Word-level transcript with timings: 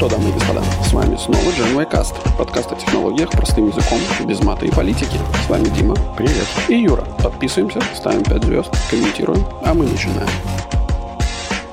что, 0.00 0.08
дамы 0.08 0.30
и 0.30 0.32
господа, 0.32 0.62
с 0.82 0.94
вами 0.94 1.14
снова 1.16 1.42
Gen 1.50 1.86
Cast, 1.90 2.14
подкаст 2.38 2.72
о 2.72 2.74
технологиях 2.74 3.30
простым 3.32 3.68
языком, 3.68 3.98
без 4.24 4.42
мата 4.42 4.64
и 4.64 4.70
политики. 4.70 5.20
С 5.44 5.50
вами 5.50 5.64
Дима. 5.64 5.94
Привет. 6.16 6.46
И 6.68 6.76
Юра. 6.76 7.02
Подписываемся, 7.22 7.82
ставим 7.94 8.22
5 8.22 8.44
звезд, 8.44 8.70
комментируем, 8.88 9.44
а 9.62 9.74
мы 9.74 9.84
начинаем. 9.84 10.26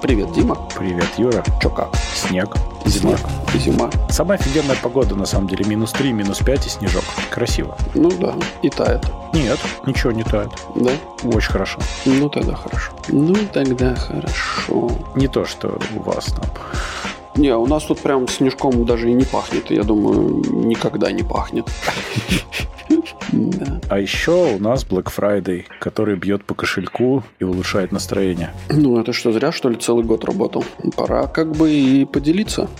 Привет, 0.02 0.34
Дима. 0.34 0.56
Привет, 0.78 1.08
Юра. 1.16 1.42
Чё 1.62 1.70
как? 1.70 1.96
Снег. 2.14 2.54
И 2.86 2.90
зима. 2.90 3.90
Самая 4.10 4.38
офигенная 4.38 4.76
погода, 4.76 5.16
на 5.16 5.26
самом 5.26 5.48
деле. 5.48 5.64
Минус 5.64 5.94
3, 5.94 6.12
минус 6.12 6.40
5 6.40 6.66
и 6.66 6.70
снежок. 6.70 7.06
Красиво. 7.30 7.78
Ну 7.94 8.12
да, 8.12 8.34
и 8.62 8.70
тает. 8.70 9.06
Нет, 9.32 9.58
ничего 9.86 10.12
не 10.12 10.24
тает. 10.24 10.52
Да? 10.76 10.92
Очень 11.24 11.52
хорошо. 11.52 11.80
Ну 12.06 12.28
тогда 12.28 12.56
хорошо. 12.56 12.92
Ну 13.08 13.36
тогда 13.54 13.96
хорошо. 13.96 14.92
Не 15.16 15.30
то, 15.30 15.46
что 15.46 15.80
у 15.96 16.00
вас 16.02 16.26
там. 16.26 16.44
Не, 17.38 17.56
у 17.56 17.68
нас 17.68 17.84
тут 17.86 18.00
прям 18.00 18.28
снежком 18.28 18.86
даже 18.86 19.10
и 19.10 19.14
не 19.14 19.24
пахнет. 19.24 19.70
Я 19.70 19.84
думаю, 19.84 20.44
никогда 20.66 21.12
не 21.12 21.24
пахнет. 21.24 21.66
Да. 23.32 23.80
А 23.90 24.00
еще 24.00 24.56
у 24.56 24.60
нас 24.60 24.86
Black 24.86 25.08
Friday, 25.16 25.66
который 25.80 26.16
бьет 26.16 26.46
по 26.46 26.56
кошельку 26.56 27.24
и 27.40 27.44
улучшает 27.44 27.92
настроение. 27.92 28.54
Ну, 28.70 29.00
это 29.00 29.14
что, 29.14 29.32
зря, 29.32 29.52
что 29.52 29.70
ли, 29.70 29.76
целый 29.76 30.04
год 30.04 30.26
работал? 30.26 30.64
Пора 30.96 31.28
как 31.28 31.52
бы 31.52 31.72
и 31.72 32.06
поделиться. 32.06 32.70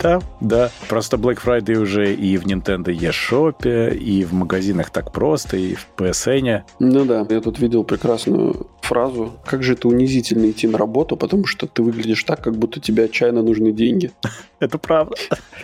Да, 0.00 0.20
да. 0.40 0.70
Просто 0.88 1.16
Black 1.16 1.40
Friday 1.44 1.76
уже 1.76 2.14
и 2.14 2.36
в 2.36 2.46
Nintendo 2.46 2.96
eShop, 2.96 3.96
и 3.96 4.24
в 4.24 4.32
магазинах 4.32 4.90
так 4.90 5.10
просто, 5.10 5.56
и 5.56 5.74
в 5.74 5.88
PSN. 5.96 6.62
Ну 6.78 7.04
да, 7.04 7.26
я 7.28 7.40
тут 7.40 7.58
видел 7.58 7.82
прекрасную 7.82 8.68
фразу. 8.82 9.32
Как 9.44 9.62
же 9.62 9.74
это 9.74 9.88
унизительно 9.88 10.50
идти 10.50 10.66
на 10.66 10.78
работу, 10.78 11.16
потому 11.16 11.46
что 11.46 11.66
ты 11.66 11.82
выглядишь 11.82 12.24
так, 12.24 12.42
как 12.42 12.56
будто 12.56 12.80
тебе 12.80 13.04
отчаянно 13.04 13.42
нужны 13.42 13.72
деньги. 13.72 14.12
Это 14.60 14.78
правда. 14.78 15.14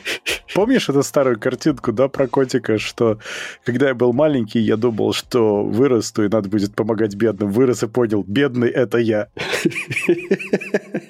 Помнишь 0.55 0.89
эту 0.89 1.03
старую 1.03 1.41
картинку, 1.41 1.93
да, 1.93 2.09
про 2.09 2.29
котика, 2.29 2.79
что 2.79 3.19
когда 3.65 3.89
я 3.89 3.95
был 3.95 4.13
маленький, 4.13 4.61
я 4.61 4.77
думал, 4.77 5.13
что 5.13 5.65
вырасту 5.65 6.25
и 6.25 6.29
надо 6.29 6.49
будет 6.49 6.75
помогать 6.75 7.17
бедным. 7.17 7.51
Вырос 7.51 7.83
и 7.83 7.89
понял, 7.89 8.23
бедный— 8.27 8.69
это 8.71 8.99
я. 8.99 9.29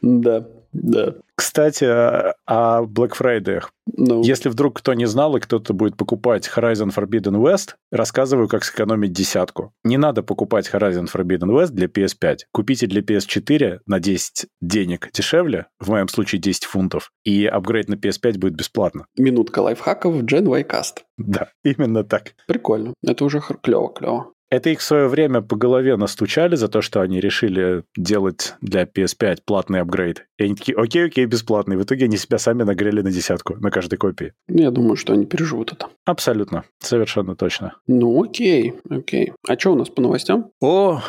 Да, 0.01 0.47
да. 0.73 1.15
Кстати, 1.37 1.85
о 1.85 2.83
Black 2.85 3.13
Friday. 3.19 3.63
Ну, 3.87 4.23
Если 4.23 4.49
вдруг 4.49 4.79
кто 4.79 4.95
не 4.95 5.07
знал 5.07 5.37
и 5.37 5.41
кто-то 5.41 5.73
будет 5.73 5.97
покупать 5.97 6.51
Horizon 6.55 6.95
Forbidden 6.95 7.37
West, 7.41 7.75
рассказываю, 7.91 8.49
как 8.49 8.65
сэкономить 8.65 9.13
десятку. 9.13 9.73
Не 9.85 9.97
надо 9.97 10.23
покупать 10.23 10.71
Horizon 10.73 11.07
Forbidden 11.13 11.51
West 11.51 11.71
для 11.71 11.89
PS5. 11.95 12.39
Купите 12.53 12.87
для 12.87 13.03
PS4 13.03 13.81
на 13.87 14.01
10 14.01 14.47
денег 14.61 15.11
дешевле, 15.13 15.67
в 15.79 15.91
моем 15.91 16.09
случае 16.09 16.41
10 16.41 16.65
фунтов, 16.65 17.11
и 17.25 17.47
апгрейд 17.47 17.89
на 17.89 17.95
PS5 17.95 18.39
будет 18.39 18.55
бесплатно. 18.55 19.07
минутка 19.17 19.61
лайфхаков 19.61 20.23
Gen 20.23 20.45
Cast. 20.67 21.03
Да, 21.17 21.51
именно 21.63 22.05
так. 22.05 22.35
Прикольно. 22.47 22.95
Это 23.03 23.25
уже 23.25 23.39
клево-клево. 23.39 24.35
Это 24.51 24.71
их 24.71 24.79
в 24.79 24.83
свое 24.85 25.09
время 25.09 25.41
по 25.41 25.57
голове 25.57 25.97
настучали 25.97 26.55
за 26.55 26.69
то, 26.69 26.81
что 26.81 27.01
они 27.01 27.19
решили 27.19 27.83
делать 27.97 28.55
для 28.61 28.85
PS5 28.85 29.39
платный 29.45 29.81
апгрейд. 29.81 30.27
И 30.39 30.45
они 30.45 30.55
такие, 30.55 30.77
окей, 30.79 31.07
окей, 31.07 31.25
бесплатный. 31.25 31.77
В 31.77 31.83
итоге 31.83 32.05
они 32.05 32.17
себя 32.17 32.39
сами 32.39 32.63
нагрели 32.63 33.01
на 33.01 33.11
десятку 33.11 33.57
на 33.57 33.73
каждой 33.73 33.97
копии. 33.97 34.33
Я 34.47 34.71
думаю, 34.71 34.95
что 34.95 35.13
они 35.13 35.27
переживут 35.27 35.73
это. 35.73 35.89
Абсолютно. 36.05 36.63
Совершенно 36.79 37.35
точно. 37.35 37.75
Ну, 37.89 38.23
окей, 38.23 38.75
окей. 38.89 39.33
А 39.49 39.59
что 39.59 39.73
у 39.73 39.77
нас 39.77 39.89
по 39.89 40.01
новостям? 40.01 40.53
О, 40.61 41.03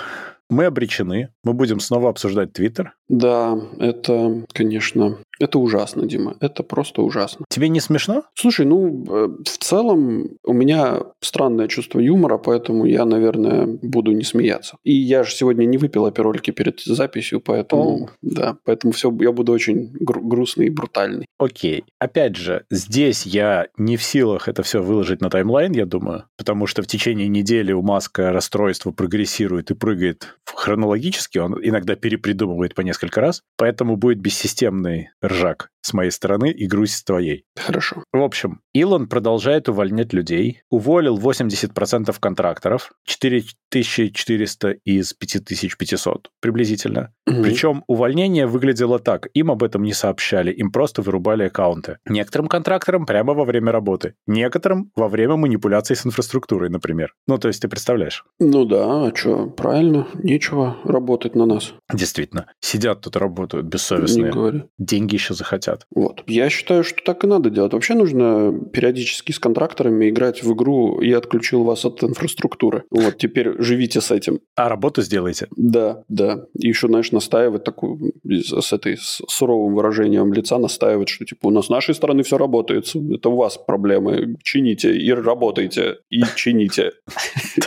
мы 0.49 0.65
обречены. 0.65 1.29
Мы 1.43 1.53
будем 1.53 1.79
снова 1.79 2.09
обсуждать 2.09 2.53
Твиттер. 2.53 2.93
Да, 3.09 3.57
это, 3.79 4.43
конечно, 4.53 5.17
это 5.39 5.59
ужасно, 5.59 6.05
Дима. 6.05 6.37
Это 6.39 6.63
просто 6.63 7.01
ужасно. 7.01 7.45
Тебе 7.49 7.69
не 7.69 7.79
смешно? 7.79 8.23
Слушай, 8.33 8.65
ну, 8.65 9.05
э, 9.07 9.27
в 9.43 9.57
целом 9.57 10.29
у 10.43 10.53
меня 10.53 10.99
странное 11.21 11.67
чувство 11.67 11.99
юмора, 11.99 12.37
поэтому 12.37 12.85
я, 12.85 13.05
наверное, 13.05 13.65
буду 13.81 14.11
не 14.11 14.23
смеяться. 14.23 14.77
И 14.83 14.93
я 14.93 15.23
же 15.23 15.33
сегодня 15.33 15.65
не 15.65 15.77
выпил 15.77 16.05
аперольки 16.05 16.51
перед 16.51 16.79
записью, 16.81 17.41
поэтому, 17.41 18.05
О. 18.05 18.09
да, 18.21 18.57
поэтому 18.63 18.93
все, 18.93 19.15
я 19.19 19.31
буду 19.31 19.51
очень 19.51 19.91
гру- 19.99 20.21
грустный 20.21 20.67
и 20.67 20.69
брутальный. 20.69 21.25
Окей. 21.37 21.83
Опять 21.99 22.35
же, 22.35 22.65
здесь 22.69 23.25
я 23.25 23.67
не 23.77 23.97
в 23.97 24.03
силах 24.03 24.47
это 24.47 24.63
все 24.63 24.81
выложить 24.81 25.21
на 25.21 25.29
таймлайн, 25.29 25.73
я 25.73 25.85
думаю, 25.85 26.25
потому 26.37 26.67
что 26.67 26.81
в 26.81 26.87
течение 26.87 27.27
недели 27.27 27.73
у 27.73 27.81
Маска 27.81 28.31
расстройство 28.31 28.91
прогрессирует 28.91 29.71
и 29.71 29.75
прыгает 29.75 30.37
хронологически, 30.65 31.37
он 31.37 31.59
иногда 31.61 31.95
перепридумывает 31.95 32.73
по 32.73 32.81
несколько 32.81 33.21
раз, 33.21 33.41
поэтому 33.57 33.97
будет 33.97 34.19
бессистемный 34.19 35.09
ржак 35.27 35.69
с 35.85 35.93
моей 35.93 36.09
стороны 36.09 36.49
и 36.49 36.65
грусть 36.65 36.95
с 36.95 37.03
твоей. 37.03 37.45
Хорошо. 37.55 38.03
В 38.11 38.21
общем, 38.21 38.61
Илон 38.73 39.07
продолжает 39.07 39.69
увольнять 39.69 40.13
людей, 40.13 40.61
уволил 40.71 41.19
80% 41.19 42.15
контракторов, 42.19 42.91
4400 43.05 44.71
из 44.83 45.13
5500 45.13 46.29
приблизительно. 46.41 47.13
Мгм. 47.27 47.43
Причем 47.43 47.83
увольнение 47.87 48.47
выглядело 48.47 48.97
так. 48.97 49.27
Им 49.35 49.51
об 49.51 49.61
этом 49.63 49.83
не 49.83 49.93
сообщали, 49.93 50.51
им 50.51 50.71
просто 50.71 51.03
вырубали 51.03 51.43
аккаунты. 51.43 51.97
Некоторым 52.09 52.47
контракторам 52.47 53.05
прямо 53.05 53.33
во 53.33 53.45
время 53.45 53.71
работы. 53.71 54.15
Некоторым 54.25 54.91
во 54.95 55.07
время 55.07 55.35
манипуляций 55.35 55.95
с 55.95 56.05
инфраструктурой, 56.05 56.69
например. 56.69 57.13
Ну, 57.27 57.37
то 57.37 57.47
есть 57.47 57.61
ты 57.61 57.67
представляешь. 57.67 58.23
Ну 58.39 58.65
да, 58.65 59.07
а 59.07 59.11
что, 59.15 59.47
правильно, 59.47 60.07
нечего 60.15 60.77
работать 60.83 61.35
на 61.35 61.45
нас, 61.45 61.73
Действительно. 61.93 62.47
Сидят 62.59 63.01
тут, 63.01 63.15
работают 63.15 63.65
не 63.65 63.69
бессовестные. 63.69 64.31
говори. 64.31 64.63
Деньги 64.77 65.15
еще 65.15 65.33
захотят. 65.33 65.74
Вот. 65.93 66.23
Я 66.27 66.49
считаю, 66.49 66.83
что 66.83 67.03
так 67.03 67.23
и 67.23 67.27
надо 67.27 67.49
делать. 67.49 67.73
Вообще 67.73 67.93
нужно 67.93 68.53
периодически 68.71 69.31
с 69.31 69.39
контракторами 69.39 70.09
играть 70.09 70.43
в 70.43 70.53
игру 70.53 71.01
«Я 71.01 71.17
отключил 71.17 71.63
вас 71.63 71.85
от 71.85 72.03
инфраструктуры». 72.03 72.83
Вот, 72.89 73.17
теперь 73.17 73.61
живите 73.61 74.01
с 74.01 74.11
этим. 74.11 74.39
А 74.55 74.69
работу 74.69 75.01
сделайте. 75.01 75.47
Да, 75.55 76.03
да. 76.09 76.45
И 76.57 76.67
еще, 76.67 76.87
знаешь, 76.87 77.11
настаивать 77.11 77.63
такую, 77.63 78.13
с 78.23 78.73
этой 78.73 78.97
с 78.97 79.21
суровым 79.27 79.75
выражением 79.75 80.33
лица 80.33 80.57
настаивать, 80.57 81.09
что 81.09 81.25
типа 81.25 81.47
у 81.47 81.51
нас 81.51 81.67
с 81.67 81.69
нашей 81.69 81.95
стороны 81.95 82.23
все 82.23 82.37
работает, 82.37 82.91
это 82.95 83.29
у 83.29 83.35
вас 83.35 83.57
проблемы, 83.57 84.35
чините 84.43 84.95
и 84.95 85.11
работайте, 85.11 85.97
и 86.09 86.21
чините. 86.35 86.91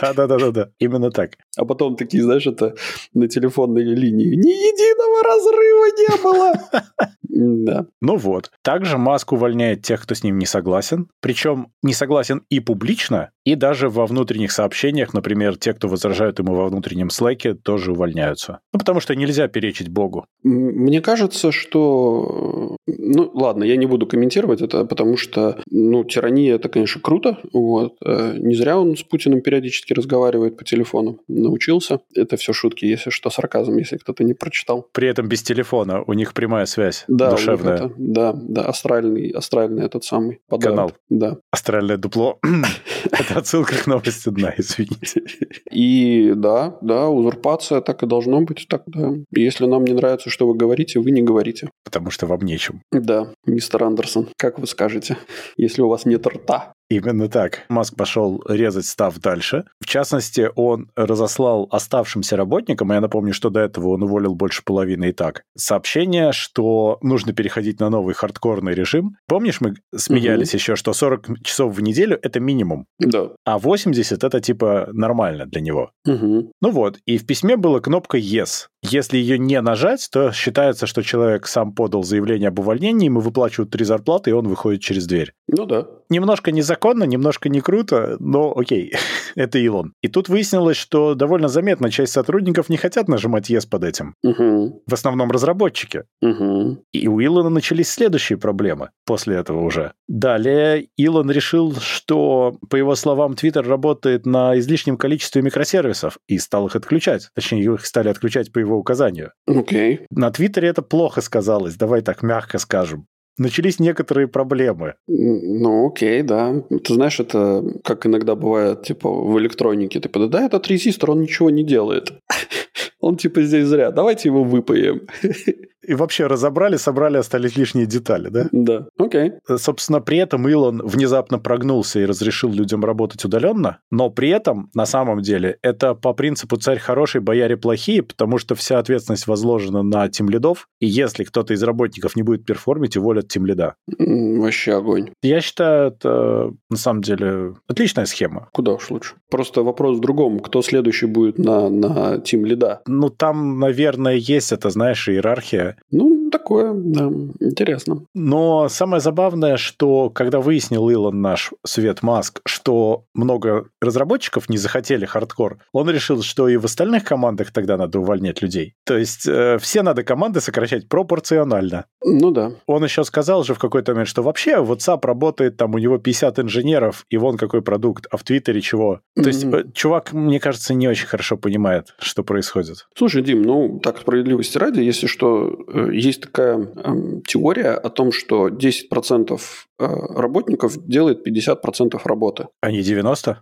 Да-да-да-да. 0.01 0.71
Именно 0.79 1.11
так. 1.11 1.37
А 1.57 1.65
потом 1.65 1.95
такие, 1.95 2.23
знаешь, 2.23 2.47
это 2.47 2.75
на 3.13 3.27
телефонной 3.27 3.83
линии. 3.83 4.35
Ни 4.35 4.49
единого 4.49 5.23
разрыва 5.23 5.85
не 5.97 6.23
было. 6.23 6.53
Да. 7.31 7.85
Ну 8.01 8.15
вот. 8.15 8.51
Также 8.63 8.97
Маск 8.97 9.33
увольняет 9.33 9.81
тех, 9.81 10.01
кто 10.01 10.15
с 10.15 10.23
ним 10.23 10.37
не 10.37 10.45
согласен. 10.45 11.07
Причем 11.21 11.67
не 11.83 11.93
согласен 11.93 12.43
и 12.49 12.59
публично, 12.59 13.31
и 13.45 13.55
даже 13.55 13.89
во 13.89 14.05
внутренних 14.05 14.51
сообщениях, 14.51 15.13
например, 15.13 15.57
те, 15.57 15.73
кто 15.73 15.87
возражают 15.87 16.39
ему 16.39 16.53
во 16.53 16.67
внутреннем 16.67 17.09
слэке, 17.09 17.55
тоже 17.55 17.91
увольняются. 17.91 18.59
Ну, 18.73 18.79
потому 18.79 18.99
что 18.99 19.15
нельзя 19.15 19.47
перечить 19.47 19.89
Богу. 19.89 20.25
Мне 20.43 21.01
кажется, 21.01 21.51
что... 21.51 22.77
Ну, 22.85 23.31
ладно, 23.33 23.63
я 23.63 23.75
не 23.75 23.85
буду 23.85 24.05
комментировать 24.05 24.61
это, 24.61 24.85
потому 24.85 25.17
что, 25.17 25.57
ну, 25.69 26.03
тирания– 26.03 26.55
это, 26.55 26.69
конечно, 26.69 27.01
круто. 27.01 27.39
Вот. 27.51 27.95
Э, 28.05 28.35
Не 28.37 28.55
зря 28.55 28.79
он 28.79 28.95
с 28.95 29.03
Путиным 29.03 29.41
периодически 29.41 29.93
разговаривает 29.93 30.57
по 30.57 30.63
телефону. 30.63 31.19
Научился. 31.27 32.01
Это 32.15 32.37
все 32.37 32.53
шутки, 32.53 32.85
если 32.85 33.09
что, 33.09 33.29
сарказм, 33.29 33.77
если 33.77 33.97
кто-то 33.97 34.23
не 34.23 34.33
прочитал. 34.33 34.87
При 34.91 35.07
этом 35.07 35.27
без 35.27 35.41
телефона. 35.41 36.03
У 36.05 36.13
них 36.13 36.33
прямая 36.33 36.65
связь. 36.65 37.03
Да, 37.07 37.31
душевная. 37.31 37.88
Это- 37.89 37.95
да, 37.97 38.33
да, 38.33 38.65
астральный, 38.65 39.29
астральный 39.29 39.85
этот 39.85 40.03
самый 40.03 40.39
подает. 40.47 40.71
Канал. 40.75 40.91
Да. 41.09 41.37
Астральное 41.51 41.97
дупло. 41.97 42.39
Это 43.11 43.39
отсылка 43.39 43.75
к 43.75 43.87
новости 43.87 44.29
дна, 44.29 44.53
извините. 44.57 45.23
И 45.71 46.33
да, 46.35 46.77
да, 46.81 47.09
узурпация 47.09 47.81
так 47.81 48.03
и 48.03 48.07
должно 48.07 48.41
быть. 48.41 48.67
Так, 48.69 48.83
да. 48.87 49.13
Если 49.31 49.65
нам 49.65 49.83
не 49.85 49.93
нравится, 49.93 50.29
что 50.29 50.47
вы 50.47 50.55
говорите, 50.55 50.99
вы 50.99 51.11
не 51.11 51.21
говорите. 51.21 51.69
Потому 51.83 52.11
что 52.11 52.25
вам 52.27 52.41
нечем. 52.41 52.81
Да, 52.91 53.33
мистер 53.45 53.83
Андерсон, 53.83 54.27
как 54.37 54.59
вы 54.59 54.67
скажете, 54.67 55.17
если 55.57 55.81
у 55.81 55.87
вас 55.87 56.05
нет 56.05 56.25
рта? 56.27 56.73
Именно 56.89 57.29
так. 57.29 57.65
Маск 57.69 57.95
пошел 57.95 58.43
резать 58.47 58.85
став 58.85 59.17
дальше. 59.19 59.65
В 59.79 59.85
частности, 59.85 60.49
он 60.55 60.89
разослал 60.95 61.67
оставшимся 61.71 62.35
работникам, 62.35 62.91
я 62.91 63.01
напомню, 63.01 63.33
что 63.33 63.49
до 63.49 63.59
этого 63.59 63.89
он 63.89 64.03
уволил 64.03 64.35
больше 64.35 64.63
половины 64.63 65.09
и 65.09 65.11
так, 65.11 65.43
сообщение, 65.55 66.31
что 66.31 66.97
нужно 67.01 67.33
переходить 67.33 67.79
на 67.79 67.89
новый 67.89 68.15
хардкорный 68.15 68.73
режим. 68.73 69.17
Помнишь, 69.27 69.61
мы 69.61 69.75
смеялись 69.95 70.53
еще, 70.53 70.75
что 70.75 70.93
40 70.93 71.43
часов 71.43 71.75
в 71.75 71.81
неделю— 71.81 72.17
это 72.21 72.39
минимум, 72.39 72.85
Да. 72.99 73.29
а 73.45 73.59
80— 73.59 74.23
это 74.25 74.39
типа 74.39 74.89
нормально 74.91 75.45
для 75.45 75.61
него. 75.61 75.91
Мгм. 76.05 76.51
Ну 76.61 76.71
вот, 76.71 76.97
и 77.05 77.17
в 77.17 77.25
письме 77.25 77.55
была 77.55 77.79
кнопка 77.79 78.17
«Yes». 78.17 78.67
Если 78.81 79.17
ее 79.17 79.37
не 79.37 79.59
нажать, 79.59 80.07
то 80.09 80.31
считается, 80.31 80.87
что 80.87 81.01
человек 81.03 81.47
сам 81.47 81.73
подал 81.73 82.03
заявление 82.03 82.47
об 82.47 82.59
увольнении, 82.59 83.05
ему 83.05 83.19
выплачивают 83.19 83.71
три 83.71 83.83
зарплаты, 83.83 84.29
и 84.29 84.33
он 84.33 84.47
выходит 84.47 84.81
через 84.81 85.05
дверь. 85.05 85.33
Ну 85.49 85.65
да. 85.65 85.85
Немножко 86.09 86.51
незаконно, 86.79 86.89
законно, 86.89 87.03
немножко 87.03 87.49
не 87.49 87.61
круто, 87.61 88.17
но 88.19 88.53
окей, 88.55 88.93
это 89.35 89.59
Илон. 89.59 89.93
И 90.01 90.07
тут 90.07 90.29
выяснилось, 90.29 90.77
что 90.77 91.13
довольно 91.13 91.47
заметно 91.47 91.91
часть 91.91 92.13
сотрудников 92.13 92.69
не 92.69 92.77
хотят 92.77 93.07
нажимать 93.07 93.49
«Yes» 93.51 93.67
под 93.69 93.83
этим. 93.83 94.15
Угу. 94.23 94.83
В 94.87 94.93
основном 94.93 95.31
разработчики. 95.31 96.03
Угу. 96.21 96.83
И 96.93 97.07
у 97.07 97.21
Илона 97.21 97.49
начались 97.49 97.89
следующие 97.89 98.37
проблемы 98.37 98.89
после 99.05 99.35
этого 99.35 99.61
уже. 99.61 99.91
Далее 100.07 100.87
Илон 100.97 101.31
решил, 101.31 101.75
что, 101.75 102.57
по 102.69 102.77
его 102.77 102.95
словам, 102.95 103.33
Twitter 103.33 103.61
работает 103.61 104.25
на 104.25 104.57
излишнем 104.57 104.97
количестве 104.97 105.41
микросервисов 105.41 106.17
и 106.27 106.39
стал 106.39 106.67
их 106.67 106.75
отключать. 106.75 107.29
Точнее, 107.35 107.63
их 107.63 107.85
стали 107.85 108.09
отключать 108.09 108.51
по 108.51 108.59
его 108.59 108.77
указанию. 108.77 109.31
Окей. 109.47 110.01
На 110.11 110.31
Твиттере 110.31 110.69
это 110.69 110.81
плохо 110.81 111.21
сказалось, 111.21 111.75
давай 111.75 112.01
так 112.01 112.23
мягко 112.23 112.57
скажем 112.57 113.05
начались 113.39 113.79
некоторые 113.79 114.27
проблемы. 114.27 114.95
Ну, 115.07 115.87
окей, 115.87 116.21
да. 116.21 116.61
Ты 116.83 116.93
знаешь, 116.93 117.19
это 117.19 117.63
как 117.83 118.05
иногда 118.05 118.35
бывает, 118.35 118.83
типа, 118.83 119.09
в 119.09 119.39
электронике. 119.39 119.99
Типа, 119.99 120.27
да, 120.27 120.45
этот 120.45 120.67
резистор, 120.67 121.11
он 121.11 121.21
ничего 121.21 121.49
не 121.49 121.63
делает. 121.63 122.13
Он 123.01 123.15
типа 123.15 123.41
здесь 123.43 123.65
зря. 123.65 123.91
Давайте 123.91 124.27
его 124.27 124.43
выпаем. 124.43 125.07
И 125.89 125.95
вообще 125.95 126.27
разобрали, 126.27 126.75
собрали, 126.75 127.17
остались 127.17 127.57
лишние 127.57 127.87
детали, 127.87 128.29
да? 128.29 128.47
Да, 128.51 128.87
окей. 128.99 129.31
Собственно, 129.57 130.01
при 130.01 130.19
этом 130.19 130.47
Илон 130.47 130.83
внезапно 130.85 131.39
прогнулся 131.39 131.99
и 131.99 132.05
разрешил 132.05 132.51
людям 132.51 132.85
работать 132.85 133.25
удаленно, 133.25 133.79
но 133.89 134.11
при 134.11 134.29
этом, 134.29 134.69
на 134.75 134.85
самом 134.85 135.21
деле, 135.21 135.57
это 135.63 135.95
по 135.95 136.13
принципу 136.13 136.57
«царь 136.57 136.77
хороший, 136.77 137.21
бояре 137.21 137.57
плохие», 137.57 138.03
потому 138.03 138.37
что 138.37 138.53
вся 138.53 138.77
ответственность 138.77 139.25
возложена 139.25 139.81
на 139.81 140.07
тимлидов, 140.09 140.67
и 140.79 140.85
если 140.85 141.23
кто-то 141.23 141.55
из 141.55 141.63
работников 141.63 142.15
не 142.15 142.21
будет 142.21 142.45
перформить, 142.45 142.95
уволят 142.95 143.27
тимлида. 143.27 143.73
Вообще 143.97 144.75
огонь. 144.75 145.09
Я 145.23 145.41
считаю, 145.41 145.87
это, 145.87 146.51
на 146.69 146.77
самом 146.77 147.01
деле, 147.01 147.55
отличная 147.67 148.05
схема. 148.05 148.49
Куда 148.53 148.73
уж 148.73 148.91
лучше. 148.91 149.15
Просто 149.31 149.63
вопрос 149.63 149.97
в 149.97 150.01
другом. 150.01 150.39
Кто 150.39 150.61
следующий 150.61 151.07
будет 151.07 151.39
на, 151.39 151.67
на 151.67 152.19
тимлида? 152.19 152.81
Ну, 152.85 153.09
там, 153.09 153.57
наверное, 153.57 154.13
есть 154.13 154.51
это, 154.51 154.69
знаешь, 154.69 155.09
иерархия, 155.09 155.77
ну, 155.91 156.29
такое, 156.49 156.73
да, 156.73 157.11
интересно. 157.39 158.05
Но 158.15 158.69
самое 158.69 158.99
забавное, 158.99 159.57
что 159.57 160.09
когда 160.09 160.39
выяснил 160.39 160.89
Илон 160.89 161.21
наш 161.21 161.51
Свет 161.65 162.01
Маск, 162.01 162.41
что 162.45 163.03
много 163.13 163.65
разработчиков 163.81 164.49
не 164.49 164.57
захотели 164.57 165.05
хардкор, 165.05 165.59
он 165.71 165.89
решил, 165.89 166.23
что 166.23 166.49
и 166.49 166.57
в 166.57 166.65
остальных 166.65 167.03
командах 167.03 167.51
тогда 167.51 167.77
надо 167.77 167.99
увольнять 167.99 168.41
людей. 168.41 168.73
То 168.85 168.97
есть 168.97 169.27
э, 169.27 169.57
все 169.59 169.83
надо 169.83 170.03
команды 170.03 170.41
сокращать 170.41 170.89
пропорционально. 170.89 171.85
Ну 172.03 172.31
да. 172.31 172.53
Он 172.65 172.83
еще 172.83 173.03
сказал 173.03 173.43
же 173.43 173.53
в 173.53 173.59
какой-то 173.59 173.91
момент, 173.91 174.09
что 174.09 174.23
вообще 174.23 174.55
WhatsApp 174.55 175.05
работает, 175.05 175.57
там 175.57 175.75
у 175.75 175.77
него 175.77 175.97
50 175.99 176.39
инженеров, 176.39 177.05
и 177.09 177.17
вон 177.17 177.37
какой 177.37 177.61
продукт, 177.61 178.07
а 178.09 178.17
в 178.17 178.23
Твиттере 178.23 178.61
чего. 178.61 179.01
Mm-hmm. 179.17 179.21
То 179.23 179.27
есть 179.27 179.43
э, 179.43 179.65
чувак, 179.73 180.13
мне 180.13 180.39
кажется, 180.39 180.73
не 180.73 180.87
очень 180.87 181.07
хорошо 181.07 181.37
понимает, 181.37 181.93
что 181.99 182.23
происходит. 182.23 182.87
Слушай, 182.95 183.21
Дим, 183.21 183.43
ну 183.43 183.79
так 183.79 183.99
справедливости 183.99 184.57
ради, 184.57 184.79
если 184.79 185.07
что, 185.07 185.59
Э, 185.71 185.89
есть 185.93 186.25
такая 186.39 187.21
теория 187.27 187.71
о 187.73 187.89
том, 187.89 188.11
что 188.11 188.47
10% 188.49 189.39
э, 189.79 189.85
работников 190.15 190.77
делает 190.87 191.25
50% 191.27 191.99
работы. 192.03 192.47
А 192.61 192.71
не 192.71 192.81
90% 192.81 193.35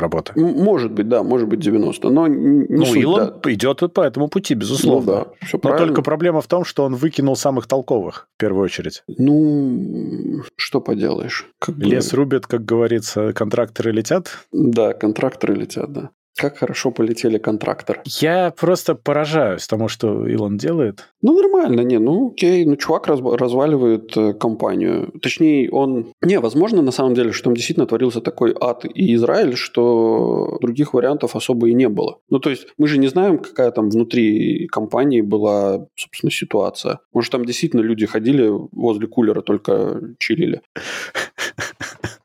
работы? 0.00 0.32
Может 0.36 0.92
быть, 0.92 1.08
да, 1.08 1.22
может 1.22 1.48
быть 1.48 1.60
90%, 1.66 2.10
но 2.10 2.26
не 2.26 2.66
Ну, 2.68 2.84
суть, 2.84 3.02
Илон 3.02 3.34
да. 3.42 3.52
идет 3.52 3.80
по 3.94 4.00
этому 4.02 4.28
пути, 4.28 4.54
безусловно. 4.54 5.12
Ну, 5.12 5.24
да, 5.40 5.46
все 5.46 5.56
Но 5.56 5.60
правильно. 5.60 5.86
только 5.88 6.02
проблема 6.02 6.40
в 6.40 6.46
том, 6.46 6.64
что 6.64 6.84
он 6.84 6.94
выкинул 6.94 7.36
самых 7.36 7.66
толковых, 7.66 8.28
в 8.36 8.40
первую 8.40 8.64
очередь. 8.64 9.02
Ну, 9.06 10.42
что 10.56 10.80
поделаешь. 10.80 11.46
Как 11.58 11.76
бы- 11.76 11.84
Лес 11.84 12.12
рубят, 12.12 12.46
как 12.46 12.64
говорится, 12.64 13.32
контракторы 13.32 13.92
летят. 13.92 14.28
Да, 14.52 14.92
контракторы 14.92 15.54
летят, 15.54 15.92
да. 15.92 16.10
Как 16.40 16.56
хорошо 16.56 16.90
полетели 16.90 17.36
контрактор. 17.36 18.00
Я 18.06 18.50
просто 18.58 18.94
поражаюсь 18.94 19.66
тому, 19.66 19.88
что 19.88 20.26
Илон 20.26 20.56
делает. 20.56 21.04
Ну, 21.20 21.34
нормально, 21.34 21.82
не, 21.82 21.98
ну, 21.98 22.30
окей, 22.30 22.64
ну, 22.64 22.76
чувак 22.76 23.08
раз- 23.08 23.20
разваливает 23.20 24.16
э, 24.16 24.32
компанию. 24.32 25.12
Точнее, 25.20 25.70
он... 25.70 26.14
Не, 26.22 26.40
возможно, 26.40 26.80
на 26.80 26.92
самом 26.92 27.12
деле, 27.12 27.32
что 27.32 27.44
там 27.44 27.54
действительно 27.54 27.86
творился 27.86 28.22
такой 28.22 28.54
ад 28.58 28.86
и 28.86 29.14
Израиль, 29.16 29.54
что 29.54 30.56
других 30.62 30.94
вариантов 30.94 31.36
особо 31.36 31.68
и 31.68 31.74
не 31.74 31.90
было. 31.90 32.20
Ну, 32.30 32.38
то 32.38 32.48
есть, 32.48 32.68
мы 32.78 32.88
же 32.88 32.96
не 32.96 33.08
знаем, 33.08 33.38
какая 33.38 33.70
там 33.70 33.90
внутри 33.90 34.66
компании 34.68 35.20
была, 35.20 35.86
собственно, 35.94 36.30
ситуация. 36.30 37.00
Может, 37.12 37.32
там 37.32 37.44
действительно 37.44 37.82
люди 37.82 38.06
ходили 38.06 38.50
возле 38.72 39.06
кулера, 39.06 39.42
только 39.42 40.00
чилили. 40.18 40.62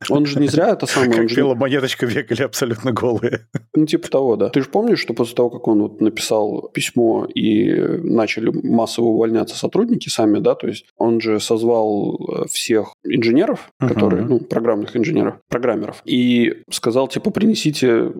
Он 0.09 0.25
же 0.25 0.39
не 0.39 0.47
зря 0.47 0.69
это 0.69 0.85
самое... 0.85 1.13
Как 1.13 1.29
же- 1.29 1.35
пела 1.35 1.55
монеточка 1.55 2.05
бегали 2.05 2.43
абсолютно 2.43 2.91
голые. 2.91 3.47
Ну, 3.73 3.85
типа 3.85 4.09
того, 4.09 4.35
да. 4.35 4.49
Ты 4.49 4.61
же 4.61 4.69
помнишь, 4.69 4.99
что 4.99 5.13
после 5.13 5.35
того, 5.35 5.49
как 5.49 5.67
он 5.67 5.81
вот 5.81 6.01
написал 6.01 6.69
письмо 6.73 7.25
и 7.25 7.73
начали 8.03 8.49
массово 8.49 9.07
увольняться 9.07 9.57
сотрудники 9.57 10.09
сами, 10.09 10.39
да, 10.39 10.55
то 10.55 10.67
есть 10.67 10.85
он 10.97 11.21
же 11.21 11.39
созвал 11.39 12.19
э, 12.19 12.45
всех 12.49 12.93
инженеров, 13.03 13.69
которые, 13.79 14.23
ну, 14.23 14.39
программных 14.39 14.95
инженеров, 14.95 15.35
программеров, 15.49 16.01
и 16.05 16.63
сказал, 16.69 17.07
типа, 17.07 17.31
принесите 17.31 18.11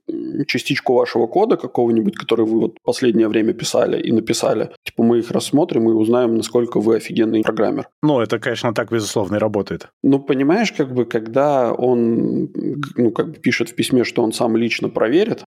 частичку 0.48 0.94
вашего 0.94 1.28
кода 1.28 1.58
какого-нибудь, 1.58 2.16
который 2.16 2.46
вы 2.46 2.60
вот 2.60 2.78
последнее 2.84 3.28
время 3.28 3.54
писали 3.54 4.02
и 4.02 4.12
написали. 4.12 4.72
Типа, 4.84 5.04
мы 5.04 5.20
их 5.20 5.32
рассмотрим 5.32 5.90
и 5.90 5.94
узнаем, 5.94 6.36
насколько 6.36 6.80
вы 6.80 6.98
офигенный 6.98 7.42
программер. 7.42 7.88
Ну, 8.04 8.20
это, 8.20 8.40
конечно, 8.40 8.74
так, 8.74 8.92
безусловно, 8.92 9.36
и 9.36 9.40
работает. 9.40 9.88
Ну, 10.04 10.20
понимаешь, 10.20 10.72
как 10.72 10.94
бы, 10.94 11.06
когда 11.06 11.74
он, 11.75 12.50
ну, 12.95 13.12
как 13.12 13.27
бы 13.31 13.33
пишет 13.36 13.69
в 13.69 13.75
письме, 13.75 14.04
что 14.04 14.24
он 14.24 14.33
сам 14.33 14.57
лично 14.57 14.89
проверит, 14.89 15.44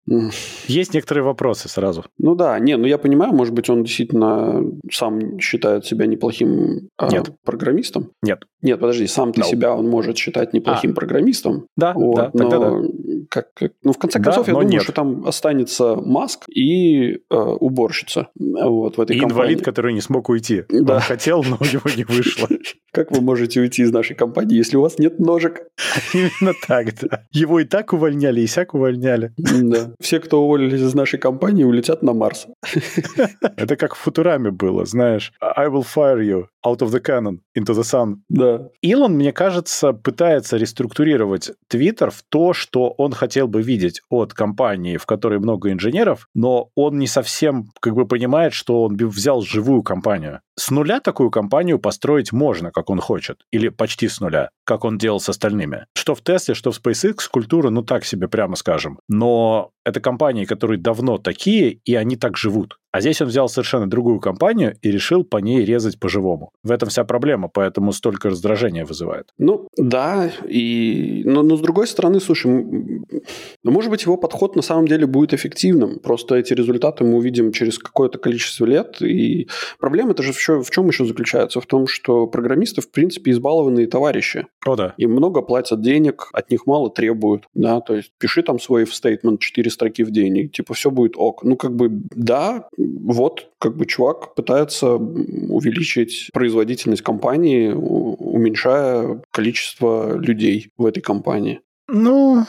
Есть 0.66 0.94
некоторые 0.94 1.25
вопросы 1.25 1.69
сразу. 1.69 2.04
Ну 2.19 2.34
да, 2.34 2.58
не, 2.58 2.76
ну 2.76 2.86
я 2.86 2.98
понимаю, 2.98 3.32
может 3.32 3.54
быть, 3.54 3.69
он 3.70 3.84
действительно 3.84 4.62
сам 4.90 5.38
считает 5.40 5.84
себя 5.86 6.06
неплохим 6.06 6.88
а, 6.96 7.10
Нет. 7.10 7.30
программистом. 7.44 8.10
Нет. 8.22 8.44
Нет, 8.62 8.80
подожди, 8.80 9.06
сам-то 9.06 9.40
No. 9.40 9.44
себя 9.44 9.75
он 9.75 9.88
может 9.88 10.16
считать 10.16 10.52
неплохим 10.52 10.94
программистом. 10.94 11.66
Да, 11.76 11.92
Вот, 11.94 12.16
да, 12.16 12.30
тогда 12.30 12.58
но 12.58 12.82
да. 12.82 12.88
как, 13.30 13.54
как- 13.54 13.72
ну, 13.82 13.92
в 13.92 13.98
конце 13.98 14.19
Да, 14.19 14.25
концов, 14.26 14.48
я 14.48 14.52
но 14.54 14.60
думаю, 14.60 14.72
нет. 14.72 14.82
что 14.82 14.92
там 14.92 15.26
останется 15.26 15.94
Маск 15.96 16.44
и 16.48 17.19
э, 17.30 17.34
уборщица 17.36 18.28
вот, 18.36 18.96
в 18.96 19.00
этой 19.00 19.16
И 19.16 19.20
компании. 19.20 19.34
инвалид, 19.42 19.64
который 19.64 19.92
не 19.92 20.00
смог 20.00 20.28
уйти. 20.28 20.64
Да. 20.69 20.94
Он 20.96 21.00
хотел, 21.00 21.44
но 21.44 21.56
у 21.60 21.64
него 21.64 21.82
не 21.96 22.04
вышло. 22.04 22.48
Как 22.92 23.10
вы 23.12 23.20
можете 23.20 23.60
уйти 23.60 23.82
из 23.82 23.92
нашей 23.92 24.16
компании, 24.16 24.56
если 24.56 24.76
у 24.76 24.80
вас 24.80 24.98
нет 24.98 25.19
ножек? 25.20 25.69
Именно 26.18 26.54
так, 26.66 26.94
да. 27.00 27.24
Его 27.30 27.60
и 27.60 27.64
так 27.64 27.92
увольняли, 27.92 28.40
и 28.40 28.46
сяк 28.46 28.74
увольняли. 28.74 29.32
Да. 29.36 29.92
Все, 30.00 30.20
кто 30.20 30.42
уволились 30.42 30.80
из 30.80 30.94
нашей 30.94 31.18
компании, 31.18 31.64
улетят 31.64 32.02
на 32.02 32.12
Марс. 32.12 32.46
Это 33.56 33.76
как 33.76 33.94
в 33.94 33.98
Футураме 33.98 34.50
было, 34.50 34.84
знаешь. 34.84 35.32
I 35.40 35.68
will 35.68 35.84
fire 35.84 36.20
you 36.20 36.46
out 36.66 36.80
of 36.80 36.90
the 36.90 37.00
cannon 37.00 37.38
into 37.56 37.75
the 37.75 37.82
sun. 37.82 38.16
Да. 38.28 38.68
Илон, 38.82 39.14
мне 39.14 39.32
кажется, 39.32 39.92
пытается 39.92 40.56
реструктурировать 40.56 41.52
Твиттер 41.68 42.10
в 42.10 42.22
то, 42.28 42.52
что 42.52 42.90
он 42.98 43.12
хотел 43.12 43.48
бы 43.48 43.62
видеть 43.62 44.02
от 44.10 44.34
компании, 44.34 44.96
в 44.96 45.06
которой 45.06 45.38
много 45.38 45.70
инженеров, 45.72 46.28
но 46.34 46.70
он 46.75 46.98
не 46.98 47.06
совсем 47.06 47.70
как 47.80 47.94
бы 47.94 48.06
понимает, 48.06 48.52
что 48.52 48.82
он 48.82 48.96
взял 48.96 49.42
живую 49.42 49.82
компанию. 49.82 50.40
С 50.58 50.72
нуля 50.72 50.98
такую 50.98 51.30
компанию 51.30 51.78
построить 51.78 52.32
можно, 52.32 52.72
как 52.72 52.90
он 52.90 53.00
хочет, 53.00 53.42
или 53.52 53.68
почти 53.68 54.08
с 54.08 54.18
нуля, 54.18 54.50
как 54.64 54.84
он 54.84 54.98
делал 54.98 55.20
с 55.20 55.28
остальными. 55.28 55.86
Что 55.94 56.16
в 56.16 56.20
Тесле, 56.20 56.54
что 56.54 56.72
в 56.72 56.80
SpaceX, 56.80 57.28
культура, 57.30 57.70
ну 57.70 57.82
так 57.82 58.04
себе, 58.04 58.26
прямо 58.26 58.56
скажем. 58.56 58.98
Но 59.08 59.70
это 59.88 60.00
компании, 60.00 60.45
которые 60.45 60.78
давно 60.78 61.18
такие, 61.18 61.80
и 61.85 61.95
они 61.95 62.16
так 62.16 62.37
живут. 62.37 62.78
А 62.90 63.00
здесь 63.00 63.21
он 63.21 63.28
взял 63.28 63.49
совершенно 63.49 63.88
другую 63.88 64.18
компанию 64.18 64.76
и 64.80 64.90
решил 64.90 65.23
по 65.23 65.37
ней 65.37 65.64
резать 65.64 66.00
по-живому. 66.00 66.50
В 66.62 66.71
этом 66.71 66.88
вся 66.88 67.04
проблема, 67.04 67.49
поэтому 67.49 67.92
столько 67.92 68.30
раздражения 68.30 68.85
вызывает. 68.85 69.28
Ну, 69.38 69.68
да, 69.76 70.30
и... 70.49 71.23
но, 71.26 71.42
но 71.42 71.57
с 71.57 71.61
другой 71.61 71.87
стороны, 71.87 72.18
слушай, 72.18 72.50
ну, 72.50 73.71
может 73.71 73.90
быть, 73.90 74.02
его 74.02 74.16
подход 74.16 74.57
на 74.57 74.62
самом 74.62 74.88
деле 74.88 75.07
будет 75.07 75.35
эффективным. 75.35 75.99
Просто 75.99 76.37
эти 76.37 76.54
результаты 76.54 77.04
мы 77.04 77.18
увидим 77.18 77.52
через 77.52 77.78
какое-то 77.78 78.18
количество 78.18 78.64
лет. 78.64 79.02
И 79.02 79.49
проблема-то 79.78 80.23
же 80.23 80.33
в 80.33 80.38
чем, 80.38 80.64
в 80.64 80.71
чем 80.71 80.88
еще 80.88 81.04
заключается? 81.04 81.61
В 81.61 81.66
том, 81.66 81.87
что 81.87 82.26
программисты, 82.26 82.80
в 82.80 82.90
принципе, 82.90 83.33
избалованные 83.33 83.87
товарищи. 83.87 84.47
О, 84.64 84.76
да. 84.76 84.95
Им 84.97 85.12
много 85.12 85.42
платят 85.42 85.83
денег, 85.83 86.30
от 86.33 86.50
них 86.50 86.66
мало 86.66 86.90
требуют. 86.90 87.45
Да, 87.54 87.80
то 87.80 87.95
есть 87.95 88.12
пиши 88.18 88.42
там 88.42 88.59
свой 88.59 88.87
стейтмент 88.87 89.40
4 89.40 89.71
строки 89.78 90.04
в 90.04 90.11
день, 90.11 90.37
и 90.37 90.49
типа 90.49 90.75
все 90.75 90.90
будет 90.90 91.14
ок. 91.16 91.44
Ну, 91.44 91.56
как 91.56 91.75
бы, 91.75 91.88
да, 91.90 92.68
вот, 92.76 93.49
как 93.58 93.76
бы 93.76 93.87
чувак 93.87 94.35
пытается 94.35 94.94
увеличить 94.94 96.30
производительность 96.32 97.02
компании, 97.02 97.70
уменьшая 97.70 99.23
количество 99.30 100.16
людей 100.16 100.70
в 100.76 100.85
этой 100.85 101.00
компании. 101.00 101.61
Ну, 101.88 102.44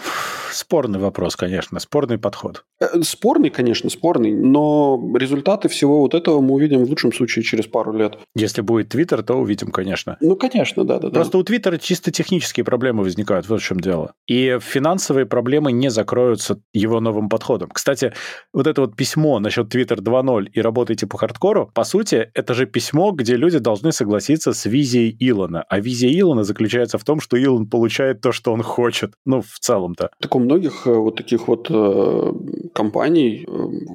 спорный 0.59 0.99
вопрос, 0.99 1.35
конечно, 1.35 1.79
спорный 1.79 2.17
подход. 2.17 2.65
Э, 2.79 3.01
спорный, 3.01 3.49
конечно, 3.49 3.89
спорный, 3.89 4.31
но 4.31 5.01
результаты 5.15 5.69
всего 5.69 5.99
вот 5.99 6.13
этого 6.13 6.41
мы 6.41 6.55
увидим 6.55 6.83
в 6.83 6.89
лучшем 6.89 7.13
случае 7.13 7.43
через 7.43 7.65
пару 7.65 7.93
лет. 7.93 8.17
Если 8.35 8.61
будет 8.61 8.89
Твиттер, 8.89 9.23
то 9.23 9.35
увидим, 9.35 9.71
конечно. 9.71 10.17
Ну, 10.21 10.35
конечно, 10.35 10.83
да, 10.83 10.99
да. 10.99 11.09
Просто 11.09 11.33
да. 11.33 11.37
у 11.39 11.43
Твиттера 11.43 11.77
чисто 11.77 12.11
технические 12.11 12.63
проблемы 12.63 13.03
возникают, 13.03 13.47
вот 13.49 13.61
в 13.61 13.63
чем 13.63 13.79
дело. 13.79 14.13
И 14.27 14.57
финансовые 14.61 15.25
проблемы 15.25 15.71
не 15.71 15.89
закроются 15.89 16.61
его 16.73 16.99
новым 16.99 17.29
подходом. 17.29 17.69
Кстати, 17.69 18.13
вот 18.53 18.67
это 18.67 18.81
вот 18.81 18.95
письмо 18.95 19.39
насчет 19.39 19.73
Twitter 19.73 19.97
2.0 19.97 20.49
и 20.51 20.61
работайте 20.61 21.07
по 21.07 21.17
хардкору, 21.17 21.71
по 21.73 21.83
сути, 21.83 22.29
это 22.33 22.53
же 22.53 22.65
письмо, 22.65 23.11
где 23.11 23.35
люди 23.35 23.59
должны 23.59 23.91
согласиться 23.91 24.53
с 24.53 24.65
визией 24.65 25.15
Илона. 25.19 25.63
А 25.69 25.79
визия 25.79 26.09
Илона 26.19 26.43
заключается 26.43 26.97
в 26.97 27.03
том, 27.03 27.19
что 27.19 27.37
Илон 27.37 27.67
получает 27.67 28.21
то, 28.21 28.31
что 28.31 28.51
он 28.51 28.61
хочет. 28.61 29.13
Ну, 29.25 29.41
в 29.41 29.59
целом-то. 29.59 30.09
Так 30.21 30.35
у 30.35 30.39
многих 30.49 30.87
э, 30.87 30.93
вот 30.93 31.15
таких 31.15 31.47
вот 31.47 31.67
э, 31.69 32.33
компаний, 32.73 33.45
э, 33.47 33.51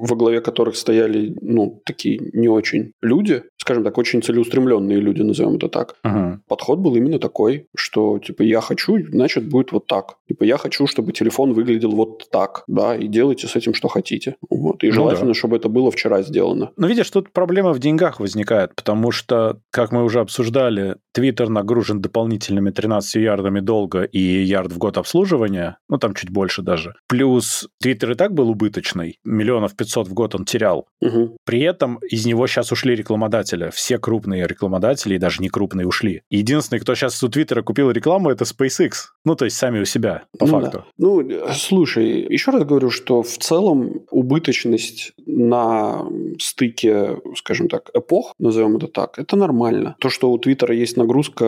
во 0.07 0.15
главе 0.15 0.41
которых 0.41 0.75
стояли, 0.75 1.35
ну, 1.41 1.81
такие 1.85 2.19
не 2.33 2.47
очень 2.47 2.91
люди, 3.01 3.43
скажем 3.57 3.83
так, 3.83 3.97
очень 3.97 4.21
целеустремленные 4.21 4.99
люди, 4.99 5.23
назовем 5.23 5.55
это 5.55 5.67
так. 5.67 5.95
Угу. 6.03 6.39
Подход 6.47 6.79
был 6.79 6.95
именно 6.95 7.19
такой, 7.19 7.67
что, 7.75 8.19
типа, 8.19 8.43
я 8.43 8.61
хочу, 8.61 8.97
значит, 9.11 9.49
будет 9.49 9.71
вот 9.71 9.87
так. 9.87 10.17
Типа, 10.27 10.43
я 10.43 10.57
хочу, 10.57 10.87
чтобы 10.87 11.11
телефон 11.11 11.53
выглядел 11.53 11.91
вот 11.91 12.29
так, 12.31 12.63
да, 12.67 12.95
и 12.95 13.07
делайте 13.07 13.47
с 13.47 13.55
этим, 13.55 13.73
что 13.73 13.87
хотите. 13.87 14.35
Вот. 14.49 14.83
И 14.83 14.91
желательно, 14.91 15.27
ну, 15.27 15.33
да. 15.33 15.39
чтобы 15.39 15.57
это 15.57 15.69
было 15.69 15.91
вчера 15.91 16.21
сделано. 16.21 16.69
Но 16.77 16.87
видишь, 16.87 17.09
тут 17.09 17.31
проблема 17.31 17.73
в 17.73 17.79
деньгах 17.79 18.19
возникает, 18.19 18.75
потому 18.75 19.11
что, 19.11 19.59
как 19.71 19.91
мы 19.91 20.03
уже 20.03 20.19
обсуждали, 20.19 20.95
Твиттер 21.11 21.49
нагружен 21.49 22.01
дополнительными 22.01 22.71
13 22.71 23.15
ярдами 23.15 23.61
долга 23.61 24.03
и 24.03 24.19
ярд 24.19 24.71
в 24.71 24.77
год 24.77 24.97
обслуживания, 24.97 25.77
ну, 25.89 25.97
там 25.97 26.13
чуть 26.13 26.29
больше 26.35 26.61
даже. 26.61 26.93
Плюс 27.07 27.67
Твиттер 27.81 28.11
и 28.11 28.15
так 28.15 28.33
был 28.33 28.49
убыточный, 28.49 29.19
миллионов 29.23 29.75
500 29.75 30.09
в 30.09 30.13
год 30.13 30.35
он 30.35 30.43
терял. 30.45 30.87
Угу. 31.01 31.37
При 31.45 31.61
этом 31.61 31.99
из 32.11 32.25
него 32.25 32.45
сейчас 32.47 32.71
ушли 32.71 32.93
рекламодатели. 32.95 33.69
Все 33.73 33.97
крупные 33.97 34.45
рекламодатели, 34.45 35.15
и 35.15 35.17
даже 35.17 35.41
не 35.41 35.49
крупные, 35.49 35.87
ушли. 35.87 36.21
Единственный, 36.29 36.79
кто 36.79 36.93
сейчас 36.93 37.23
у 37.23 37.29
Твиттера 37.29 37.61
купил 37.61 37.89
рекламу, 37.91 38.29
это 38.29 38.43
SpaceX. 38.43 38.91
Ну, 39.23 39.35
то 39.35 39.45
есть 39.45 39.57
сами 39.57 39.79
у 39.79 39.85
себя, 39.85 40.23
по 40.37 40.45
ну, 40.45 40.51
факту. 40.51 40.77
Да. 40.79 40.85
Ну, 40.97 41.29
слушай, 41.53 42.27
еще 42.29 42.51
раз 42.51 42.63
говорю, 42.63 42.89
что 42.89 43.23
в 43.23 43.37
целом 43.37 44.01
убыточность 44.11 45.13
на 45.25 46.05
стыке, 46.39 47.17
скажем 47.37 47.69
так, 47.69 47.89
эпох, 47.93 48.33
назовем 48.39 48.75
это 48.77 48.87
так, 48.87 49.17
это 49.19 49.37
нормально. 49.37 49.95
То, 49.99 50.09
что 50.09 50.31
у 50.31 50.37
Твиттера 50.37 50.75
есть 50.75 50.97
нагрузка 50.97 51.45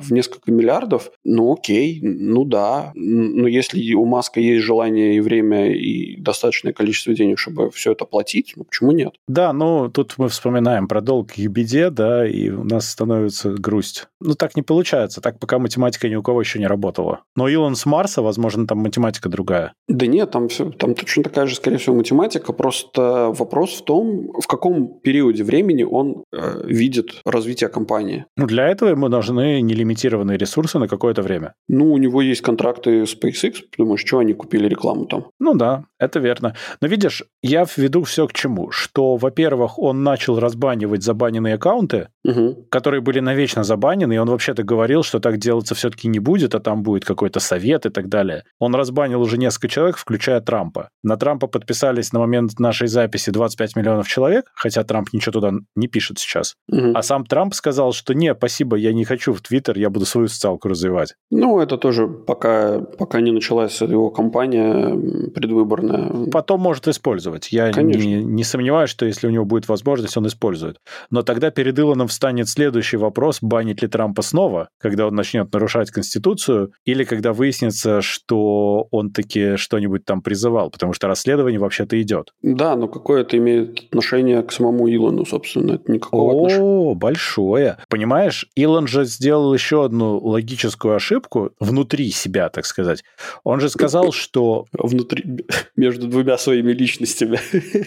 в 0.00 0.12
несколько 0.12 0.50
миллиардов, 0.50 1.10
ну 1.24 1.52
окей, 1.52 2.00
ну 2.02 2.44
да. 2.44 2.92
Но 2.94 3.46
если 3.48 3.94
у 3.94 4.04
Маска 4.14 4.38
есть 4.38 4.64
желание 4.64 5.16
и 5.16 5.20
время, 5.20 5.72
и 5.72 6.16
достаточное 6.20 6.72
количество 6.72 7.14
денег, 7.14 7.40
чтобы 7.40 7.72
все 7.72 7.90
это 7.90 8.04
платить, 8.04 8.52
ну 8.54 8.62
почему 8.62 8.92
нет? 8.92 9.14
Да, 9.26 9.52
ну 9.52 9.88
тут 9.88 10.14
мы 10.18 10.28
вспоминаем 10.28 10.86
про 10.86 11.00
долг 11.00 11.36
и 11.36 11.48
беде, 11.48 11.90
да, 11.90 12.24
и 12.24 12.50
у 12.50 12.62
нас 12.62 12.88
становится 12.88 13.50
грусть. 13.50 14.06
Ну 14.20 14.34
так 14.34 14.54
не 14.54 14.62
получается, 14.62 15.20
так 15.20 15.40
пока 15.40 15.58
математика 15.58 16.08
ни 16.08 16.14
у 16.14 16.22
кого 16.22 16.40
еще 16.40 16.60
не 16.60 16.68
работала. 16.68 17.22
Но 17.34 17.48
Илон 17.48 17.74
с 17.74 17.86
Марса, 17.86 18.22
возможно, 18.22 18.68
там 18.68 18.78
математика 18.78 19.28
другая. 19.28 19.72
Да 19.88 20.06
нет, 20.06 20.30
там, 20.30 20.48
все, 20.48 20.70
там 20.70 20.94
точно 20.94 21.24
такая 21.24 21.46
же, 21.46 21.56
скорее 21.56 21.78
всего, 21.78 21.96
математика, 21.96 22.52
просто 22.52 23.32
вопрос 23.36 23.80
в 23.80 23.84
том, 23.84 24.30
в 24.40 24.46
каком 24.46 25.00
периоде 25.00 25.42
времени 25.42 25.82
он 25.82 26.22
э, 26.32 26.62
видит 26.66 27.20
развитие 27.24 27.68
компании. 27.68 28.26
Ну 28.36 28.46
для 28.46 28.68
этого 28.68 28.90
ему 28.90 29.08
нужны 29.08 29.60
нелимитированные 29.60 30.38
ресурсы 30.38 30.78
на 30.78 30.86
какое-то 30.86 31.22
время. 31.22 31.54
Ну, 31.68 31.92
у 31.92 31.98
него 31.98 32.22
есть 32.22 32.42
контракты 32.42 33.06
с 33.06 33.16
SpaceX, 33.16 33.56
потому 33.70 33.96
что 33.96 34.03
они 34.18 34.34
купили 34.34 34.68
рекламу 34.68 35.06
там. 35.06 35.26
Ну 35.38 35.54
да, 35.54 35.84
это 36.04 36.18
верно. 36.20 36.54
Но 36.80 36.88
видишь, 36.88 37.22
я 37.42 37.64
введу 37.64 38.02
все 38.04 38.26
к 38.26 38.32
чему. 38.32 38.70
Что, 38.70 39.16
во-первых, 39.16 39.78
он 39.78 40.02
начал 40.02 40.38
разбанивать 40.38 41.02
забаненные 41.02 41.54
аккаунты, 41.54 42.08
угу. 42.24 42.66
которые 42.70 43.00
были 43.00 43.20
навечно 43.20 43.64
забанены, 43.64 44.14
и 44.14 44.18
он 44.18 44.28
вообще-то 44.28 44.62
говорил, 44.62 45.02
что 45.02 45.20
так 45.20 45.38
делаться 45.38 45.74
все-таки 45.74 46.08
не 46.08 46.18
будет, 46.18 46.54
а 46.54 46.60
там 46.60 46.82
будет 46.82 47.04
какой-то 47.04 47.40
совет 47.40 47.86
и 47.86 47.90
так 47.90 48.08
далее. 48.08 48.44
Он 48.58 48.74
разбанил 48.74 49.20
уже 49.20 49.38
несколько 49.38 49.68
человек, 49.68 49.96
включая 49.96 50.40
Трампа. 50.40 50.88
На 51.02 51.16
Трампа 51.16 51.46
подписались 51.46 52.12
на 52.12 52.20
момент 52.20 52.58
нашей 52.58 52.88
записи 52.88 53.30
25 53.30 53.76
миллионов 53.76 54.08
человек, 54.08 54.46
хотя 54.54 54.84
Трамп 54.84 55.08
ничего 55.12 55.32
туда 55.32 55.52
не 55.76 55.88
пишет 55.88 56.18
сейчас. 56.18 56.54
Угу. 56.70 56.92
А 56.94 57.02
сам 57.02 57.24
Трамп 57.24 57.54
сказал, 57.54 57.92
что 57.92 58.14
не, 58.14 58.34
спасибо, 58.34 58.76
я 58.76 58.92
не 58.92 59.04
хочу 59.04 59.32
в 59.32 59.40
Твиттер, 59.40 59.78
я 59.78 59.90
буду 59.90 60.06
свою 60.06 60.28
социалку 60.28 60.68
развивать. 60.68 61.14
Ну, 61.30 61.60
это 61.60 61.76
тоже 61.76 62.06
пока, 62.06 62.80
пока 62.80 63.20
не 63.20 63.32
началась 63.32 63.80
его 63.80 64.10
кампания 64.10 64.94
предвыборная. 65.34 65.93
Потом 66.30 66.60
может 66.60 66.88
использовать. 66.88 67.52
Я 67.52 67.70
не, 67.70 68.22
не 68.22 68.44
сомневаюсь, 68.44 68.90
что 68.90 69.06
если 69.06 69.26
у 69.26 69.30
него 69.30 69.44
будет 69.44 69.68
возможность, 69.68 70.16
он 70.16 70.26
использует. 70.26 70.78
Но 71.10 71.22
тогда 71.22 71.50
перед 71.50 71.78
Илоном 71.78 72.08
встанет 72.08 72.48
следующий 72.48 72.96
вопрос, 72.96 73.38
банить 73.40 73.82
ли 73.82 73.88
Трампа 73.88 74.22
снова, 74.22 74.68
когда 74.78 75.06
он 75.06 75.14
начнет 75.14 75.52
нарушать 75.52 75.90
Конституцию, 75.90 76.72
или 76.84 77.04
когда 77.04 77.32
выяснится, 77.32 78.00
что 78.02 78.88
он 78.90 79.10
таки 79.10 79.56
что-нибудь 79.56 80.04
там 80.04 80.22
призывал, 80.22 80.70
потому 80.70 80.92
что 80.92 81.08
расследование 81.08 81.58
вообще-то 81.58 82.00
идет. 82.00 82.32
Да, 82.42 82.76
но 82.76 82.88
какое 82.88 83.22
это 83.22 83.36
имеет 83.36 83.84
отношение 83.84 84.42
к 84.42 84.52
самому 84.52 84.88
Илону, 84.88 85.24
собственно? 85.24 85.72
Это 85.74 85.90
никакого 85.90 86.32
О, 86.32 86.36
отношения. 86.36 86.94
большое. 86.94 87.78
Понимаешь, 87.88 88.48
Илон 88.54 88.86
же 88.86 89.04
сделал 89.04 89.52
еще 89.54 89.84
одну 89.84 90.18
логическую 90.18 90.94
ошибку 90.94 91.50
внутри 91.60 92.10
себя, 92.10 92.48
так 92.48 92.66
сказать. 92.66 93.04
Он 93.42 93.60
же 93.60 93.68
сказал, 93.68 94.12
что... 94.12 94.66
Внутри, 94.72 95.44
между 95.84 96.06
двумя 96.06 96.38
своими 96.38 96.72
личностями. 96.72 97.38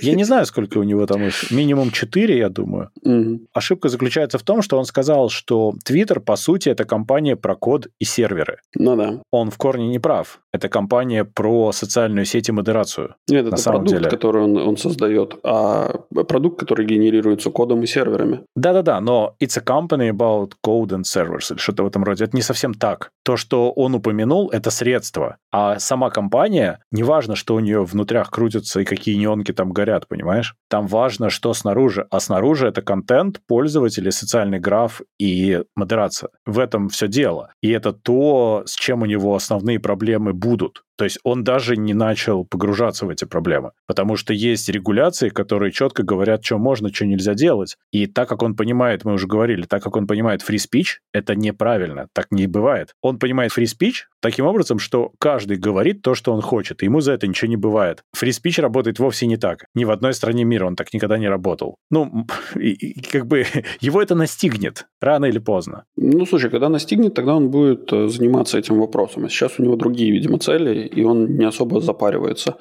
Я 0.01 0.15
не 0.15 0.23
знаю, 0.23 0.45
сколько 0.45 0.77
у 0.77 0.83
него 0.83 1.05
там 1.05 1.23
их. 1.23 1.51
Минимум 1.51 1.91
четыре, 1.91 2.37
я 2.37 2.49
думаю. 2.49 2.89
Угу. 3.03 3.39
Ошибка 3.53 3.89
заключается 3.89 4.37
в 4.37 4.43
том, 4.43 4.61
что 4.61 4.77
он 4.77 4.85
сказал, 4.85 5.29
что 5.29 5.73
Twitter, 5.89 6.19
по 6.19 6.35
сути, 6.35 6.69
это 6.69 6.83
компания 6.85 7.35
про 7.35 7.55
код 7.55 7.87
и 7.99 8.05
серверы. 8.05 8.57
Ну 8.75 8.95
да. 8.95 9.21
Он 9.31 9.49
в 9.49 9.57
корне 9.57 9.87
не 9.87 9.99
прав. 9.99 10.39
Это 10.53 10.69
компания 10.69 11.23
про 11.25 11.71
социальную 11.71 12.25
сеть 12.25 12.49
и 12.49 12.51
модерацию. 12.51 13.15
Нет, 13.29 13.43
на 13.43 13.49
это 13.49 13.57
самом 13.57 13.81
продукт, 13.81 13.97
деле. 13.97 14.09
который 14.09 14.43
он, 14.43 14.57
он 14.57 14.77
создает, 14.77 15.35
а 15.43 15.89
продукт, 16.27 16.59
который 16.59 16.85
генерируется 16.85 17.49
кодом 17.49 17.83
и 17.83 17.87
серверами. 17.87 18.39
Да-да-да, 18.55 19.01
но 19.01 19.35
it's 19.43 19.57
a 19.57 19.63
company 19.63 20.09
about 20.09 20.53
code 20.65 20.89
and 20.89 21.03
servers 21.03 21.51
или 21.51 21.59
что-то 21.59 21.83
в 21.83 21.87
этом 21.87 22.03
роде. 22.03 22.23
Это 22.23 22.35
не 22.35 22.41
совсем 22.41 22.73
так. 22.73 23.11
То, 23.23 23.37
что 23.37 23.71
он 23.71 23.95
упомянул, 23.95 24.49
это 24.49 24.71
средство. 24.71 25.37
А 25.51 25.79
сама 25.79 26.09
компания, 26.09 26.79
неважно, 26.91 27.35
что 27.35 27.55
у 27.55 27.59
нее 27.59 27.76
внутрях 27.83 28.29
крутятся 28.29 28.81
и 28.81 28.85
какие 28.85 29.15
неонки 29.15 29.51
там 29.51 29.71
горят, 29.71 30.07
понимаешь? 30.07 30.55
Там 30.69 30.87
важно, 30.87 31.29
что 31.29 31.53
снаружи. 31.53 32.05
А 32.09 32.19
снаружи 32.19 32.67
это 32.67 32.81
контент, 32.81 33.41
пользователи, 33.47 34.09
социальный 34.09 34.59
граф 34.59 35.01
и 35.19 35.63
модерация. 35.75 36.29
В 36.45 36.59
этом 36.59 36.89
все 36.89 37.07
дело. 37.07 37.51
И 37.61 37.69
это 37.69 37.93
то, 37.93 38.63
с 38.65 38.75
чем 38.75 39.01
у 39.01 39.05
него 39.05 39.35
основные 39.35 39.79
проблемы 39.79 40.33
будут. 40.33 40.83
То 40.97 41.05
есть 41.05 41.19
он 41.23 41.43
даже 41.43 41.77
не 41.77 41.93
начал 41.93 42.43
погружаться 42.43 43.05
в 43.05 43.09
эти 43.09 43.25
проблемы, 43.25 43.71
потому 43.85 44.15
что 44.15 44.33
есть 44.33 44.67
регуляции, 44.67 45.29
которые 45.29 45.71
четко 45.71 46.01
говорят, 46.01 46.43
что 46.43 46.57
можно, 46.57 46.91
что 46.91 47.05
нельзя 47.05 47.35
делать. 47.35 47.77
И 47.91 48.07
так 48.07 48.27
как 48.27 48.41
он 48.41 48.55
понимает, 48.55 49.05
мы 49.05 49.13
уже 49.13 49.27
говорили, 49.27 49.61
так 49.63 49.83
как 49.83 49.95
он 49.95 50.07
понимает 50.07 50.41
free 50.41 50.57
speech, 50.57 50.97
это 51.13 51.35
неправильно, 51.35 52.07
так 52.13 52.27
не 52.31 52.47
бывает. 52.47 52.95
Он 53.01 53.19
понимает 53.19 53.55
free 53.55 53.65
speech 53.65 54.05
таким 54.21 54.45
образом, 54.45 54.79
что 54.79 55.11
каждый 55.19 55.57
говорит 55.57 56.01
то, 56.01 56.15
что 56.15 56.33
он 56.33 56.41
хочет, 56.41 56.81
и 56.81 56.85
ему 56.85 56.99
за 56.99 57.13
это 57.13 57.27
ничего 57.27 57.49
не 57.49 57.57
бывает. 57.57 57.66
Free 58.15 58.31
speech 58.31 58.61
работает 58.61 58.99
вовсе 58.99 59.27
не 59.27 59.37
так. 59.37 59.65
Ни 59.75 59.85
в 59.85 59.91
одной 59.91 60.13
стране 60.13 60.43
мира 60.43 60.65
он 60.65 60.75
так 60.75 60.93
никогда 60.93 61.17
не 61.17 61.29
работал. 61.29 61.75
Ну, 61.89 62.25
и, 62.55 62.71
и, 62.71 63.01
как 63.01 63.27
бы 63.27 63.45
его 63.79 64.01
это 64.01 64.15
настигнет 64.15 64.87
рано 65.01 65.25
или 65.25 65.39
поздно. 65.39 65.83
Ну, 65.95 66.25
слушай, 66.25 66.49
когда 66.49 66.69
настигнет, 66.69 67.13
тогда 67.13 67.35
он 67.35 67.49
будет 67.49 67.91
э, 67.93 68.07
заниматься 68.07 68.57
этим 68.57 68.79
вопросом. 68.79 69.25
А 69.25 69.29
сейчас 69.29 69.59
у 69.59 69.63
него 69.63 69.75
другие, 69.75 70.11
видимо, 70.11 70.39
цели, 70.39 70.87
и 70.87 71.03
он 71.03 71.37
не 71.37 71.45
особо 71.45 71.81
запаривается. 71.81 72.55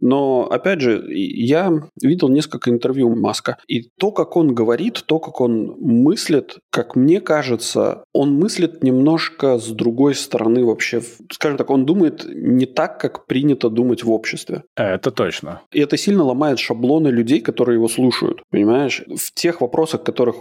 Но, 0.00 0.48
опять 0.50 0.80
же, 0.80 1.04
я 1.08 1.72
видел 2.02 2.28
несколько 2.28 2.70
интервью 2.70 3.14
Маска, 3.14 3.56
и 3.68 3.90
то, 3.98 4.12
как 4.12 4.36
он 4.36 4.54
говорит, 4.54 5.02
то, 5.06 5.18
как 5.18 5.40
он 5.40 5.76
мыслит, 5.80 6.58
как 6.70 6.96
мне 6.96 7.20
кажется, 7.20 8.04
он 8.12 8.34
мыслит 8.34 8.82
немножко 8.82 9.58
с 9.58 9.68
другой 9.68 10.14
стороны 10.14 10.64
вообще. 10.64 11.02
Скажем 11.30 11.58
так, 11.58 11.70
он 11.70 11.86
думает 11.86 12.24
не 12.28 12.66
так, 12.66 13.00
как 13.00 13.26
принято 13.26 13.70
думать 13.70 14.04
в 14.04 14.10
обществе. 14.10 14.49
Это 14.76 15.10
точно. 15.10 15.62
И 15.72 15.80
это 15.80 15.96
сильно 15.96 16.24
ломает 16.24 16.58
шаблоны 16.58 17.08
людей, 17.08 17.40
которые 17.40 17.76
его 17.76 17.88
слушают. 17.88 18.42
Понимаешь? 18.50 19.02
В 19.06 19.34
тех 19.34 19.60
вопросах, 19.60 20.02
которых, 20.02 20.36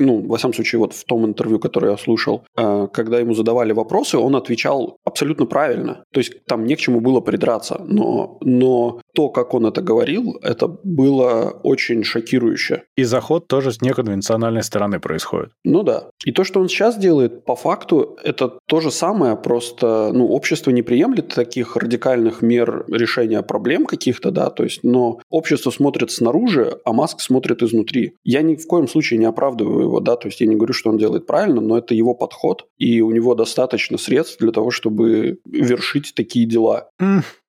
ну, 0.00 0.26
во 0.26 0.36
всяком 0.36 0.54
случае, 0.54 0.78
вот 0.78 0.94
в 0.94 1.04
том 1.04 1.24
интервью, 1.24 1.58
которое 1.58 1.92
я 1.92 1.96
слушал, 1.96 2.44
э, 2.56 2.88
когда 2.92 3.18
ему 3.18 3.34
задавали 3.34 3.72
вопросы, 3.72 4.18
он 4.18 4.36
отвечал 4.36 4.98
абсолютно 5.04 5.46
правильно. 5.46 6.04
То 6.12 6.20
есть 6.20 6.44
там 6.46 6.64
не 6.64 6.76
к 6.76 6.78
чему 6.78 7.00
было 7.00 7.20
придраться. 7.20 7.80
Но, 7.86 8.38
но 8.40 9.00
то, 9.14 9.28
как 9.28 9.54
он 9.54 9.66
это 9.66 9.82
говорил, 9.82 10.38
это 10.42 10.68
было 10.84 11.60
очень 11.62 12.04
шокирующе. 12.04 12.82
И 12.96 13.04
заход 13.04 13.46
тоже 13.48 13.72
с 13.72 13.80
неконвенциональной 13.82 14.62
стороны 14.62 15.00
происходит. 15.00 15.50
Ну 15.64 15.82
да. 15.82 16.10
И 16.24 16.32
то, 16.32 16.44
что 16.44 16.60
он 16.60 16.68
сейчас 16.68 16.98
делает, 16.98 17.44
по 17.44 17.56
факту, 17.56 18.16
это 18.22 18.58
то 18.66 18.80
же 18.80 18.90
самое, 18.90 19.36
просто 19.36 20.10
ну, 20.12 20.28
общество 20.28 20.70
не 20.70 20.82
приемлет 20.82 21.28
таких 21.34 21.76
радикальных 21.76 22.42
мер 22.42 22.84
решения 22.88 23.42
проблем 23.46 23.86
каких-то, 23.86 24.30
да, 24.30 24.50
то 24.50 24.64
есть, 24.64 24.82
но 24.82 25.20
общество 25.30 25.70
смотрит 25.70 26.10
снаружи, 26.10 26.78
а 26.84 26.92
Маск 26.92 27.20
смотрит 27.20 27.62
изнутри. 27.62 28.14
Я 28.24 28.42
ни 28.42 28.56
в 28.56 28.66
коем 28.66 28.88
случае 28.88 29.18
не 29.18 29.26
оправдываю 29.26 29.84
его, 29.84 30.00
да, 30.00 30.16
то 30.16 30.28
есть 30.28 30.40
я 30.40 30.46
не 30.46 30.56
говорю, 30.56 30.74
что 30.74 30.90
он 30.90 30.98
делает 30.98 31.26
правильно, 31.26 31.60
но 31.60 31.78
это 31.78 31.94
его 31.94 32.14
подход, 32.14 32.66
и 32.78 33.00
у 33.00 33.10
него 33.10 33.34
достаточно 33.34 33.98
средств 33.98 34.38
для 34.38 34.52
того, 34.52 34.70
чтобы 34.70 35.38
вершить 35.44 36.14
такие 36.14 36.46
дела. 36.46 36.90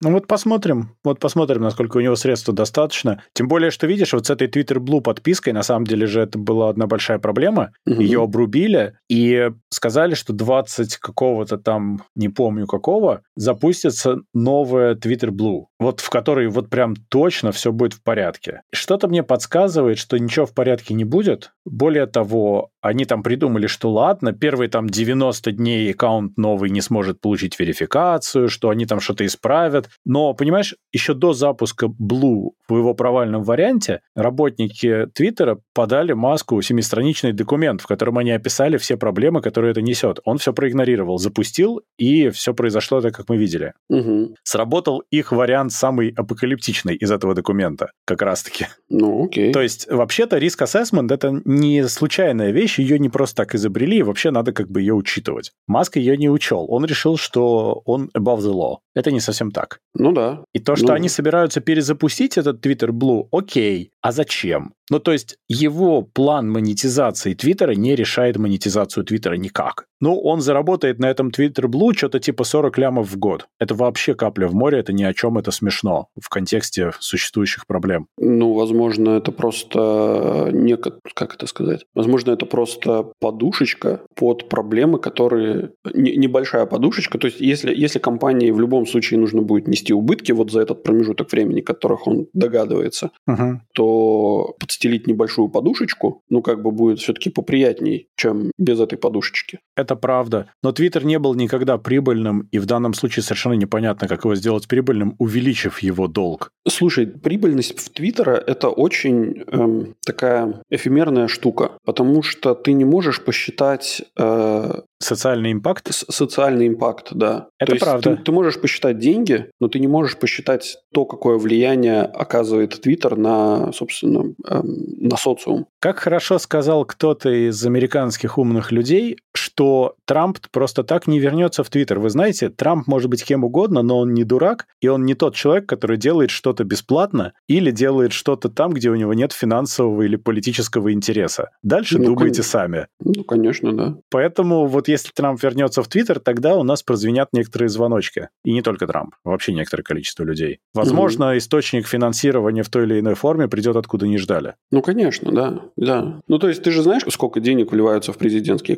Ну 0.01 0.11
вот 0.11 0.27
посмотрим, 0.27 0.91
вот 1.03 1.19
посмотрим, 1.19 1.61
насколько 1.61 1.97
у 1.97 2.01
него 2.01 2.15
средств 2.15 2.49
достаточно. 2.49 3.23
Тем 3.33 3.47
более, 3.47 3.71
что 3.71 3.87
видишь, 3.87 4.13
вот 4.13 4.27
с 4.27 4.29
этой 4.29 4.47
Twitter 4.47 4.77
Blue 4.77 5.01
подпиской, 5.01 5.53
на 5.53 5.63
самом 5.63 5.85
деле 5.85 6.05
же 6.05 6.21
это 6.21 6.37
была 6.37 6.69
одна 6.69 6.85
большая 6.85 7.19
проблема, 7.19 7.71
mm-hmm. 7.87 8.03
ее 8.03 8.21
обрубили 8.21 8.93
и 9.09 9.49
сказали, 9.69 10.13
что 10.13 10.33
20 10.33 10.97
какого-то 10.97 11.57
там, 11.57 12.03
не 12.15 12.29
помню 12.29 12.67
какого, 12.67 13.21
запустится 13.35 14.19
новая 14.33 14.95
Twitter 14.95 15.29
Blue, 15.29 15.65
вот 15.79 15.99
в 15.99 16.09
которой 16.09 16.47
вот 16.47 16.69
прям 16.69 16.95
точно 16.95 17.51
все 17.51 17.71
будет 17.71 17.93
в 17.93 18.03
порядке. 18.03 18.61
Что-то 18.71 19.07
мне 19.07 19.23
подсказывает, 19.23 19.97
что 19.97 20.17
ничего 20.17 20.45
в 20.45 20.53
порядке 20.53 20.93
не 20.93 21.05
будет. 21.05 21.51
Более 21.65 22.05
того, 22.05 22.69
они 22.81 23.05
там 23.05 23.23
придумали, 23.23 23.67
что 23.67 23.91
ладно, 23.91 24.31
первые 24.31 24.69
там 24.69 24.87
90 24.87 25.51
дней 25.53 25.91
аккаунт 25.91 26.37
новый 26.37 26.69
не 26.69 26.81
сможет 26.81 27.19
получить 27.19 27.59
верификацию, 27.59 28.47
что 28.49 28.69
они 28.69 28.85
там 28.85 28.99
что-то 28.99 29.25
исправят. 29.25 29.86
Но, 30.05 30.33
понимаешь, 30.33 30.75
еще 30.91 31.13
до 31.13 31.33
запуска 31.33 31.87
Blue 31.87 32.51
в 32.67 32.77
его 32.77 32.93
провальном 32.93 33.43
варианте 33.43 34.01
работники 34.15 35.07
Твиттера 35.13 35.59
подали 35.73 36.13
Маску 36.13 36.61
семистраничный 36.61 37.33
документ, 37.33 37.81
в 37.81 37.87
котором 37.87 38.17
они 38.17 38.31
описали 38.31 38.77
все 38.77 38.97
проблемы, 38.97 39.41
которые 39.41 39.71
это 39.71 39.81
несет. 39.81 40.19
Он 40.25 40.37
все 40.37 40.53
проигнорировал, 40.53 41.17
запустил, 41.17 41.81
и 41.97 42.29
все 42.29 42.53
произошло 42.53 43.01
так, 43.01 43.15
как 43.15 43.29
мы 43.29 43.37
видели. 43.37 43.73
Угу. 43.89 44.35
Сработал 44.43 45.03
их 45.11 45.31
вариант 45.31 45.71
самый 45.71 46.13
апокалиптичный 46.15 46.95
из 46.95 47.11
этого 47.11 47.33
документа, 47.33 47.91
как 48.05 48.21
раз-таки. 48.21 48.67
Ну, 48.89 49.25
окей. 49.25 49.53
То 49.53 49.61
есть, 49.61 49.87
вообще-то, 49.89 50.37
риск 50.37 50.61
ассессмент 50.61 51.11
это 51.11 51.41
не 51.45 51.87
случайная 51.87 52.51
вещь, 52.51 52.79
ее 52.79 52.99
не 52.99 53.09
просто 53.09 53.43
так 53.43 53.55
изобрели, 53.55 53.99
и 53.99 54.03
вообще 54.03 54.31
надо 54.31 54.51
как 54.51 54.69
бы 54.69 54.81
ее 54.81 54.93
учитывать. 54.93 55.51
Маск 55.67 55.97
ее 55.97 56.17
не 56.17 56.29
учел. 56.29 56.65
Он 56.69 56.85
решил, 56.85 57.17
что 57.17 57.81
он 57.85 58.09
above 58.17 58.39
the 58.39 58.53
law. 58.53 58.77
Это 58.95 59.11
не 59.11 59.19
совсем 59.19 59.51
так. 59.51 59.76
Ну 59.93 60.11
да. 60.11 60.43
И 60.53 60.59
то, 60.59 60.75
что 60.75 60.87
ну... 60.87 60.93
они 60.93 61.09
собираются 61.09 61.59
перезапустить 61.59 62.37
этот 62.37 62.65
Twitter 62.65 62.89
Blue, 62.89 63.27
окей. 63.31 63.91
А 64.01 64.11
зачем? 64.11 64.73
Ну, 64.89 64.99
то 64.99 65.11
есть 65.11 65.37
его 65.49 66.01
план 66.01 66.49
монетизации 66.49 67.33
Твиттера 67.33 67.71
не 67.71 67.95
решает 67.95 68.37
монетизацию 68.37 69.03
Твиттера 69.03 69.33
никак. 69.33 69.85
Ну, 69.99 70.17
он 70.19 70.41
заработает 70.41 70.99
на 70.99 71.07
этом 71.07 71.29
Twitter 71.29 71.65
Blue 71.65 71.93
что-то 71.93 72.19
типа 72.19 72.43
40 72.43 72.77
лямов 72.77 73.09
в 73.09 73.17
год. 73.17 73.47
Это 73.59 73.75
вообще 73.75 74.13
капля 74.13 74.47
в 74.47 74.53
море, 74.53 74.79
это 74.79 74.93
ни 74.93 75.03
о 75.03 75.13
чем, 75.13 75.37
это 75.37 75.51
смешно 75.51 76.07
в 76.19 76.29
контексте 76.29 76.91
существующих 76.99 77.65
проблем. 77.67 78.07
Ну, 78.17 78.53
возможно, 78.53 79.17
это 79.17 79.31
просто 79.31 80.49
не, 80.53 80.77
как 80.77 81.35
это 81.35 81.47
сказать? 81.47 81.85
Возможно, 81.93 82.31
это 82.31 82.45
просто 82.45 83.11
подушечка 83.19 84.01
под 84.15 84.47
проблемы, 84.47 84.99
которые... 84.99 85.71
Не, 85.93 86.15
небольшая 86.15 86.65
подушечка. 86.65 87.17
То 87.17 87.27
есть, 87.27 87.41
если, 87.41 87.75
если 87.75 87.99
компании 87.99 88.51
в 88.51 88.59
любом 88.59 88.85
случае 88.85 89.19
нужно 89.19 89.41
будет 89.41 89.66
нести 89.67 89.93
убытки 89.93 90.31
вот 90.31 90.51
за 90.51 90.61
этот 90.61 90.83
промежуток 90.83 91.31
времени, 91.31 91.61
которых 91.61 92.07
он 92.07 92.27
догадывается, 92.33 93.11
uh-huh. 93.29 93.57
то 93.73 94.55
подстелить 94.59 95.07
небольшую 95.07 95.49
подушечку, 95.49 96.21
ну, 96.29 96.41
как 96.41 96.61
бы 96.61 96.71
будет 96.71 96.99
все-таки 96.99 97.29
поприятней, 97.29 98.07
чем 98.15 98.51
без 98.57 98.79
этой 98.79 98.97
подушечки. 98.97 99.59
Это 99.75 99.95
правда. 99.95 100.49
Но 100.63 100.71
Твиттер 100.71 101.05
не 101.05 101.19
был 101.19 101.35
никогда 101.35 101.77
прибыльным, 101.77 102.47
и 102.51 102.59
в 102.59 102.65
данном 102.65 102.93
случае 102.93 103.23
совершенно 103.23 103.53
непонятно, 103.53 104.07
как 104.07 104.23
его 104.23 104.35
сделать 104.35 104.67
прибыльным, 104.67 105.15
увеличив 105.19 105.79
его 105.79 106.07
долг. 106.07 106.51
Слушай, 106.67 107.07
прибыльность 107.07 107.79
в 107.79 107.89
Твиттера– 107.89 108.31
это 108.47 108.69
очень 108.69 109.43
эм, 109.47 109.95
такая 110.05 110.61
эфемерная 110.69 111.27
штука, 111.27 111.71
потому 111.85 112.23
что 112.23 112.55
ты 112.55 112.73
не 112.73 112.85
можешь 112.85 113.23
посчитать 113.23 114.01
э, 114.17 114.81
Социальный 114.99 115.51
импакт? 115.51 115.93
С 115.93 116.05
социальный 116.09 116.67
импакт, 116.67 117.09
да. 117.11 117.49
Это 117.59 117.73
То 117.73 117.79
правда. 117.79 118.15
Ты, 118.15 118.23
ты 118.23 118.31
можешь 118.31 118.59
посчитать 118.59 118.97
деньги, 118.97 119.51
но 119.59 119.67
ты 119.67 119.79
не 119.79 119.87
можешь 119.87 120.17
посчитать 120.17 120.77
то, 120.93 121.05
какое 121.05 121.37
влияние 121.37 122.01
оказывает 122.01 122.81
Твиттер 122.81 123.15
на, 123.15 123.71
собственно, 123.73 124.33
эм, 124.47 124.85
на 124.97 125.17
социум. 125.17 125.67
Как 125.79 125.99
хорошо 125.99 126.39
сказал 126.39 126.85
кто-то 126.85 127.29
из 127.29 127.63
американских 127.65 128.37
умных 128.37 128.71
людей, 128.71 129.17
что 129.37 129.95
Трамп 130.05 130.39
просто 130.51 130.83
так 130.83 131.07
не 131.07 131.19
вернется 131.19 131.63
в 131.63 131.69
Твиттер. 131.69 131.99
Вы 131.99 132.09
знаете, 132.09 132.49
Трамп 132.49 132.87
может 132.87 133.09
быть 133.09 133.23
кем 133.23 133.43
угодно, 133.43 133.81
но 133.81 133.99
он 133.99 134.13
не 134.13 134.23
дурак, 134.23 134.67
и 134.81 134.87
он 134.87 135.05
не 135.05 135.13
тот 135.13 135.35
человек, 135.35 135.67
который 135.67 135.97
делает 135.97 136.29
что-то 136.31 136.63
бесплатно 136.63 137.33
или 137.47 137.71
делает 137.71 138.13
что-то 138.13 138.49
там, 138.49 138.73
где 138.73 138.89
у 138.89 138.95
него 138.95 139.13
нет 139.13 139.31
финансового 139.33 140.01
или 140.01 140.15
политического 140.15 140.91
интереса. 140.91 141.49
Дальше 141.63 141.97
Ну, 141.99 142.05
думайте 142.05 142.41
кон- 142.41 142.49
сами. 142.49 142.87
Ну, 142.99 143.23
конечно, 143.23 143.71
да. 143.73 143.97
Поэтому 144.09 144.65
вот 144.65 144.87
если 144.87 145.11
Трамп 145.13 145.41
вернется 145.41 145.83
в 145.83 145.87
Твиттер, 145.87 146.19
тогда 146.19 146.55
у 146.55 146.63
нас 146.63 146.83
прозвенят 146.83 147.29
некоторые 147.33 147.69
звоночки. 147.69 148.29
И 148.43 148.51
не 148.51 148.61
только 148.61 148.87
Трамп, 148.87 149.15
вообще 149.23 149.53
некоторое 149.53 149.83
количество 149.83 150.23
людей. 150.23 150.59
Возможно, 150.73 151.37
источник 151.37 151.87
финансирования 151.87 152.63
в 152.63 152.69
той 152.69 152.83
или 152.83 152.99
иной 152.99 153.15
форме 153.15 153.47
придет 153.47 153.75
откуда 153.75 154.07
не 154.07 154.17
ждали. 154.17 154.55
Ну, 154.71 154.81
конечно, 154.81 155.31
да. 155.31 155.61
да. 155.75 156.19
Ну, 156.27 156.39
то 156.39 156.47
есть 156.49 156.63
ты 156.63 156.71
же 156.71 156.81
знаешь, 156.81 157.03
сколько 157.09 157.39
денег 157.39 157.71
вливаются 157.71 158.13
в 158.13 158.17
президентские 158.17 158.77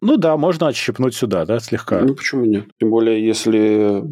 Ну 0.00 0.16
да, 0.16 0.36
можно 0.36 0.68
отщипнуть 0.68 1.14
сюда, 1.14 1.44
да, 1.44 1.60
слегка. 1.60 2.00
Ну, 2.00 2.14
почему 2.14 2.44
нет? 2.44 2.66
Тем 2.80 2.90
более, 2.90 3.24
если 3.24 4.02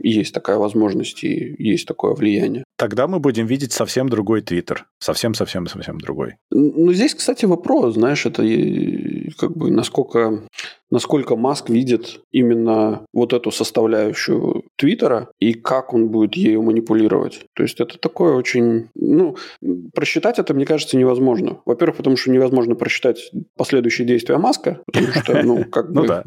есть 0.00 0.34
такая 0.34 0.56
возможность 0.56 1.24
и 1.24 1.54
есть 1.58 1.86
такое 1.86 2.14
влияние. 2.14 2.64
Тогда 2.76 3.06
мы 3.06 3.20
будем 3.20 3.46
видеть 3.46 3.72
совсем 3.72 4.08
другой 4.08 4.42
Твиттер. 4.42 4.86
Совсем-совсем-совсем 4.98 5.98
другой. 5.98 6.36
Ну, 6.50 6.92
здесь, 6.92 7.14
кстати, 7.14 7.44
вопрос, 7.44 7.94
знаешь, 7.94 8.26
это 8.26 8.42
как 9.38 9.56
бы 9.56 9.70
насколько, 9.70 10.42
насколько 10.92 11.36
Маск 11.36 11.70
видит 11.70 12.20
именно 12.30 13.06
вот 13.14 13.32
эту 13.32 13.50
составляющую 13.50 14.64
Твиттера 14.76 15.30
и 15.40 15.54
как 15.54 15.94
он 15.94 16.10
будет 16.10 16.34
ею 16.36 16.62
манипулировать. 16.62 17.46
То 17.54 17.62
есть 17.62 17.80
это 17.80 17.98
такое 17.98 18.34
очень... 18.34 18.90
Ну, 18.94 19.36
просчитать 19.94 20.38
это, 20.38 20.52
мне 20.52 20.66
кажется, 20.66 20.98
невозможно. 20.98 21.60
Во-первых, 21.64 21.96
потому 21.96 22.16
что 22.16 22.30
невозможно 22.30 22.74
просчитать 22.74 23.32
последующие 23.56 24.06
действия 24.06 24.36
Маска, 24.36 24.80
потому 24.86 25.12
что, 25.12 25.42
ну, 25.42 25.64
как 25.70 25.90
бы... 25.92 26.02
Ну 26.02 26.06
да. 26.06 26.24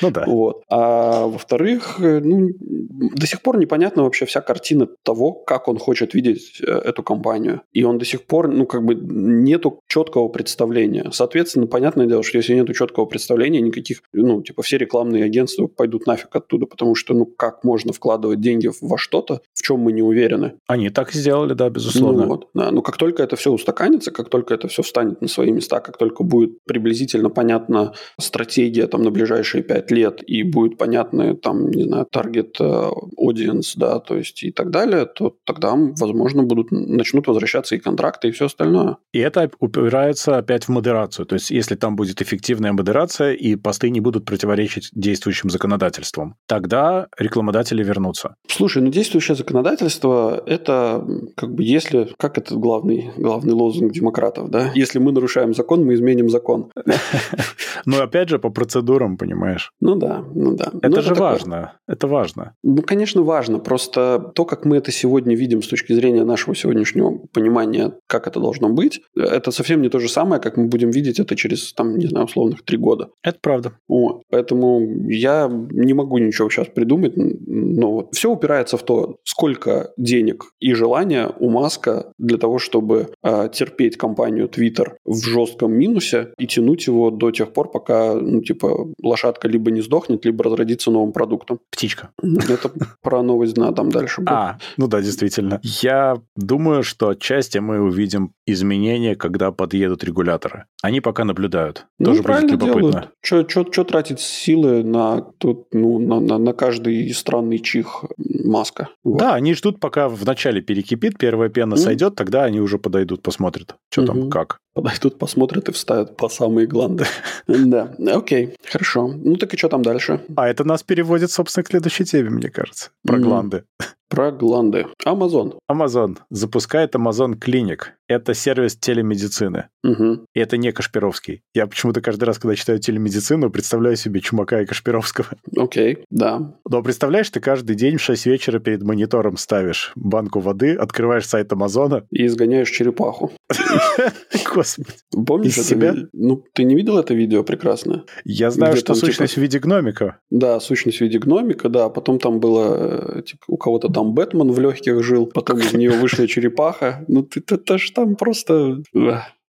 Ну 0.00 0.10
да. 0.10 0.24
Вот. 0.26 0.62
А 0.68 1.26
во-вторых, 1.26 1.96
ну, 1.98 2.50
до 2.58 3.26
сих 3.26 3.40
пор 3.42 3.58
непонятна 3.58 4.02
вообще 4.02 4.26
вся 4.26 4.40
картина 4.40 4.88
того, 5.04 5.32
как 5.32 5.68
он 5.68 5.78
хочет 5.78 6.14
видеть 6.14 6.60
э, 6.60 6.70
эту 6.70 7.02
компанию. 7.02 7.62
И 7.72 7.84
он 7.84 7.98
до 7.98 8.04
сих 8.04 8.26
пор, 8.26 8.48
ну, 8.48 8.66
как 8.66 8.84
бы 8.84 8.94
нету 8.94 9.80
четкого 9.88 10.28
представления. 10.28 11.10
Соответственно, 11.12 11.66
понятное 11.66 12.06
дело, 12.06 12.22
что 12.22 12.38
если 12.38 12.54
нету 12.54 12.74
четкого 12.74 13.06
представления, 13.06 13.60
никаких, 13.72 14.02
ну, 14.12 14.42
типа 14.42 14.62
все 14.62 14.78
рекламные 14.78 15.24
агентства 15.24 15.66
пойдут 15.66 16.06
нафиг 16.06 16.34
оттуда, 16.34 16.66
потому 16.66 16.94
что, 16.94 17.14
ну, 17.14 17.26
как 17.26 17.64
можно 17.64 17.92
вкладывать 17.92 18.40
деньги 18.40 18.70
во 18.80 18.98
что-то, 18.98 19.40
в 19.54 19.62
чем 19.62 19.80
мы 19.80 19.92
не 19.92 20.02
уверены. 20.02 20.54
Они 20.66 20.90
так 20.90 21.12
сделали, 21.12 21.54
да, 21.54 21.70
безусловно. 21.70 22.22
Ну, 22.22 22.28
вот, 22.28 22.48
да. 22.54 22.70
Но 22.70 22.82
как 22.82 22.96
только 22.96 23.22
это 23.22 23.36
все 23.36 23.50
устаканится, 23.50 24.10
как 24.10 24.28
только 24.28 24.54
это 24.54 24.68
все 24.68 24.82
встанет 24.82 25.20
на 25.22 25.28
свои 25.28 25.50
места, 25.50 25.80
как 25.80 25.96
только 25.96 26.22
будет 26.24 26.62
приблизительно 26.64 27.30
понятна 27.30 27.94
стратегия 28.18 28.86
там 28.86 29.02
на 29.02 29.10
ближайшие 29.10 29.62
пять 29.62 29.90
лет 29.90 30.22
и 30.26 30.42
будет 30.42 30.78
понятны 30.78 31.36
там, 31.36 31.70
не 31.70 31.84
знаю, 31.84 32.06
таргет 32.10 32.56
э, 32.60 32.90
audience, 33.18 33.72
да, 33.76 33.98
то 33.98 34.16
есть 34.16 34.42
и 34.42 34.50
так 34.50 34.70
далее, 34.70 35.06
то 35.06 35.36
тогда, 35.44 35.74
возможно, 35.74 36.42
будут 36.42 36.70
начнут 36.70 37.26
возвращаться 37.26 37.74
и 37.74 37.78
контракты, 37.78 38.28
и 38.28 38.30
все 38.30 38.46
остальное. 38.46 38.96
И 39.12 39.18
это 39.18 39.50
упирается 39.58 40.38
опять 40.38 40.64
в 40.64 40.68
модерацию. 40.68 41.26
То 41.26 41.34
есть, 41.34 41.50
если 41.50 41.74
там 41.74 41.96
будет 41.96 42.20
эффективная 42.22 42.72
модерация, 42.72 43.32
и 43.32 43.56
посты 43.62 43.90
не 43.90 44.00
будут 44.00 44.24
противоречить 44.24 44.90
действующим 44.92 45.50
законодательствам, 45.50 46.34
тогда 46.46 47.08
рекламодатели 47.18 47.82
вернутся. 47.82 48.34
Слушай, 48.48 48.82
ну 48.82 48.90
действующее 48.90 49.34
законодательство– 49.36 50.42
это 50.46 51.06
как 51.36 51.54
бы 51.54 51.62
если… 51.62 52.08
Как 52.18 52.38
это 52.38 52.54
главный, 52.56 53.10
главный 53.16 53.52
лозунг 53.54 53.92
демократов, 53.92 54.50
да? 54.50 54.70
Если 54.74 54.98
мы 54.98 55.12
нарушаем 55.12 55.54
закон, 55.54 55.84
мы 55.84 55.94
изменим 55.94 56.28
закон. 56.28 56.70
Но 57.86 58.02
опять 58.02 58.28
же, 58.28 58.38
по 58.38 58.50
процедурам, 58.50 59.16
понимаешь. 59.16 59.72
Ну 59.80 59.96
да, 59.96 60.24
ну 60.34 60.54
да. 60.56 60.70
Это 60.82 60.88
Ну, 60.96 61.02
же 61.02 61.08
такое. 61.08 61.20
важно. 61.22 61.72
Это 61.88 62.06
важно. 62.06 62.54
Ну, 62.62 62.82
конечно, 62.82 63.22
важно. 63.22 63.58
Просто 63.58 64.30
то, 64.34 64.44
как 64.44 64.64
мы 64.64 64.76
это 64.76 64.92
сегодня 64.92 65.36
видим 65.36 65.62
с 65.62 65.68
точки 65.68 65.92
зрения 65.92 66.24
нашего 66.24 66.54
сегодняшнего 66.54 67.18
понимания, 67.32 67.92
как 68.06 68.26
это 68.26 68.40
должно 68.40 68.68
быть, 68.68 69.00
это 69.16 69.50
совсем 69.50 69.82
не 69.82 69.88
то 69.88 69.98
же 69.98 70.08
самое, 70.08 70.40
как 70.40 70.56
мы 70.56 70.66
будем 70.66 70.90
видеть 70.90 71.20
это 71.20 71.36
через, 71.36 71.72
там, 71.72 71.96
не 71.98 72.06
знаю, 72.06 72.26
условных 72.26 72.62
три 72.64 72.78
года. 72.78 73.08
Это 73.22 73.38
правда. 73.40 73.51
Правда. 73.52 73.72
Вот. 73.88 74.22
Поэтому 74.30 74.80
я 75.08 75.48
не 75.70 75.94
могу 75.94 76.18
ничего 76.18 76.48
сейчас 76.50 76.68
придумать, 76.68 77.12
но 77.16 78.08
все 78.12 78.30
упирается 78.30 78.76
в 78.76 78.82
то, 78.82 79.16
сколько 79.24 79.92
денег 79.96 80.44
и 80.60 80.72
желания 80.74 81.30
у 81.38 81.50
Маска 81.50 82.12
для 82.18 82.38
того, 82.38 82.58
чтобы 82.58 83.08
э, 83.22 83.48
терпеть 83.52 83.96
компанию 83.96 84.48
Twitter 84.48 84.92
в 85.04 85.24
жестком 85.24 85.72
минусе 85.72 86.32
и 86.38 86.46
тянуть 86.46 86.86
его 86.86 87.10
до 87.10 87.30
тех 87.30 87.52
пор, 87.52 87.70
пока, 87.70 88.14
ну, 88.14 88.40
типа, 88.42 88.88
лошадка 89.02 89.48
либо 89.48 89.70
не 89.70 89.82
сдохнет, 89.82 90.24
либо 90.24 90.44
разродится 90.44 90.90
новым 90.90 91.12
продуктом. 91.12 91.58
Птичка. 91.70 92.10
Это 92.22 92.70
про 93.02 93.22
новость 93.22 93.54
дна 93.54 93.72
там 93.72 93.90
дальше. 93.90 94.22
А, 94.26 94.58
ну 94.76 94.88
да, 94.88 95.02
действительно. 95.02 95.60
Я 95.62 96.16
думаю, 96.36 96.82
что 96.82 97.08
отчасти 97.08 97.58
мы 97.58 97.80
увидим 97.80 98.32
изменения, 98.46 99.14
когда 99.14 99.52
подъедут 99.52 100.04
регуляторы. 100.04 100.64
Они 100.82 101.00
пока 101.00 101.24
наблюдают. 101.24 101.86
Ну, 101.98 102.06
Тоже 102.06 102.22
будет 102.22 102.50
любопытно. 102.50 102.80
делают. 102.80 103.10
Что 103.48 103.84
тратить 103.84 104.20
силы 104.20 104.82
на, 104.82 105.20
тут, 105.38 105.68
ну, 105.72 105.98
на, 105.98 106.20
на, 106.20 106.38
на 106.38 106.52
каждый 106.52 107.12
странный 107.14 107.58
чих 107.58 108.04
маска? 108.16 108.88
Вот. 109.04 109.18
Да, 109.18 109.34
они 109.34 109.54
ждут, 109.54 109.80
пока 109.80 110.08
вначале 110.08 110.60
перекипит, 110.60 111.18
первая 111.18 111.48
пена 111.48 111.76
Мгм. 111.76 111.84
сойдет, 111.84 112.14
тогда 112.14 112.44
они 112.44 112.60
уже 112.60 112.78
подойдут, 112.78 113.22
посмотрят, 113.22 113.76
что 113.90 114.06
там, 114.06 114.18
Мгм. 114.18 114.30
как. 114.30 114.58
Подойдут, 114.74 115.18
посмотрят 115.18 115.68
и 115.68 115.72
вставят 115.72 116.16
по 116.16 116.28
самые 116.28 116.66
гланды. 116.66 117.04
Да, 117.46 117.94
окей, 118.14 118.54
хорошо. 118.70 119.08
Ну 119.08 119.36
так 119.36 119.52
и 119.52 119.56
что 119.56 119.68
там 119.68 119.82
дальше? 119.82 120.20
А 120.36 120.48
это 120.48 120.64
нас 120.64 120.82
переводит, 120.82 121.30
собственно, 121.30 121.64
к 121.64 121.68
следующей 121.68 122.04
теме, 122.04 122.30
мне 122.30 122.50
кажется, 122.50 122.90
про 123.04 123.18
гланды. 123.18 123.64
Про 124.12 124.30
гланды. 124.30 124.84
Амазон. 125.06 125.54
Amazon 125.70 126.18
запускает 126.28 126.94
Amazon 126.94 127.34
Clinic. 127.38 127.84
Это 128.08 128.34
сервис 128.34 128.76
телемедицины. 128.76 129.68
Мгм. 129.82 130.26
И 130.34 130.38
это 130.38 130.58
не 130.58 130.70
Кашпировский. 130.70 131.40
Я 131.54 131.66
почему-то 131.66 132.02
каждый 132.02 132.24
раз, 132.24 132.38
когда 132.38 132.54
читаю 132.54 132.78
телемедицину, 132.78 133.48
представляю 133.48 133.96
себе 133.96 134.20
Чумака 134.20 134.60
и 134.60 134.66
Кашпировского. 134.66 135.28
Окей, 135.56 136.04
да. 136.10 136.52
Но 136.68 136.82
представляешь, 136.82 137.30
ты 137.30 137.40
каждый 137.40 137.74
день 137.74 137.96
в 137.96 138.02
6 138.02 138.26
вечера 138.26 138.58
перед 138.58 138.82
монитором 138.82 139.38
ставишь 139.38 139.92
банку 139.94 140.40
воды, 140.40 140.74
открываешь 140.74 141.26
сайт 141.26 141.50
Амазона. 141.54 142.04
И 142.10 142.26
изгоняешь 142.26 142.68
черепаху. 142.70 143.32
Господи. 144.62 145.24
Помнишь 145.26 145.52
Из 145.52 145.58
это 145.58 145.68
себя? 145.68 145.92
ви- 145.92 146.06
Ну, 146.12 146.44
ты 146.54 146.64
не 146.64 146.74
видел 146.74 146.98
это 146.98 147.14
видео 147.14 147.42
прекрасное? 147.44 148.04
Я 148.24 148.50
знаю, 148.50 148.72
Где 148.72 148.80
что 148.80 148.86
там, 148.88 148.96
типа, 148.96 149.06
сущность 149.06 149.34
в 149.34 149.40
виде 149.40 149.58
гномика. 149.58 150.18
Да, 150.30 150.60
сущность 150.60 150.98
в 150.98 151.00
виде 151.02 151.18
гномика, 151.18 151.68
да. 151.68 151.88
Потом 151.88 152.18
там 152.18 152.40
было, 152.40 153.18
э, 153.18 153.22
типа, 153.22 153.44
у 153.48 153.56
кого-то 153.56 153.88
там 153.88 154.14
Бэтмен 154.14 154.50
в 154.50 154.58
легких 154.60 155.02
жил, 155.02 155.26
потом 155.26 155.58
из 155.58 155.72
нее 155.72 155.90
вышла 155.90 156.26
черепаха. 156.26 157.04
Ну, 157.08 157.22
ты, 157.22 157.40
это 157.40 157.78
ж 157.78 157.90
там 157.90 158.16
просто... 158.16 158.82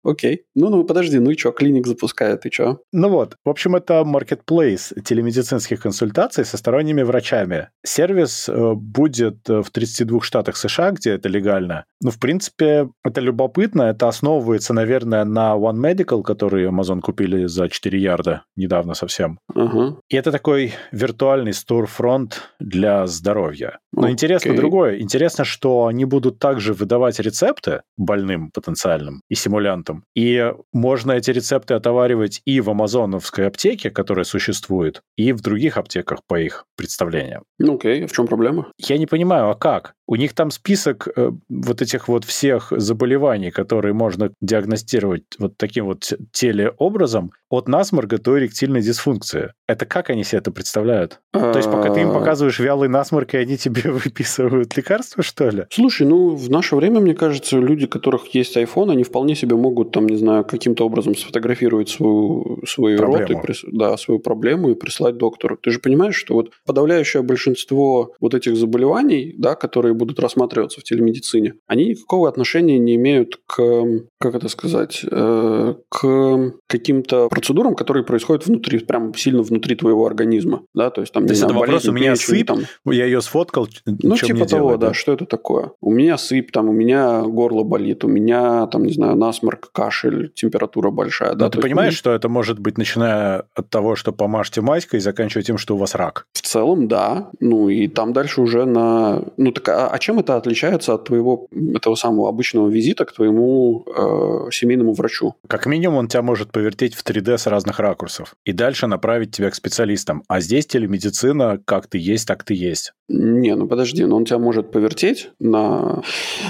Окей. 0.03 0.45
Ну, 0.55 0.71
ну, 0.71 0.85
подожди, 0.85 1.19
ну 1.19 1.31
и 1.31 1.37
что, 1.37 1.53
клиник 1.53 1.87
запускает, 1.87 2.47
и 2.47 2.51
что? 2.51 2.81
Ну 2.93 3.09
вот, 3.09 3.37
в 3.45 3.49
общем, 3.51 3.77
это 3.77 4.03
marketplace 4.07 5.01
телемедицинских 5.03 5.81
консультаций 5.83 6.45
со 6.45 6.57
сторонними 6.57 7.03
врачами. 7.03 7.69
Сервис 7.85 8.49
э, 8.49 8.73
будет 8.75 9.49
э, 9.49 9.63
в 9.63 9.71
32 9.71 10.21
штатах 10.23 10.57
США, 10.57 10.93
где 10.93 11.11
это 11.11 11.29
легально. 11.29 11.85
Ну, 12.03 12.11
в 12.11 12.19
принципе, 12.19 12.89
это 13.05 13.21
любопытно. 13.21 13.83
Это 13.83 14.09
основывается, 14.09 14.73
наверное, 14.73 15.25
на 15.25 15.55
One 15.55 15.81
Medical, 15.81 16.23
который 16.23 16.67
Amazon 16.67 17.01
купили 17.01 17.47
за 17.47 17.69
4 17.69 17.99
ярда 17.99 18.45
недавно 18.57 18.95
совсем. 18.95 19.39
Ага. 19.55 19.97
И 20.09 20.17
это 20.17 20.33
такой 20.33 20.73
виртуальный 20.93 21.53
storefront 21.53 22.35
для 22.59 23.07
здоровья. 23.07 23.79
Но 23.93 24.03
Окей. 24.03 24.13
интересно 24.13 24.57
другое. 24.57 25.01
Интересно, 25.01 25.45
что 25.45 25.87
они 25.87 26.05
будут 26.05 26.39
также 26.39 26.73
выдавать 26.73 27.21
рецепты 27.21 27.83
больным 27.97 28.51
потенциальным 28.51 29.23
и 29.29 29.35
симулянтам. 29.35 29.90
И 30.15 30.53
можно 30.73 31.13
эти 31.13 31.31
рецепты 31.31 31.75
отоваривать 31.75 32.43
и 32.45 32.61
в 32.61 32.71
амазоновской 32.71 33.47
аптеке, 33.47 33.91
которая 33.91 34.25
существует, 34.25 35.03
и 35.17 35.33
в 35.33 35.41
других 35.41 35.77
аптеках 35.77 36.21
по 36.27 36.39
их 36.41 36.65
представлениям. 36.77 37.45
Ну, 37.59 37.77
окей, 37.77 38.05
а 38.05 38.07
в 38.07 38.13
чем 38.13 38.27
проблема? 38.27 38.73
Я 38.79 38.99
не 38.99 39.07
понимаю, 39.07 39.51
а 39.51 39.55
как? 39.55 39.95
У 40.07 40.17
них 40.17 40.35
там 40.35 40.51
список 40.51 41.09
э, 41.15 41.31
вот 41.49 41.83
этих 41.83 42.09
вот 42.09 42.25
всех 42.25 42.73
заболеваний, 42.77 43.51
которые 43.51 43.95
можно 43.95 44.33
диагностировать 44.41 45.23
вот 45.39 45.57
таким 45.57 45.85
вот 45.87 46.01
те- 46.01 46.19
телеобразом, 46.33 47.33
от 47.49 47.69
насморка 47.69 48.19
до 48.19 48.39
эректильной 48.39 48.81
дисфункции. 48.81 49.53
Это 49.69 49.85
как 49.87 50.11
они 50.11 50.23
себе 50.25 50.39
это 50.39 50.53
представляют? 50.53 51.21
То 51.33 51.57
есть 51.57 51.71
пока 51.71 51.93
ты 51.93 52.01
им 52.01 52.11
А, 52.11 52.15
показываешь 52.15 52.61
вялый 52.61 52.89
насморк, 52.89 53.35
и 53.35 53.39
они 53.39 53.57
тебе 53.57 53.83
выписывают 53.91 54.77
лекарства, 54.77 55.23
что 55.23 55.49
ли? 55.49 55.67
Слушай, 55.71 56.07
ну, 56.07 56.35
в 56.37 56.49
наше 56.51 56.77
время, 56.77 57.01
мне 57.01 57.15
кажется, 57.15 57.59
люди, 57.59 57.87
у 57.87 57.89
которых 57.89 58.35
есть 58.35 58.57
iPhone, 58.57 58.93
они 58.93 59.03
вполне 59.03 59.35
себе 59.35 59.57
могут, 59.57 59.80
там, 59.85 60.07
не 60.07 60.17
знаю, 60.17 60.45
каким-то 60.45 60.85
образом 60.85 61.15
сфотографировать 61.17 61.89
свою, 61.89 62.63
свой 62.67 62.97
рот, 62.97 63.21
и 63.21 63.35
Проблему. 63.35 63.43
прис- 63.43 63.69
да, 63.71 63.97
свою 63.97 64.21
проблему 64.21 64.71
и 64.71 64.75
прислать 64.75 65.17
доктору. 65.17 65.57
Ты 65.57 65.71
же 65.71 65.79
понимаешь, 65.81 66.15
что 66.15 66.35
вот 66.35 66.51
подавляющее 66.67 67.23
большинство 67.23 68.13
вот 68.21 68.35
этих 68.35 68.57
заболеваний, 68.57 69.35
да, 69.39 69.55
которые 69.55 69.95
будут 69.95 70.21
рассматриваться 70.21 70.81
в 70.81 70.85
телемедицине, 70.85 71.55
они 71.67 71.87
никакого 71.87 72.29
отношения 72.29 72.79
не 72.79 72.97
имеют 72.97 73.41
к, 73.47 73.85
как 74.19 74.35
это 74.35 74.49
сказать, 74.49 75.05
э, 75.11 75.75
к 75.89 76.53
каким-то 76.67 77.29
процедурам, 77.29 77.75
которые 77.75 78.05
происходят 78.05 78.47
внутри, 78.47 78.79
прям 78.79 79.15
сильно 79.15 79.43
внутри 79.43 79.77
твоего 79.77 80.07
организма, 80.07 80.63
да, 80.75 80.91
то 80.91 81.01
есть 81.01 81.13
там, 81.13 81.27
То 81.27 81.31
есть 81.31 81.41
знаю, 81.41 81.53
это 81.53 81.61
вопрос, 81.61 81.85
болезнь 81.85 81.91
у 81.91 81.93
меня 81.93 82.13
печени, 82.13 82.37
сыпь, 82.39 82.47
там, 82.47 82.61
Я 82.87 83.05
ее 83.07 83.21
сфоткал, 83.21 83.69
ну, 83.87 84.17
типа 84.17 84.47
того, 84.47 84.69
делать, 84.69 84.81
да, 84.81 84.95
что 84.95 85.13
это 85.13 85.27
такое? 85.27 85.73
У 85.81 85.91
меня 85.91 86.19
сыпь, 86.19 86.51
там, 86.53 86.69
у 86.69 86.73
меня 86.73 87.23
горло 87.23 87.65
болит, 87.65 88.05
у 88.05 88.09
меня, 88.09 88.67
там, 88.67 88.85
не 88.85 88.93
знаю, 88.93 89.17
насморк, 89.17 89.70
кашель, 89.73 90.33
температура 90.35 90.91
большая. 90.91 91.31
Но 91.31 91.37
да, 91.37 91.51
ты 91.51 91.59
есть, 91.59 91.63
понимаешь, 91.63 91.93
ну, 91.95 91.97
что 91.97 92.13
это 92.13 92.29
может 92.29 92.59
быть, 92.59 92.79
начиная 92.79 93.45
от 93.55 93.71
того, 93.71 93.97
что 93.97 94.13
помажьте 94.13 94.61
маськой, 94.61 94.99
и 94.99 95.01
заканчивая 95.01 95.43
тем, 95.43 95.59
что 95.59 95.75
у 95.75 95.79
вас 95.79 95.95
рак? 95.95 96.27
В 96.33 96.43
целом, 96.43 96.89
да. 96.89 97.31
Ну, 97.41 97.69
и 97.69 97.89
там 97.89 98.13
дальше 98.13 98.41
уже 98.41 98.65
на... 98.65 99.25
Ну, 99.37 99.53
так 99.53 99.69
а, 99.69 99.89
а 99.89 99.99
чем 99.99 100.19
это 100.19 100.37
отличается 100.37 100.95
от 100.95 101.05
твоего, 101.05 101.47
этого 101.75 101.95
самого 101.95 102.29
обычного 102.29 102.69
визита 102.69 103.05
к 103.05 103.13
твоему 103.13 103.85
э, 103.87 104.51
семейному 104.51 104.93
врачу? 104.93 105.35
Как 105.49 105.67
минимум, 105.67 105.99
он 105.99 106.09
тебя 106.09 106.23
может 106.23 106.53
повертеть 106.53 106.95
в 106.95 107.05
3D 107.05 107.39
с 107.39 107.47
разных 107.47 107.79
ракурсов. 107.79 108.35
И 108.45 108.53
дальше 108.53 108.87
направить 108.87 109.35
тебя 109.35 109.51
к 109.51 109.55
специалистам. 109.55 110.23
А 110.29 110.41
здесь 110.41 110.67
телемедицина, 110.67 111.61
как 111.65 111.87
ты 111.87 111.99
есть, 111.99 112.27
так 112.27 112.45
ты 112.45 112.55
есть. 112.55 112.93
Не, 113.09 113.57
ну 113.57 113.67
подожди, 113.67 114.05
но 114.05 114.17
он 114.17 114.25
тебя 114.25 114.39
может 114.39 114.71
повертеть 114.71 115.31
на... 115.39 116.03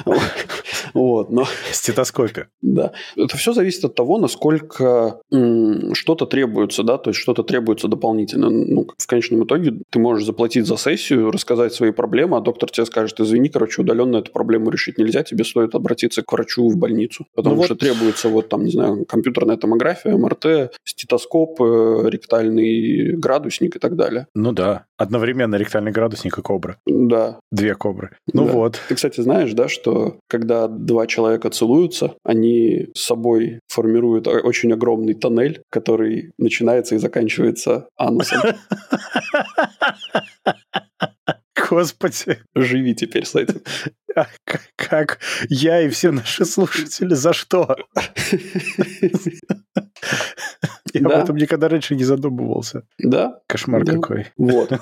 Вот, 0.93 1.31
но... 1.31 1.47
Стетоскопе. 1.71 2.49
Да. 2.63 2.93
Это 3.17 3.37
все 3.37 3.53
зависит 3.53 3.85
от 3.85 3.95
того, 3.95 4.19
насколько 4.19 5.21
что-то 5.93 6.27
требуется, 6.27 6.83
да, 6.83 6.99
то 6.99 7.11
есть 7.11 7.21
что-то 7.21 7.43
требуется 7.43 7.89
дополнительно. 7.89 8.51
Ну, 8.51 8.87
в 8.97 9.07
конечном 9.07 9.45
итоге 9.45 9.75
ты 9.91 9.99
можешь 9.99 10.25
заплатить 10.27 10.67
за 10.67 10.77
сессию, 10.77 11.31
рассказать 11.31 11.73
свои 11.75 11.91
проблемы, 11.93 12.37
а 12.37 12.41
доктор 12.41 12.71
тебе 12.71 12.87
скажет, 12.87 13.21
извини, 13.21 13.49
короче, 13.49 13.83
удаленно 13.83 14.19
эту 14.19 14.33
проблему 14.33 14.71
решить 14.71 14.99
нельзя, 14.99 15.23
тебе 15.23 15.45
стоит 15.45 15.75
обратиться 15.75 16.23
к 16.23 16.33
врачу 16.33 16.69
в 16.69 16.77
больницу. 16.77 17.27
Потому 17.35 17.57
Ну 17.57 17.63
что 17.65 17.75
вот. 17.75 17.81
требуется 17.81 18.29
вот 18.29 18.49
там, 18.49 18.65
не 18.65 18.71
знаю, 18.71 19.05
компьютерная 19.07 19.57
томография, 19.57 20.17
МРТ, 20.17 20.73
стетоскоп, 20.85 21.61
э, 21.61 22.09
ректальный 22.09 23.17
градусник 23.17 23.77
и 23.77 23.79
так 23.79 23.97
далее. 23.97 24.27
Ну 24.35 24.53
да. 24.53 24.85
Одновременно 24.97 25.57
ректальный 25.57 25.93
градусник 25.93 26.39
и 26.39 26.43
кобра. 26.43 26.77
Да, 26.87 27.39
Две 27.51 27.75
кобры. 27.75 28.11
Ну 28.33 28.47
Да. 28.47 28.53
вот. 28.53 28.81
Ты, 28.89 28.95
кстати, 28.95 29.21
знаешь, 29.21 29.53
да, 29.53 29.69
что 29.69 30.17
когда 30.29 30.69
два 30.69 31.07
человека 31.07 31.51
целуются, 31.51 32.15
они 32.25 32.89
собой 33.01 33.61
формируют 33.69 34.27
о- 34.27 34.41
очень 34.41 34.73
огромный 34.73 35.15
тоннель, 35.15 35.63
который 35.71 36.33
начинается 36.39 36.95
и 36.95 36.99
заканчивается 36.99 37.89
анусом. 37.97 38.41
Господи. 41.71 42.43
Живи 42.55 42.95
теперь 42.95 43.25
с 43.25 43.37
этим. 43.37 43.63
А 44.17 44.27
как, 44.45 44.63
как 44.77 45.19
я 45.49 45.81
и 45.83 45.89
все 45.89 46.11
наши 46.11 46.45
слушатели, 46.45 47.15
за 47.15 47.33
что? 47.33 47.77
Я 50.95 51.01
Да. 51.09 51.17
об 51.17 51.25
этом 51.25 51.37
никогда 51.37 51.69
раньше 51.69 51.95
не 51.97 52.05
задумывался. 52.05 52.83
Да, 52.99 53.41
Кошмар 53.47 53.85
Да. 53.85 53.93
какой. 53.95 54.27
вот. 54.37 54.71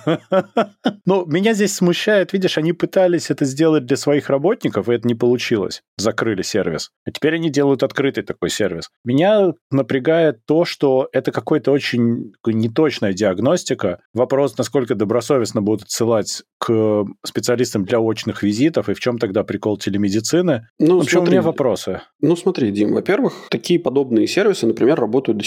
Ну, 1.07 1.25
меня 1.27 1.55
здесь 1.55 1.75
смущает, 1.75 2.33
видишь, 2.35 2.59
они 2.59 2.73
пытались 2.75 3.31
это 3.31 3.45
сделать 3.47 3.87
для 3.87 3.97
своих 3.97 4.29
работников, 4.29 4.89
и 4.89 4.93
это 4.93 5.09
не 5.09 5.15
получилось. 5.15 5.83
Закрыли 5.97 6.43
сервис. 6.43 6.91
А 7.07 7.11
теперь 7.13 7.37
они 7.37 7.49
делают 7.51 7.83
открытый 7.83 8.25
такой 8.25 8.51
сервис. 8.51 8.91
Меня 9.05 9.53
напрягает 9.71 10.45
то, 10.47 10.65
что 10.67 11.09
это 11.13 11.33
какой-то 11.33 11.73
очень 11.73 12.33
неточная 12.47 13.13
диагностика. 13.15 14.01
Вопрос, 14.13 14.59
насколько 14.59 14.95
добросовестно 14.95 15.63
будут 15.63 15.85
отсылать 15.85 16.43
к 16.59 17.05
специалистам 17.25 17.85
для 17.85 18.01
очных 18.01 18.43
визитов, 18.43 18.89
и 18.91 18.95
в 18.95 19.01
чем 19.01 19.19
тогда 19.19 19.45
прикол 19.45 19.79
телемедицины. 19.79 20.67
Ну, 20.79 20.99
В 20.99 21.03
общем, 21.03 21.19
у 21.19 21.21
смотри, 21.23 21.33
меня 21.33 21.43
вопросы. 21.43 22.01
Ну, 22.21 22.37
смотри, 22.37 22.71
Дим, 22.71 22.93
во-первых, 22.93 23.47
такие 23.51 23.81
подобные 23.81 24.27
сервисы, 24.27 24.67
например, 24.67 25.01
работают 25.01 25.43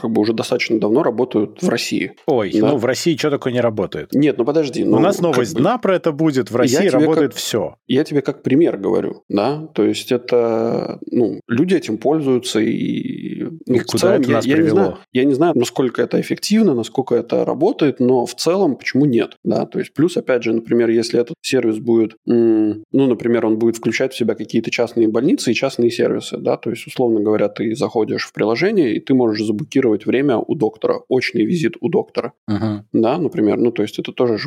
как 0.00 0.10
бы 0.10 0.20
уже 0.20 0.32
достаточно 0.32 0.78
давно 0.80 1.02
работают 1.02 1.62
в 1.62 1.68
России. 1.68 2.12
Ой, 2.26 2.52
да? 2.52 2.68
ну 2.70 2.76
в 2.76 2.84
России 2.84 3.16
что 3.16 3.30
такое 3.30 3.52
не 3.52 3.60
работает? 3.60 4.12
Нет, 4.12 4.38
ну 4.38 4.44
подожди. 4.44 4.84
Ну, 4.84 4.96
У 4.96 5.00
нас 5.00 5.20
новость 5.20 5.52
как 5.52 5.58
бы... 5.58 5.62
дна 5.62 5.78
про 5.78 5.96
это 5.96 6.12
будет, 6.12 6.50
в 6.50 6.56
России 6.56 6.88
работает 6.88 7.32
как... 7.32 7.40
все. 7.40 7.76
Я 7.86 8.04
тебе 8.04 8.22
как 8.22 8.42
пример 8.42 8.76
говорю, 8.76 9.22
да, 9.28 9.66
то 9.74 9.84
есть 9.84 10.12
это, 10.12 10.98
ну, 11.10 11.40
люди 11.48 11.74
этим 11.74 11.98
пользуются 11.98 12.60
и... 12.60 13.42
Ну, 13.66 13.74
и 13.74 13.78
куда 13.80 13.98
целом, 13.98 14.20
это 14.20 14.30
я, 14.30 14.36
нас 14.36 14.46
я 14.46 14.56
привело? 14.56 14.68
Не 14.68 14.74
знаю, 14.74 14.98
я 15.12 15.24
не 15.24 15.34
знаю, 15.34 15.52
насколько 15.56 16.02
это 16.02 16.20
эффективно, 16.20 16.74
насколько 16.74 17.14
это 17.14 17.44
работает, 17.44 18.00
но 18.00 18.26
в 18.26 18.34
целом 18.34 18.76
почему 18.76 19.04
нет, 19.04 19.36
да, 19.44 19.66
то 19.66 19.78
есть 19.78 19.92
плюс, 19.94 20.16
опять 20.16 20.42
же, 20.42 20.52
например, 20.52 20.88
если 20.90 21.20
этот 21.20 21.36
сервис 21.42 21.78
будет, 21.78 22.16
ну, 22.26 22.82
например, 22.92 23.46
он 23.46 23.58
будет 23.58 23.76
включать 23.76 24.12
в 24.12 24.16
себя 24.16 24.34
какие-то 24.34 24.70
частные 24.70 25.08
больницы 25.08 25.50
и 25.50 25.54
частные 25.54 25.90
сервисы, 25.90 26.36
да, 26.38 26.56
то 26.56 26.70
есть, 26.70 26.86
условно 26.86 27.20
говоря, 27.20 27.48
ты 27.48 27.74
заходишь 27.74 28.26
в 28.26 28.32
приложение, 28.32 28.94
и 28.94 29.00
ты 29.00 29.14
можешь 29.14 29.44
заблокировать 29.44 29.89
время 30.06 30.38
у 30.38 30.54
доктора, 30.54 31.00
очный 31.08 31.44
визит 31.44 31.74
у 31.80 31.88
доктора, 31.88 32.32
uh-huh. 32.48 32.80
да, 32.92 33.18
например, 33.18 33.58
ну, 33.58 33.72
то 33.72 33.82
есть 33.82 33.98
это 33.98 34.12
тоже 34.12 34.38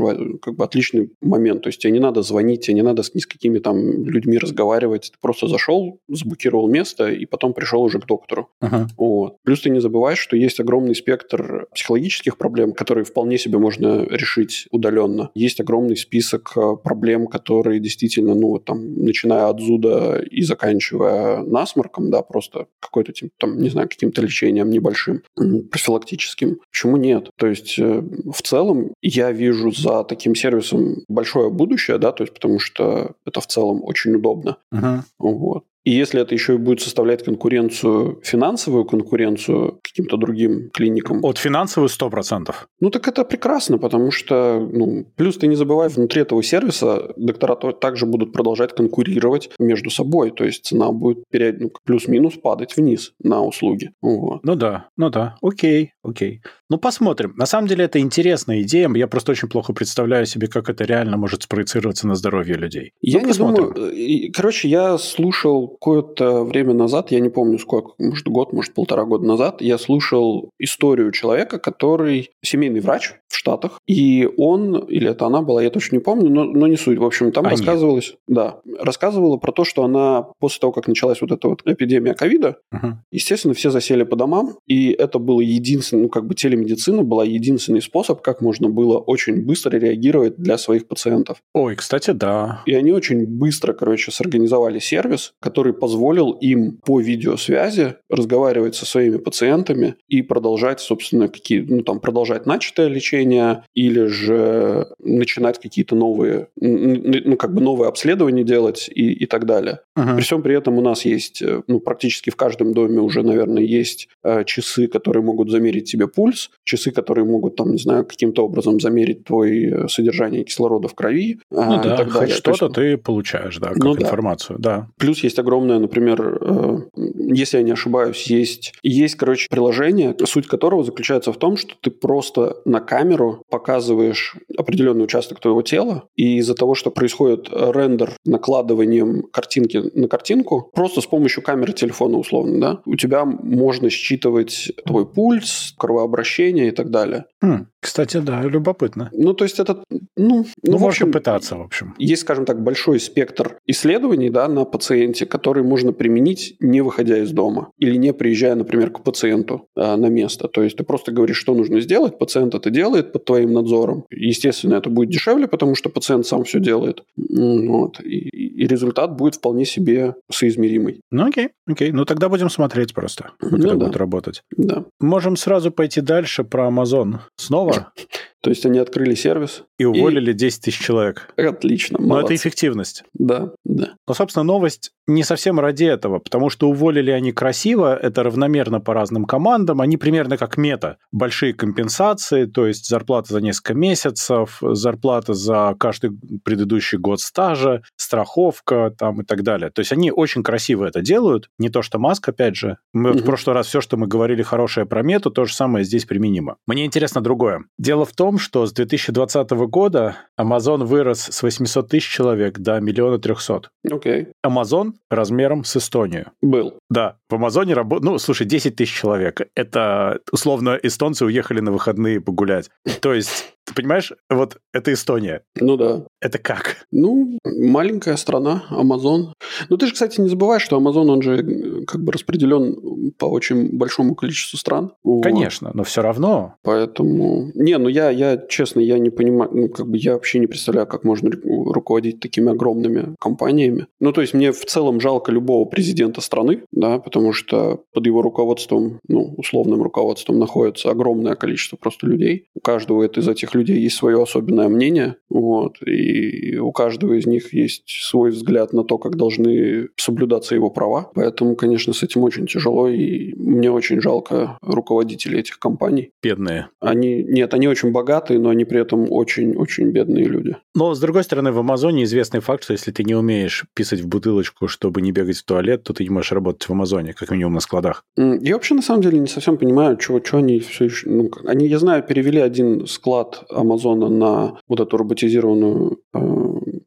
как 0.42 0.56
бы 0.56 0.64
отличный 0.64 1.12
момент, 1.22 1.64
то 1.64 1.70
есть 1.70 1.80
тебе 1.80 1.94
не 1.94 2.00
надо 2.00 2.22
звонить, 2.22 2.62
тебе 2.62 2.76
не 2.76 2.82
надо 2.82 3.04
с, 3.04 3.14
ни 3.14 3.20
с 3.20 3.28
какими 3.28 3.60
там 3.60 4.06
людьми 4.06 4.38
разговаривать, 4.38 5.12
ты 5.14 5.18
просто 5.22 5.48
зашел, 5.48 6.00
заблокировал 6.08 6.68
место, 6.68 7.10
и 7.12 7.26
потом 7.26 7.54
пришел 7.54 7.82
уже 7.82 8.00
к 8.00 8.06
доктору. 8.06 8.50
Uh-huh. 8.62 8.88
Вот. 8.98 9.38
Плюс 9.44 9.62
ты 9.62 9.70
не 9.70 9.82
забываешь, 9.82 10.20
что 10.20 10.36
есть 10.36 10.60
огромный 10.60 10.96
спектр 10.96 11.68
психологических 11.74 12.38
проблем, 12.38 12.74
которые 12.74 13.04
вполне 13.06 13.38
себе 13.38 13.58
можно 13.58 14.06
решить 14.10 14.68
удаленно. 14.72 15.32
Есть 15.36 15.60
огромный 15.60 15.98
список 15.98 16.54
э, 16.56 16.76
проблем, 16.84 17.28
которые 17.28 17.80
действительно, 17.80 18.36
ну, 18.36 18.50
вот 18.50 18.66
там, 18.66 18.96
начиная 18.96 19.48
от 19.48 19.60
зуда 19.60 20.24
и 20.30 20.42
заканчивая 20.44 21.44
насморком, 21.44 22.10
да, 22.12 22.22
просто 22.22 22.68
какой-то, 22.80 23.14
там, 23.40 23.58
не 23.60 23.70
знаю, 23.70 23.90
каким-то 23.90 24.22
лечением 24.22 24.70
небольшим, 24.70 25.24
профилактическим. 25.36 26.60
Почему 26.72 26.98
нет? 26.98 27.30
То 27.38 27.48
есть, 27.48 27.78
э, 27.80 28.02
в 28.02 28.42
целом, 28.42 28.94
я 29.02 29.32
вижу 29.32 29.72
за 29.72 30.04
таким 30.04 30.36
сервисом 30.36 30.98
большое 31.08 31.50
будущее, 31.50 31.98
да, 31.98 32.12
то 32.12 32.24
есть, 32.24 32.34
потому 32.34 32.60
что 32.60 33.16
это 33.26 33.42
в 33.42 33.48
целом 33.48 33.84
очень 33.84 34.16
удобно. 34.16 34.58
Uh-huh. 34.74 35.02
Вот. 35.20 35.64
И 35.84 35.92
если 35.92 36.22
это 36.22 36.34
еще 36.34 36.56
и 36.56 36.58
будет 36.58 36.82
составлять 36.82 37.24
конкуренцию, 37.24 38.22
финансовую 38.24 38.86
конкуренцию 38.86 39.80
каким-то 39.84 40.18
другим 40.18 40.70
клиникам. 40.74 41.20
От 41.24 41.38
финансовую 41.38 41.90
100%. 41.90 42.54
Ну 42.80 42.90
так 42.90 43.08
это 43.08 43.26
прекрасно, 43.26 43.78
потому 43.78 44.12
что, 44.12 44.60
ну, 44.60 45.06
плюс 45.16 45.38
ты 45.38 45.48
не 45.48 45.56
забывай, 45.56 45.90
внутри 45.90 46.22
этого 46.22 46.42
сервиса 46.42 47.14
доктора 47.18 47.56
также 47.74 48.06
будут 48.06 48.34
продолжать 48.34 48.74
конкурировать 48.76 49.50
между 49.60 49.90
собой. 49.90 50.32
То 50.32 50.46
есть 50.46 50.66
цена 50.66 50.92
будет 50.92 51.24
перед, 51.30 51.60
ну, 51.60 51.72
плюс-минус 51.86 52.36
падать 52.36 52.78
вниз 52.78 53.14
на 53.22 53.42
услуги. 53.42 53.92
Вот. 54.02 54.44
Ну 54.44 54.56
да, 54.56 54.88
ну 54.98 55.10
да. 55.10 55.36
Окей, 55.42 55.94
окей. 56.04 56.42
Ну 56.70 56.78
посмотрим. 56.78 57.34
На 57.36 57.46
самом 57.46 57.68
деле 57.68 57.86
это 57.86 58.00
интересная 58.00 58.62
идея. 58.62 58.90
Я 58.96 59.08
просто 59.08 59.34
очень 59.34 59.50
плохо 59.50 59.74
представляю 59.74 60.26
себе, 60.26 60.48
как 60.48 60.70
это 60.70 60.86
реально 60.86 61.18
может 61.18 61.44
спроецироваться 61.44 62.08
на 62.08 62.16
здоровье 62.16 62.56
людей. 62.56 62.94
Я 63.02 63.20
ну, 63.20 63.26
не 63.26 63.30
посмотрим. 63.30 63.74
думаю... 63.74 64.32
Короче, 64.34 64.70
я 64.70 64.98
слушал 64.98 65.73
какое-то 65.74 66.44
время 66.44 66.74
назад, 66.74 67.12
я 67.12 67.20
не 67.20 67.30
помню 67.30 67.58
сколько, 67.60 67.92
может 67.98 68.28
год, 68.28 68.54
может 68.54 68.74
полтора 68.74 69.06
года 69.06 69.26
назад, 69.26 69.62
я 69.62 69.78
слушал 69.78 70.50
историю 70.60 71.12
человека, 71.12 71.60
который 71.60 72.32
семейный 72.44 72.80
врач 72.80 73.14
в 73.28 73.36
Штатах, 73.36 73.80
и 73.88 74.30
он, 74.38 74.78
или 74.86 75.10
это 75.10 75.26
она 75.26 75.42
была, 75.42 75.64
я 75.64 75.70
точно 75.70 75.98
не 75.98 76.02
помню, 76.02 76.30
но, 76.30 76.44
но 76.44 76.68
не 76.68 76.78
суть. 76.78 76.98
В 76.98 77.04
общем, 77.04 77.32
там 77.32 77.46
а 77.46 77.50
рассказывалось, 77.50 78.16
нет. 78.28 78.38
да, 78.38 78.60
рассказывала 78.80 79.38
про 79.38 79.52
то, 79.52 79.64
что 79.64 79.84
она 79.84 80.28
после 80.40 80.60
того, 80.60 80.74
как 80.74 80.88
началась 80.88 81.22
вот 81.22 81.32
эта 81.32 81.48
вот 81.48 81.62
эпидемия 81.66 82.14
ковида, 82.14 82.58
uh-huh. 82.74 82.94
естественно, 83.12 83.54
все 83.54 83.70
засели 83.70 84.04
по 84.04 84.16
домам, 84.16 84.58
и 84.68 84.92
это 84.92 85.20
было 85.20 85.42
единственное, 85.42 86.04
ну, 86.04 86.10
как 86.10 86.28
бы 86.28 86.36
телемедицина 86.36 87.04
была 87.04 87.24
единственный 87.24 87.82
способ, 87.82 88.22
как 88.22 88.42
можно 88.42 88.70
было 88.70 88.98
очень 88.98 89.46
быстро 89.46 89.78
реагировать 89.78 90.36
для 90.38 90.58
своих 90.58 90.88
пациентов. 90.88 91.38
Ой, 91.54 91.76
кстати, 91.76 92.12
да. 92.12 92.62
И 92.66 92.74
они 92.74 92.92
очень 92.92 93.26
быстро, 93.26 93.74
короче, 93.74 94.12
сорганизовали 94.12 94.80
сервис, 94.80 95.34
который 95.40 95.63
который 95.64 95.80
позволил 95.80 96.32
им 96.32 96.78
по 96.86 97.00
видеосвязи 97.00 97.96
разговаривать 98.10 98.76
со 98.76 98.86
своими 98.86 99.18
пациентами 99.18 99.96
и 100.10 100.22
продолжать, 100.22 100.82
собственно, 100.82 101.30
какие, 101.30 101.62
ну, 101.62 101.84
там, 101.84 102.02
продолжать 102.02 102.46
начатое 102.46 102.90
лечение 102.90 103.64
или 103.74 104.08
же 104.08 104.88
начинать 105.00 105.62
какие-то 105.62 105.96
новые, 105.96 106.48
ну, 106.60 107.38
как 107.38 107.54
бы 107.54 107.62
новые 107.62 107.88
обследования 107.88 108.44
делать 108.44 108.90
и, 108.94 109.14
и 109.14 109.26
так 109.26 109.46
далее. 109.46 109.80
Uh-huh. 109.98 110.16
При 110.16 110.22
всем 110.22 110.42
при 110.42 110.58
этом 110.58 110.78
у 110.78 110.82
нас 110.82 111.06
есть, 111.06 111.42
э, 111.42 111.62
ну, 111.68 111.80
практически 111.80 112.30
в 112.30 112.36
каждом 112.36 112.74
доме 112.74 113.00
уже, 113.00 113.24
наверное, 113.24 113.64
есть 113.64 114.10
э, 114.24 114.44
часы, 114.44 114.88
которые 114.88 115.24
могут 115.24 115.50
замерить 115.50 115.90
тебе 115.90 116.08
пульс, 116.08 116.50
часы, 116.66 116.92
которые 116.92 117.24
могут, 117.24 117.56
там, 117.56 117.72
не 117.72 117.78
знаю, 117.78 118.06
каким-то 118.06 118.44
образом 118.44 118.82
замерить 118.82 119.24
твой 119.24 119.66
э, 119.66 119.88
содержание 119.88 120.44
кислорода 120.44 120.90
в 120.90 120.94
крови. 120.94 121.40
Ну 121.52 121.80
э, 121.80 121.84
да, 121.84 121.98
так 121.98 122.12
хоть 122.12 122.32
что-то 122.32 122.68
ты 122.68 122.98
получаешь, 122.98 123.58
да, 123.60 123.70
как 123.70 123.78
ну, 123.78 123.96
информацию, 123.96 124.60
да. 124.60 124.78
да. 124.78 124.88
Плюс 124.98 125.24
есть 125.24 125.40
огромное 125.40 125.53
огромное, 125.54 125.80
например, 125.80 126.38
э, 126.42 126.78
если 126.96 127.58
я 127.58 127.64
не 127.64 127.72
ошибаюсь, 127.72 128.26
есть, 128.28 128.74
есть, 128.82 129.16
короче, 129.16 129.48
приложение, 129.50 130.16
суть 130.26 130.48
которого 130.48 130.84
заключается 130.84 131.32
в 131.32 131.38
том, 131.38 131.58
что 131.58 131.76
ты 131.80 131.92
просто 131.92 132.58
на 132.66 132.80
камеру 132.80 133.44
показываешь 133.50 134.36
определенный 134.58 135.04
участок 135.04 135.40
твоего 135.40 135.62
тела, 135.62 136.04
и 136.16 136.38
из-за 136.38 136.56
того, 136.56 136.74
что 136.74 136.92
происходит 136.92 137.50
рендер 137.52 138.14
накладыванием 138.26 139.24
картинки 139.32 139.84
на 139.94 140.08
картинку, 140.08 140.72
просто 140.74 141.02
с 141.02 141.06
помощью 141.06 141.44
камеры 141.44 141.74
телефона 141.74 142.18
условно, 142.18 142.60
да, 142.60 142.82
у 142.86 142.96
тебя 142.96 143.26
можно 143.26 143.90
считывать 143.90 144.72
твой 144.86 145.06
пульс, 145.06 145.74
кровообращение 145.78 146.70
и 146.70 146.72
так 146.72 146.90
далее. 146.90 147.26
Хм, 147.42 147.68
кстати, 147.80 148.18
да, 148.18 148.42
любопытно. 148.42 149.10
Ну, 149.12 149.34
то 149.34 149.44
есть 149.44 149.60
это, 149.60 149.84
ну, 149.90 150.00
ну, 150.16 150.46
ну 150.64 150.78
в 150.78 150.86
общем, 150.86 151.12
пытаться, 151.12 151.58
в 151.58 151.62
общем. 151.62 151.94
Есть, 151.98 152.22
скажем 152.22 152.46
так, 152.46 152.64
большой 152.64 153.00
спектр 153.00 153.58
исследований, 153.68 154.30
да, 154.30 154.48
на 154.48 154.64
пациенте, 154.66 155.26
который 155.44 155.64
можно 155.64 155.92
применить, 155.92 156.56
не 156.62 156.80
выходя 156.80 157.18
из 157.18 157.32
дома 157.32 157.72
или 157.78 157.98
не 157.98 158.14
приезжая, 158.14 158.56
например, 158.56 158.92
к 158.92 159.04
пациенту 159.04 159.68
э, 159.76 159.96
на 159.98 160.08
место. 160.08 160.48
То 160.48 160.64
есть 160.64 160.78
ты 160.78 160.86
просто 160.86 161.12
говоришь, 161.12 161.36
что 161.36 161.54
нужно 161.54 161.82
сделать, 161.82 162.18
пациент 162.18 162.56
это 162.56 162.70
делает 162.70 163.12
под 163.12 163.26
твоим 163.26 163.52
надзором. 163.52 164.06
Естественно, 164.10 164.76
это 164.76 164.90
будет 164.90 165.10
дешевле, 165.10 165.48
потому 165.48 165.76
что 165.76 165.90
пациент 165.90 166.26
сам 166.26 166.46
все 166.46 166.62
делает. 166.62 167.04
Вот. 167.18 168.00
И, 168.00 168.30
и 168.30 168.68
результат 168.68 169.18
будет 169.18 169.36
вполне 169.36 169.66
себе 169.66 170.16
соизмеримый. 170.32 171.02
Ну 171.12 171.28
окей, 171.28 171.50
окей. 171.68 171.92
Ну 171.92 172.06
тогда 172.06 172.30
будем 172.30 172.50
смотреть 172.50 172.94
просто, 172.94 173.32
как 173.38 173.52
ну, 173.52 173.58
это 173.58 173.76
да. 173.76 173.86
будет 173.86 173.98
работать. 173.98 174.44
Да. 174.56 174.86
Можем 175.02 175.36
сразу 175.36 175.72
пойти 175.72 176.00
дальше 176.00 176.46
про 176.46 176.70
Amazon. 176.70 177.16
Снова? 177.36 177.92
То 178.44 178.50
есть 178.50 178.66
они 178.66 178.78
открыли 178.78 179.16
сервис. 179.16 179.64
И 179.78 179.86
уволили 179.86 180.32
и... 180.32 180.34
10 180.34 180.62
тысяч 180.62 180.80
человек. 180.80 181.34
Отлично, 181.38 181.98
молодцы. 181.98 182.14
Но 182.14 182.26
это 182.26 182.36
эффективность. 182.36 183.06
Да, 183.14 183.52
да. 183.64 183.96
Но, 184.06 184.14
собственно, 184.14 184.44
новость 184.44 184.92
не 185.08 185.24
совсем 185.24 185.60
ради 185.60 185.86
этого, 185.86 186.20
потому 186.20 186.50
что 186.50 186.70
уволили 186.70 187.12
они 187.12 187.32
красиво, 187.32 187.96
это 187.96 188.24
равномерно 188.24 188.80
по 188.80 188.94
разным 188.94 189.26
командам, 189.26 189.82
они 189.82 189.98
примерно 189.98 190.38
как 190.38 190.58
мета. 190.58 190.98
Большие 191.12 191.54
компенсации, 191.54 192.46
то 192.46 192.68
есть 192.68 192.88
зарплата 192.88 193.34
за 193.34 193.42
несколько 193.42 193.74
месяцев, 193.74 194.60
зарплата 194.62 195.34
за 195.34 195.76
каждый 195.78 196.12
предыдущий 196.44 196.98
год 196.98 197.20
стажа, 197.20 197.82
страховка 197.96 198.94
там 198.98 199.22
и 199.22 199.26
так 199.26 199.44
далее. 199.44 199.72
То 199.72 199.80
есть 199.80 199.92
они 199.92 200.12
очень 200.12 200.44
красиво 200.44 200.86
это 200.86 201.02
делают, 201.02 201.50
не 201.58 201.70
то 201.70 201.82
что 201.82 202.00
Маск, 202.00 202.30
опять 202.30 202.56
же. 202.56 202.78
Мы 202.94 203.12
угу. 203.12 203.20
в 203.20 203.24
прошлый 203.24 203.56
раз 203.56 203.68
все, 203.68 203.82
что 203.82 203.98
мы 203.98 204.08
говорили 204.08 204.42
хорошее 204.42 204.86
про 204.86 205.02
мету, 205.02 205.32
то 205.32 205.46
же 205.46 205.54
самое 205.54 205.86
здесь 205.86 206.06
применимо. 206.06 206.58
Мне 206.66 206.86
интересно 206.86 207.22
другое. 207.22 207.66
Дело 207.78 208.06
в 208.06 208.14
том, 208.14 208.33
что 208.38 208.66
с 208.66 208.74
2020 208.74 209.50
года 209.52 210.18
Amazon 210.40 210.84
вырос 210.84 211.22
с 211.22 211.44
800 211.44 211.90
тысяч 211.90 212.10
человек 212.10 212.60
до 212.60 212.80
миллиона 212.80 213.20
трехсот. 213.20 213.70
Окей. 213.90 214.30
Amazon 214.46 214.94
размером 215.10 215.64
с 215.64 215.78
Эстонию. 215.78 216.32
Был. 216.42 216.78
Да, 216.90 217.18
в 217.30 217.36
Амазоне 217.36 217.74
работает, 217.74 218.12
ну, 218.12 218.18
слушай, 218.18 218.46
10 218.46 218.76
тысяч 218.76 218.94
человек. 218.94 219.42
Это, 219.56 220.20
условно, 220.32 220.80
эстонцы 220.82 221.26
уехали 221.26 221.60
на 221.60 221.72
выходные 221.72 222.22
погулять. 222.22 222.70
То 223.02 223.14
есть 223.14 223.54
ты 223.66 223.74
понимаешь, 223.74 224.12
вот 224.30 224.58
это 224.74 224.94
Эстония. 224.94 225.42
Ну 225.56 225.78
да. 225.78 226.04
Это 226.24 226.38
как? 226.38 226.88
Ну, 226.90 227.38
маленькая 227.44 228.16
страна, 228.16 228.64
Амазон. 228.70 229.34
Ну 229.68 229.76
ты 229.76 229.88
же, 229.88 229.94
кстати, 229.94 230.22
не 230.22 230.30
забывай, 230.30 230.62
что 230.62 230.78
Амазон, 230.78 231.10
он 231.10 231.22
же 231.22 231.36
э, 231.36 231.86
как 231.86 232.02
бы 232.02 232.14
распределен 232.14 233.12
по 233.18 233.26
очень 233.26 233.78
большому 233.78 234.16
количеству 234.16 234.58
стран. 234.58 234.94
Конечно, 235.22 235.68
вот. 235.68 235.76
но 235.76 235.84
все 235.84 236.02
равно. 236.02 236.54
Поэтому... 236.64 237.52
Не, 237.56 237.78
ну 237.78 237.90
я, 237.90 238.10
я, 238.10 238.38
честно, 238.38 238.80
я 238.80 239.00
не 239.00 239.10
понимаю, 239.10 239.52
ну 239.54 239.68
как 239.68 239.90
бы 239.90 239.98
я 239.98 240.14
вообще 240.14 240.40
не 240.40 240.48
представляю, 240.48 240.88
как 240.88 241.04
можно 241.04 241.30
руководить 241.74 242.22
такими 242.22 242.52
огромными 242.52 243.16
компаниями. 243.20 243.88
Ну 244.00 244.14
то 244.14 244.22
есть 244.22 244.34
мне 244.34 244.54
в 244.54 244.66
целом 244.66 245.02
жалко 245.02 245.30
любого 245.30 245.66
президента 245.66 246.22
страны, 246.22 246.64
да, 246.72 247.00
потому 247.00 247.34
что 247.34 247.84
под 247.94 248.06
его 248.06 248.22
руководством, 248.22 249.02
ну, 249.10 249.34
условным 249.36 249.84
руководством 249.84 250.40
находится 250.40 250.90
огромное 250.90 251.36
количество 251.36 251.76
просто 251.76 252.08
людей. 252.08 252.46
У 252.56 252.62
каждого 252.62 253.04
из 253.04 253.28
этих 253.28 253.54
людей 253.56 253.82
есть 253.82 253.98
свое 253.98 254.24
особенное 254.24 254.70
мнение, 254.70 255.18
вот, 255.30 255.82
и 255.86 256.13
и 256.14 256.58
у 256.58 256.72
каждого 256.72 257.14
из 257.14 257.26
них 257.26 257.54
есть 257.54 257.84
свой 257.88 258.32
взгляд 258.32 258.74
на 258.74 258.84
то, 258.84 258.98
как 258.98 259.16
должны 259.16 259.90
соблюдаться 259.98 260.56
его 260.56 260.70
права. 260.70 261.12
Поэтому, 261.16 261.56
конечно, 261.56 261.94
с 261.94 262.04
этим 262.04 262.24
очень 262.24 262.48
тяжело, 262.48 262.88
и 262.88 263.34
мне 263.36 263.72
очень 263.72 264.02
жалко 264.02 264.58
руководителей 264.62 265.40
этих 265.40 265.60
компаний. 265.60 266.12
Бедные. 266.22 266.68
Они, 266.80 267.24
нет, 267.24 267.54
они 267.54 267.68
очень 267.68 267.92
богатые, 267.92 268.40
но 268.40 268.50
они 268.50 268.66
при 268.66 268.82
этом 268.82 269.08
очень-очень 269.10 269.92
бедные 269.92 270.26
люди. 270.26 270.58
Но, 270.76 270.94
с 270.94 271.00
другой 271.00 271.24
стороны, 271.24 271.52
в 271.52 271.60
Амазоне 271.60 272.04
известный 272.04 272.40
факт, 272.40 272.64
что 272.64 272.74
если 272.74 272.92
ты 272.92 273.04
не 273.04 273.16
умеешь 273.16 273.66
писать 273.74 274.02
в 274.02 274.08
бутылочку, 274.08 274.68
чтобы 274.68 275.02
не 275.02 275.12
бегать 275.12 275.38
в 275.38 275.46
туалет, 275.46 275.84
то 275.84 275.94
ты 275.94 276.04
не 276.04 276.10
можешь 276.10 276.32
работать 276.32 276.68
в 276.68 276.72
Амазоне, 276.72 277.14
как 277.14 277.32
минимум 277.32 277.54
на 277.54 277.60
складах. 277.60 278.04
Я 278.18 278.54
вообще, 278.54 278.76
на 278.76 278.82
самом 278.82 279.02
деле, 279.02 279.20
не 279.20 279.28
совсем 279.28 279.58
понимаю, 279.58 279.98
чего, 279.98 280.20
чего 280.20 280.40
они 280.40 280.60
все 280.60 280.86
еще... 280.86 281.10
Ну, 281.10 281.30
они, 281.46 281.68
я 281.68 281.80
знаю, 281.80 282.04
перевели 282.04 282.40
один 282.40 282.88
склад 282.88 283.44
Амазона 283.50 284.10
на 284.10 284.60
вот 284.68 284.80
эту 284.80 284.98
роботизированную... 284.98 286.00
Э, 286.14 286.20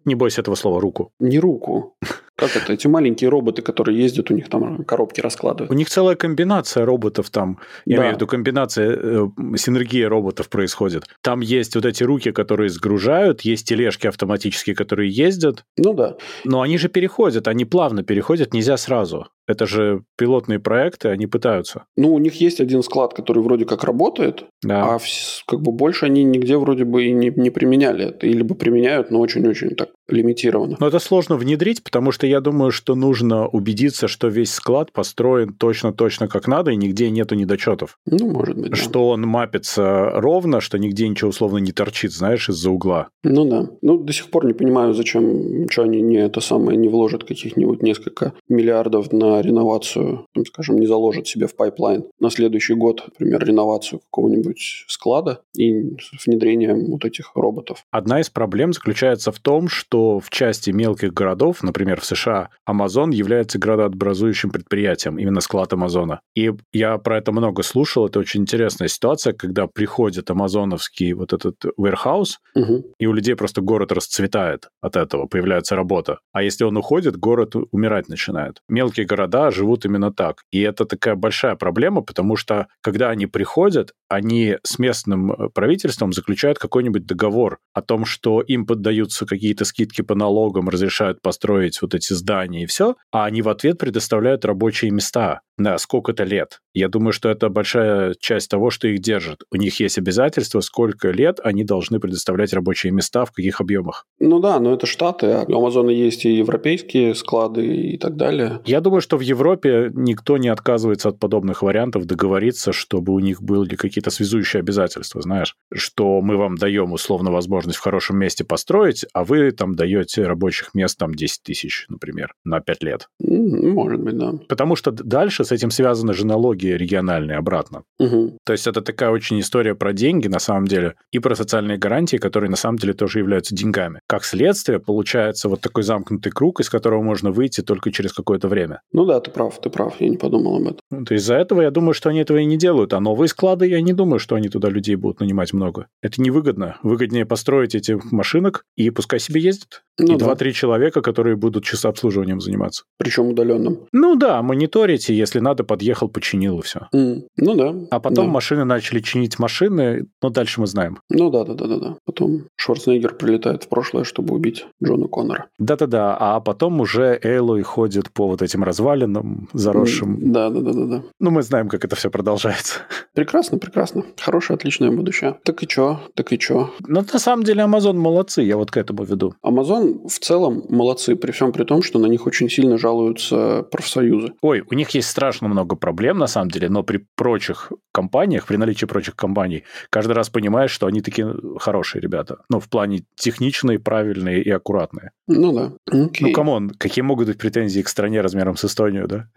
не 0.05 0.15
бойся 0.15 0.41
этого 0.41 0.57
слова, 0.57 0.81
руку. 0.81 1.13
Не 1.21 1.39
руку. 1.39 1.97
Как 2.37 2.55
это? 2.55 2.73
Эти 2.73 2.87
маленькие 2.87 3.31
роботы, 3.31 3.63
которые 3.63 3.99
ездят, 3.99 4.31
у 4.31 4.35
них 4.35 4.49
там 4.51 4.85
коробки 4.85 5.21
раскладывают. 5.21 5.71
У 5.71 5.75
них 5.75 5.89
целая 5.89 6.17
комбинация 6.17 6.85
роботов 6.85 7.31
там. 7.31 7.59
Я 7.87 7.97
да. 7.97 8.03
имею 8.03 8.15
в 8.15 8.17
виду, 8.17 8.27
комбинация, 8.27 8.91
э, 8.93 9.29
синергия 9.57 10.09
роботов 10.09 10.51
происходит. 10.51 11.05
Там 11.23 11.41
есть 11.41 11.75
вот 11.75 11.87
эти 11.87 12.05
руки, 12.05 12.33
которые 12.33 12.69
сгружают, 12.69 13.41
есть 13.41 13.67
тележки 13.67 14.07
автоматические, 14.07 14.77
которые 14.77 15.11
ездят. 15.11 15.65
Ну 15.79 15.95
да. 15.95 16.17
Но 16.45 16.61
они 16.61 16.77
же 16.77 16.89
переходят, 16.89 17.49
они 17.49 17.65
плавно 17.65 18.03
переходят, 18.03 18.53
нельзя 18.53 18.77
сразу. 18.77 19.29
Это 19.47 19.67
же 19.67 20.03
пилотные 20.19 20.59
проекты, 20.59 21.09
они 21.09 21.27
пытаются. 21.27 21.85
Ну, 21.97 22.13
у 22.13 22.19
них 22.19 22.41
есть 22.41 22.61
один 22.61 22.83
склад, 22.83 23.15
который 23.15 23.43
вроде 23.43 23.65
как 23.65 23.85
работает, 23.85 24.45
да. 24.63 24.97
а 24.97 24.99
как 25.47 25.63
бы 25.63 25.73
больше 25.73 26.07
они 26.07 26.25
нигде 26.25 26.59
вроде 26.59 26.85
бы 26.85 27.05
и 27.05 27.13
не, 27.13 27.31
не 27.31 27.51
применяли 27.51 28.07
это. 28.07 28.27
Или 28.27 28.43
бы 28.43 28.57
применяют, 28.57 29.11
но 29.11 29.21
очень-очень 29.21 29.77
так 29.77 29.91
лимитированно. 30.09 30.77
Но 30.79 30.89
это 30.89 30.99
сложно 30.99 31.37
внедрить, 31.37 31.83
потому 31.83 32.13
что 32.13 32.27
я 32.27 32.41
думаю, 32.41 32.71
что 32.71 32.95
нужно 32.95 33.47
убедиться, 33.47 34.09
что 34.09 34.29
весь 34.29 34.53
склад 34.53 34.93
построен 34.93 35.53
точно-точно 35.53 36.29
как 36.29 36.47
надо, 36.47 36.71
и 36.71 36.77
нигде 36.77 37.11
нету 37.11 37.35
недочетов. 37.35 37.99
Ну, 38.07 38.31
может 38.31 38.57
быть, 38.57 38.71
да. 38.71 38.77
Что 38.77 39.09
он 39.11 39.23
мапится 39.23 40.11
ровно, 40.15 40.61
что 40.61 40.79
нигде 40.79 41.09
ничего 41.09 41.31
условно 41.31 41.59
не 41.59 41.73
торчит, 41.73 42.13
знаешь, 42.13 42.49
из-за 42.49 42.71
угла. 42.71 43.09
Ну 43.25 43.45
да. 43.45 43.69
Ну, 43.83 43.99
до 43.99 44.13
сих 44.13 44.31
пор 44.31 44.47
не 44.47 44.53
понимаю, 44.53 44.95
зачем, 44.95 45.69
что 45.69 45.83
они 45.83 46.01
не 46.01 46.17
это 46.17 46.41
самое, 46.41 46.79
не 46.79 46.89
вложат 46.89 47.25
каких-нибудь 47.25 47.83
несколько 47.83 48.33
миллиардов 48.49 49.13
на 49.13 49.43
реновацию, 49.43 50.27
там, 50.35 50.45
скажем, 50.47 50.79
не 50.79 50.87
заложат 50.87 51.27
себе 51.27 51.47
в 51.47 51.57
pipeline 51.57 52.05
на 52.21 52.31
следующий 52.31 52.75
год, 52.75 53.03
например, 53.07 53.45
реновацию 53.45 54.01
какого-нибудь 54.01 54.85
склада 54.89 55.41
и 55.57 55.97
внедрение 56.25 56.75
вот 56.75 57.05
этих 57.05 57.33
роботов. 57.35 57.85
Одна 57.91 58.21
из 58.21 58.31
проблем 58.31 58.73
заключается 58.73 59.33
в 59.33 59.39
том, 59.41 59.69
что 59.69 59.96
в 60.21 60.31
части 60.31 60.71
мелких 60.71 61.13
городов, 61.13 61.63
например, 61.63 62.01
в 62.01 62.05
США, 62.05 62.49
Amazon 62.69 63.13
является 63.13 63.59
градообразующим 63.59 64.51
предприятием, 64.51 65.19
именно 65.19 65.41
склад 65.41 65.73
Амазона. 65.73 66.21
И 66.35 66.53
я 66.73 66.99
про 66.99 67.19
это 67.19 67.33
много 67.33 67.63
слушал, 67.63 68.07
это 68.07 68.19
очень 68.19 68.43
интересная 68.43 68.89
ситуация, 68.89 69.33
когда 69.33 69.67
приходит 69.67 70.31
амазоновский 70.31 71.13
вот 71.13 71.33
этот 71.33 71.57
warehouse, 71.79 72.37
угу. 72.55 72.85
и 72.99 73.07
у 73.07 73.13
людей 73.13 73.35
просто 73.35 73.61
город 73.61 73.93
расцветает 73.93 74.69
от 74.81 74.97
этого, 74.97 75.27
появляется 75.27 75.77
работа. 75.77 76.19
А 76.33 76.43
если 76.43 76.65
он 76.65 76.77
уходит, 76.77 77.17
город 77.17 77.55
умирать 77.71 78.09
начинает. 78.09 78.61
Мелкие 78.69 79.07
города 79.07 79.27
города 79.27 79.51
живут 79.51 79.85
именно 79.85 80.13
так. 80.13 80.43
И 80.53 80.61
это 80.61 80.85
такая 80.85 81.15
большая 81.15 81.57
проблема, 81.57 82.03
потому 82.03 82.37
что 82.37 82.67
когда 82.83 83.11
они 83.11 83.27
приходят, 83.27 83.93
они 84.09 84.57
с 84.63 84.79
местным 84.79 85.33
э, 85.33 85.49
правительством 85.49 86.13
заключают 86.13 86.59
какой-нибудь 86.59 87.07
договор 87.07 87.59
о 87.75 87.83
том, 87.83 88.05
что 88.05 88.41
им 88.41 88.67
поддаются 88.67 89.27
какие-то 89.27 89.65
скидки 89.65 89.86
по 90.03 90.15
налогам, 90.15 90.69
разрешают 90.69 91.23
построить 91.23 91.81
вот 91.83 91.95
эти 91.95 92.13
здания 92.13 92.65
и 92.65 92.67
все, 92.67 92.97
а 93.11 93.25
они 93.25 93.43
в 93.43 93.49
ответ 93.49 93.79
предоставляют 93.79 94.45
рабочие 94.45 94.91
места 94.91 95.41
на 95.57 95.79
сколько-то 95.79 96.25
лет. 96.25 96.61
Я 96.75 96.89
думаю, 96.89 97.13
что 97.13 97.31
это 97.31 97.49
большая 97.49 98.15
часть 98.21 98.51
того, 98.51 98.71
что 98.71 98.89
их 98.89 99.01
держит. 99.01 99.45
У 99.51 99.57
них 99.57 99.81
есть 99.81 99.99
обязательства, 99.99 100.61
сколько 100.61 101.11
лет 101.11 101.41
они 101.43 101.65
должны 101.65 101.99
предоставлять 102.01 102.53
рабочие 102.53 102.93
места, 102.93 103.25
в 103.25 103.33
каких 103.33 103.61
объемах. 103.61 104.05
Ну 104.21 104.41
да, 104.41 104.61
но 104.61 104.75
это 104.75 104.87
Штаты, 104.87 105.27
а 105.27 105.45
у 105.49 105.57
Амазона 105.57 105.91
есть 105.91 106.27
и 106.27 106.37
европейские 106.37 107.15
склады 107.15 107.67
и 107.67 107.99
так 107.99 108.17
далее. 108.17 108.61
Я 108.67 108.81
думаю, 108.81 109.01
что 109.01 109.17
в 109.17 109.23
Европе 109.23 109.91
никто 109.95 110.37
не 110.37 110.49
отказывается 110.49 111.09
от 111.09 111.19
подобных 111.19 111.63
вариантов 111.63 112.05
договориться, 112.05 112.73
чтобы 112.73 113.15
у 113.15 113.21
них 113.21 113.43
были 113.43 113.75
какие-то 113.75 114.11
связующие 114.11 114.61
обязательства, 114.61 115.23
знаешь, 115.23 115.57
что 115.73 116.21
мы 116.21 116.37
вам 116.37 116.57
даем 116.57 116.93
условно 116.93 117.31
возможность 117.31 117.79
в 117.79 117.83
хорошем 117.83 118.19
месте 118.19 118.45
построить, 118.45 119.07
а 119.15 119.25
вы 119.25 119.51
там 119.53 119.75
даете 119.75 120.25
рабочих 120.25 120.75
мест 120.75 120.99
там 120.99 121.15
10 121.15 121.43
тысяч, 121.43 121.87
например, 121.89 122.35
на 122.45 122.61
5 122.61 122.83
лет. 122.83 123.09
Может 123.19 124.01
быть, 124.01 124.19
да. 124.19 124.35
Потому 124.49 124.77
что 124.77 124.91
дальше 124.91 125.46
с 125.47 125.53
этим 125.53 125.71
связаны 125.71 126.13
же 126.13 126.27
налоги 126.27 126.67
региональные 126.67 127.39
обратно. 127.39 127.83
Угу. 127.99 128.39
То 128.45 128.53
есть 128.53 128.67
это 128.67 128.83
такая 128.83 129.11
очень 129.11 129.41
история 129.41 129.75
про 129.75 129.93
деньги, 129.93 130.29
на 130.29 130.39
самом 130.39 130.67
деле, 130.67 130.95
и 131.13 131.19
про 131.19 131.35
социальные 131.35 131.79
гарантии, 131.79 132.17
которые 132.17 132.51
на 132.51 132.57
самом 132.57 132.79
деле 132.79 132.93
тоже 132.93 133.19
являются 133.21 133.55
деньгами. 133.55 134.01
Как 134.07 134.25
следствие, 134.25 134.81
получается 134.81 135.49
вот 135.49 135.61
такой 135.61 135.83
замкнутый 135.83 136.33
круг, 136.33 136.61
из 136.61 136.71
которого 136.71 137.03
можно 137.03 137.31
выйти 137.31 137.63
только 137.63 137.93
через 137.93 138.13
какое-то 138.13 138.49
время. 138.49 138.81
Ну 138.93 139.05
да, 139.07 139.21
ты 139.21 139.31
прав, 139.31 139.59
ты 139.61 139.71
прав, 139.71 140.01
я 140.01 140.09
не 140.09 140.17
подумал 140.17 140.57
об 140.57 140.63
этом. 140.63 140.81
Ну, 140.91 141.05
то 141.05 141.15
есть 141.15 141.25
из-за 141.25 141.37
этого 141.37 141.63
я 141.63 141.71
думаю, 141.71 141.95
что 141.95 142.11
они 142.11 142.21
этого 142.21 142.39
и 142.39 142.45
не 142.45 142.57
делают, 142.57 142.93
а 142.93 143.01
новые 143.01 143.29
склады 143.29 143.67
я 143.67 143.81
не 143.81 143.93
думаю, 143.93 144.19
что 144.19 144.35
они 144.35 144.49
туда 144.49 144.69
людей 144.69 144.97
будут 144.97 145.21
нанимать 145.21 145.53
много. 145.53 145.87
Это 146.03 146.21
невыгодно. 146.21 146.77
Выгоднее 146.83 147.27
построить 147.27 147.75
эти 147.75 147.99
машинок 148.11 148.65
и 148.77 148.91
пускай 148.91 149.19
себе 149.19 149.41
ездят. 149.41 149.83
Ну, 149.99 150.15
и 150.15 150.19
два-три 150.19 150.53
человека, 150.53 151.01
которые 151.01 151.37
будут 151.37 151.65
часа 151.65 151.89
обслуживанием 151.89 152.41
заниматься. 152.41 152.85
Причем 152.99 153.29
удаленным. 153.29 153.87
Ну 153.93 154.17
да, 154.17 154.43
мониторить, 154.43 155.09
и 155.11 155.15
если 155.15 155.41
надо, 155.41 155.65
подъехал, 155.65 156.09
починил 156.09 156.59
и 156.59 156.63
все. 156.63 156.89
Mm. 156.95 157.23
Ну 157.39 157.55
да. 157.55 157.75
А 157.91 158.01
потом 158.01 158.27
да. 158.27 158.33
машины 158.33 158.65
начали 158.65 159.01
чинить 159.01 159.39
машины, 159.39 160.07
но 160.23 160.31
дальше 160.31 160.61
мы 160.61 160.67
знаем. 160.67 160.99
Ну 161.09 161.31
да, 161.31 161.45
да, 161.45 161.55
да, 161.55 161.67
да, 161.67 161.79
да. 161.79 161.97
Потом 162.05 162.45
Шварценеггер 162.57 163.15
прилетает 163.15 163.65
в 163.65 163.69
прошлое, 163.69 164.05
чтобы 164.05 164.35
убить 164.35 164.67
Джона 164.85 165.09
Коннора. 165.09 165.47
Да-да-да, 165.59 166.17
а 166.19 166.41
потом 166.41 166.81
уже 166.81 167.19
Элой 167.23 167.63
ходит 167.63 168.11
по 168.13 168.27
вот 168.27 168.43
этим 168.43 168.65
развалинам, 168.65 169.49
заросшим. 169.53 170.33
Да, 170.33 170.51
да, 170.51 170.61
да, 170.61 170.73
да, 170.73 170.85
да. 170.85 171.03
Ну, 171.21 171.31
мы 171.31 171.43
знаем, 171.43 171.69
как 171.69 171.85
это 171.85 171.97
все 171.97 172.11
продолжается. 172.11 172.81
Прекрасно, 173.15 173.59
прекрасно. 173.59 174.05
Хорошее, 174.21 174.57
отличное 174.57 174.91
будущее. 174.91 175.39
Так 175.43 175.63
и 175.63 175.67
чё, 175.67 176.01
так 176.15 176.33
и 176.33 176.39
чё. 176.39 176.71
Ну, 176.87 177.05
на 177.13 177.19
самом 177.19 177.45
деле, 177.45 177.63
Amazon 177.63 177.95
молодцы, 177.95 178.43
я 178.43 178.57
вот 178.57 178.71
к 178.71 178.77
этому 178.77 179.05
веду. 179.05 179.35
Amazon 179.45 179.86
в 180.07 180.19
целом 180.19 180.65
молодцы, 180.69 181.17
при 181.17 181.33
всем 181.33 181.53
при 181.53 181.65
том, 181.65 181.83
что 181.83 181.99
на 181.99 182.07
них 182.07 182.27
очень 182.27 182.49
сильно 182.49 182.79
жалуются 182.79 183.63
профсоюзы. 183.71 184.33
Ой, 184.43 184.63
у 184.71 184.75
них 184.75 184.91
есть 184.91 185.09
страшно 185.09 185.49
много 185.49 185.77
проблем, 185.77 186.19
на 186.19 186.27
самом 186.27 186.51
деле, 186.51 186.69
но 186.69 186.83
при 186.83 187.07
прочих 187.17 187.73
компаниях, 187.93 188.47
при 188.47 188.57
наличии 188.57 188.87
прочих 188.87 189.17
компаний, 189.17 189.65
каждый 189.91 190.13
раз 190.13 190.29
понимаешь, 190.29 190.71
что 190.71 190.87
они 190.87 191.01
такие 191.01 191.35
хорошие 191.59 192.03
ребята. 192.03 192.39
Ну, 192.51 192.61
в 192.61 192.69
плане 192.69 193.05
техничные, 193.17 193.79
правильные 193.79 194.43
и 194.43 194.51
аккуратные. 194.51 195.13
Ну 195.29 195.53
да. 195.53 195.73
Окей. 195.87 196.29
Ну, 196.29 196.33
come 196.33 196.54
on, 196.54 196.71
какие 196.71 197.03
могут 197.03 197.29
быть 197.29 197.39
претензии 197.39 197.81
к 197.81 197.89
стране 197.89 198.21
размером 198.21 198.57
с 198.57 198.65
Эстонию, 198.65 199.09
да? 199.09 199.29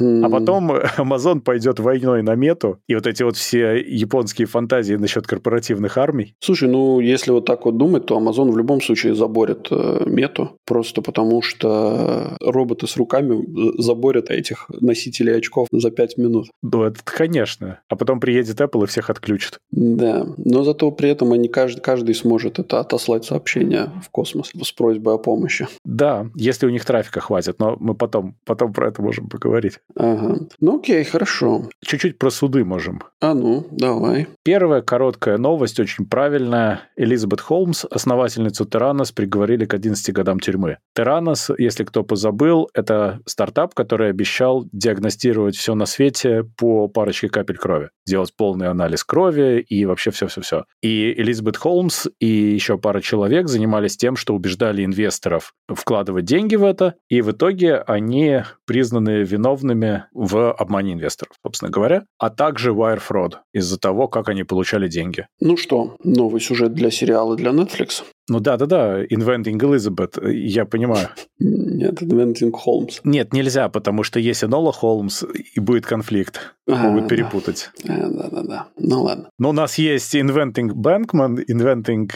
Mm. 0.00 0.24
А 0.24 0.30
потом 0.30 0.72
Amazon 0.98 1.40
пойдет 1.40 1.78
войной 1.80 2.22
на 2.22 2.34
мету, 2.34 2.80
и 2.86 2.94
вот 2.94 3.06
эти 3.06 3.22
вот 3.22 3.36
все 3.36 3.76
японские 3.76 4.46
фантазии 4.46 4.94
насчет 4.94 5.26
корпоративных 5.26 5.96
армий. 5.98 6.34
Слушай, 6.40 6.68
ну, 6.68 7.00
если 7.00 7.30
вот 7.30 7.44
так 7.44 7.64
вот 7.64 7.76
думать, 7.76 8.06
то 8.06 8.18
Amazon 8.18 8.50
в 8.50 8.56
любом 8.56 8.80
случае 8.80 9.14
заборет 9.14 9.68
э, 9.70 9.91
мету, 10.06 10.56
просто 10.66 11.02
потому 11.02 11.42
что 11.42 12.36
роботы 12.40 12.86
с 12.86 12.96
руками 12.96 13.44
заборят 13.80 14.30
этих 14.30 14.66
носителей 14.68 15.36
очков 15.36 15.68
за 15.70 15.90
5 15.90 16.18
минут. 16.18 16.48
Ну, 16.62 16.82
это 16.84 17.00
конечно. 17.04 17.80
А 17.88 17.96
потом 17.96 18.20
приедет 18.20 18.60
Apple 18.60 18.84
и 18.84 18.86
всех 18.86 19.10
отключит. 19.10 19.58
Да, 19.70 20.26
но 20.36 20.62
зато 20.64 20.90
при 20.90 21.10
этом 21.10 21.32
они 21.32 21.48
каждый, 21.48 21.80
каждый 21.80 22.14
сможет 22.14 22.58
это 22.58 22.80
отослать 22.80 23.24
сообщение 23.24 23.90
в 24.04 24.10
космос 24.10 24.50
с 24.62 24.72
просьбой 24.72 25.14
о 25.14 25.18
помощи. 25.18 25.68
Да, 25.84 26.30
если 26.34 26.66
у 26.66 26.70
них 26.70 26.84
трафика 26.84 27.20
хватит, 27.20 27.58
но 27.58 27.76
мы 27.78 27.94
потом, 27.94 28.36
потом 28.44 28.72
про 28.72 28.88
это 28.88 29.02
можем 29.02 29.28
поговорить. 29.28 29.78
Ага. 29.96 30.46
Ну 30.60 30.78
окей, 30.78 31.04
хорошо. 31.04 31.68
Чуть-чуть 31.84 32.18
про 32.18 32.30
суды 32.30 32.64
можем. 32.64 33.02
А 33.20 33.34
ну, 33.34 33.66
давай. 33.70 34.28
Первая 34.44 34.82
короткая 34.82 35.38
новость, 35.38 35.80
очень 35.80 36.06
правильная. 36.06 36.80
Элизабет 36.96 37.40
Холмс, 37.40 37.84
основательницу 37.84 38.64
Теранос, 38.64 39.12
приговорили 39.12 39.64
к 39.64 39.74
11 39.82 40.14
годам 40.14 40.38
тюрьмы. 40.38 40.78
Теранос, 40.94 41.50
если 41.58 41.84
кто 41.84 42.04
позабыл, 42.04 42.70
это 42.74 43.20
стартап, 43.26 43.74
который 43.74 44.10
обещал 44.10 44.64
диагностировать 44.72 45.56
все 45.56 45.74
на 45.74 45.86
свете 45.86 46.44
по 46.56 46.88
парочке 46.88 47.28
капель 47.28 47.56
крови. 47.56 47.90
Делать 48.06 48.32
полный 48.36 48.68
анализ 48.68 49.04
крови 49.04 49.60
и 49.60 49.84
вообще 49.84 50.10
все-все-все. 50.10 50.64
И 50.82 51.12
Элизабет 51.12 51.56
Холмс 51.56 52.06
и 52.20 52.26
еще 52.26 52.78
пара 52.78 53.00
человек 53.00 53.48
занимались 53.48 53.96
тем, 53.96 54.16
что 54.16 54.34
убеждали 54.34 54.84
инвесторов 54.84 55.54
вкладывать 55.68 56.24
деньги 56.24 56.56
в 56.56 56.64
это, 56.64 56.94
и 57.08 57.20
в 57.22 57.32
итоге 57.32 57.78
они 57.78 58.42
признаны 58.66 59.22
виновными 59.22 60.04
в 60.12 60.52
обмане 60.52 60.92
инвесторов, 60.92 61.34
собственно 61.44 61.70
говоря, 61.70 62.04
а 62.18 62.30
также 62.30 62.70
wire 62.70 63.00
fraud 63.06 63.34
из-за 63.52 63.78
того, 63.78 64.08
как 64.08 64.28
они 64.28 64.44
получали 64.44 64.88
деньги. 64.88 65.26
Ну 65.40 65.56
что, 65.56 65.96
новый 66.04 66.40
сюжет 66.40 66.74
для 66.74 66.90
сериала 66.90 67.36
для 67.36 67.50
Netflix? 67.50 68.04
Ну 68.32 68.40
да-да-да, 68.40 69.04
Inventing 69.04 69.58
Elizabeth, 69.58 70.26
я 70.32 70.64
понимаю. 70.64 71.08
Нет, 71.38 72.00
Inventing 72.00 72.52
Holmes. 72.52 73.00
Нет, 73.04 73.34
нельзя, 73.34 73.68
потому 73.68 74.04
что 74.04 74.18
если 74.18 74.46
Нола 74.46 74.72
Холмс, 74.72 75.22
и 75.54 75.60
будет 75.60 75.84
конфликт. 75.84 76.54
А, 76.66 76.76
Могут 76.76 77.08
перепутать. 77.08 77.70
Да-да-да. 77.84 78.68
Ну 78.78 79.02
ладно. 79.02 79.28
Но 79.38 79.50
у 79.50 79.52
нас 79.52 79.76
есть 79.78 80.14
Inventing 80.14 80.70
Bankman, 80.70 81.44
Inventing 81.50 82.10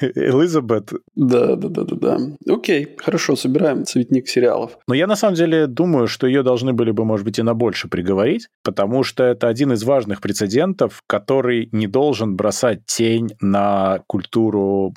Elizabeth. 0.00 0.96
Да-да-да-да. 1.16 2.18
Окей, 2.48 2.94
хорошо, 2.96 3.36
собираем 3.36 3.84
цветник 3.84 4.28
сериалов. 4.28 4.78
Но 4.86 4.94
я 4.94 5.06
на 5.06 5.16
самом 5.16 5.34
деле 5.34 5.66
думаю, 5.66 6.06
что 6.06 6.26
ее 6.26 6.42
должны 6.42 6.72
были 6.72 6.92
бы, 6.92 7.04
может 7.04 7.26
быть, 7.26 7.38
и 7.38 7.42
на 7.42 7.54
больше 7.54 7.88
приговорить, 7.88 8.48
потому 8.62 9.02
что 9.02 9.24
это 9.24 9.48
один 9.48 9.72
из 9.72 9.82
важных 9.82 10.20
прецедентов, 10.22 11.02
который 11.06 11.68
не 11.72 11.88
должен 11.88 12.36
бросать 12.36 12.86
тень 12.86 13.32
на 13.40 14.00
культуру 14.06 14.94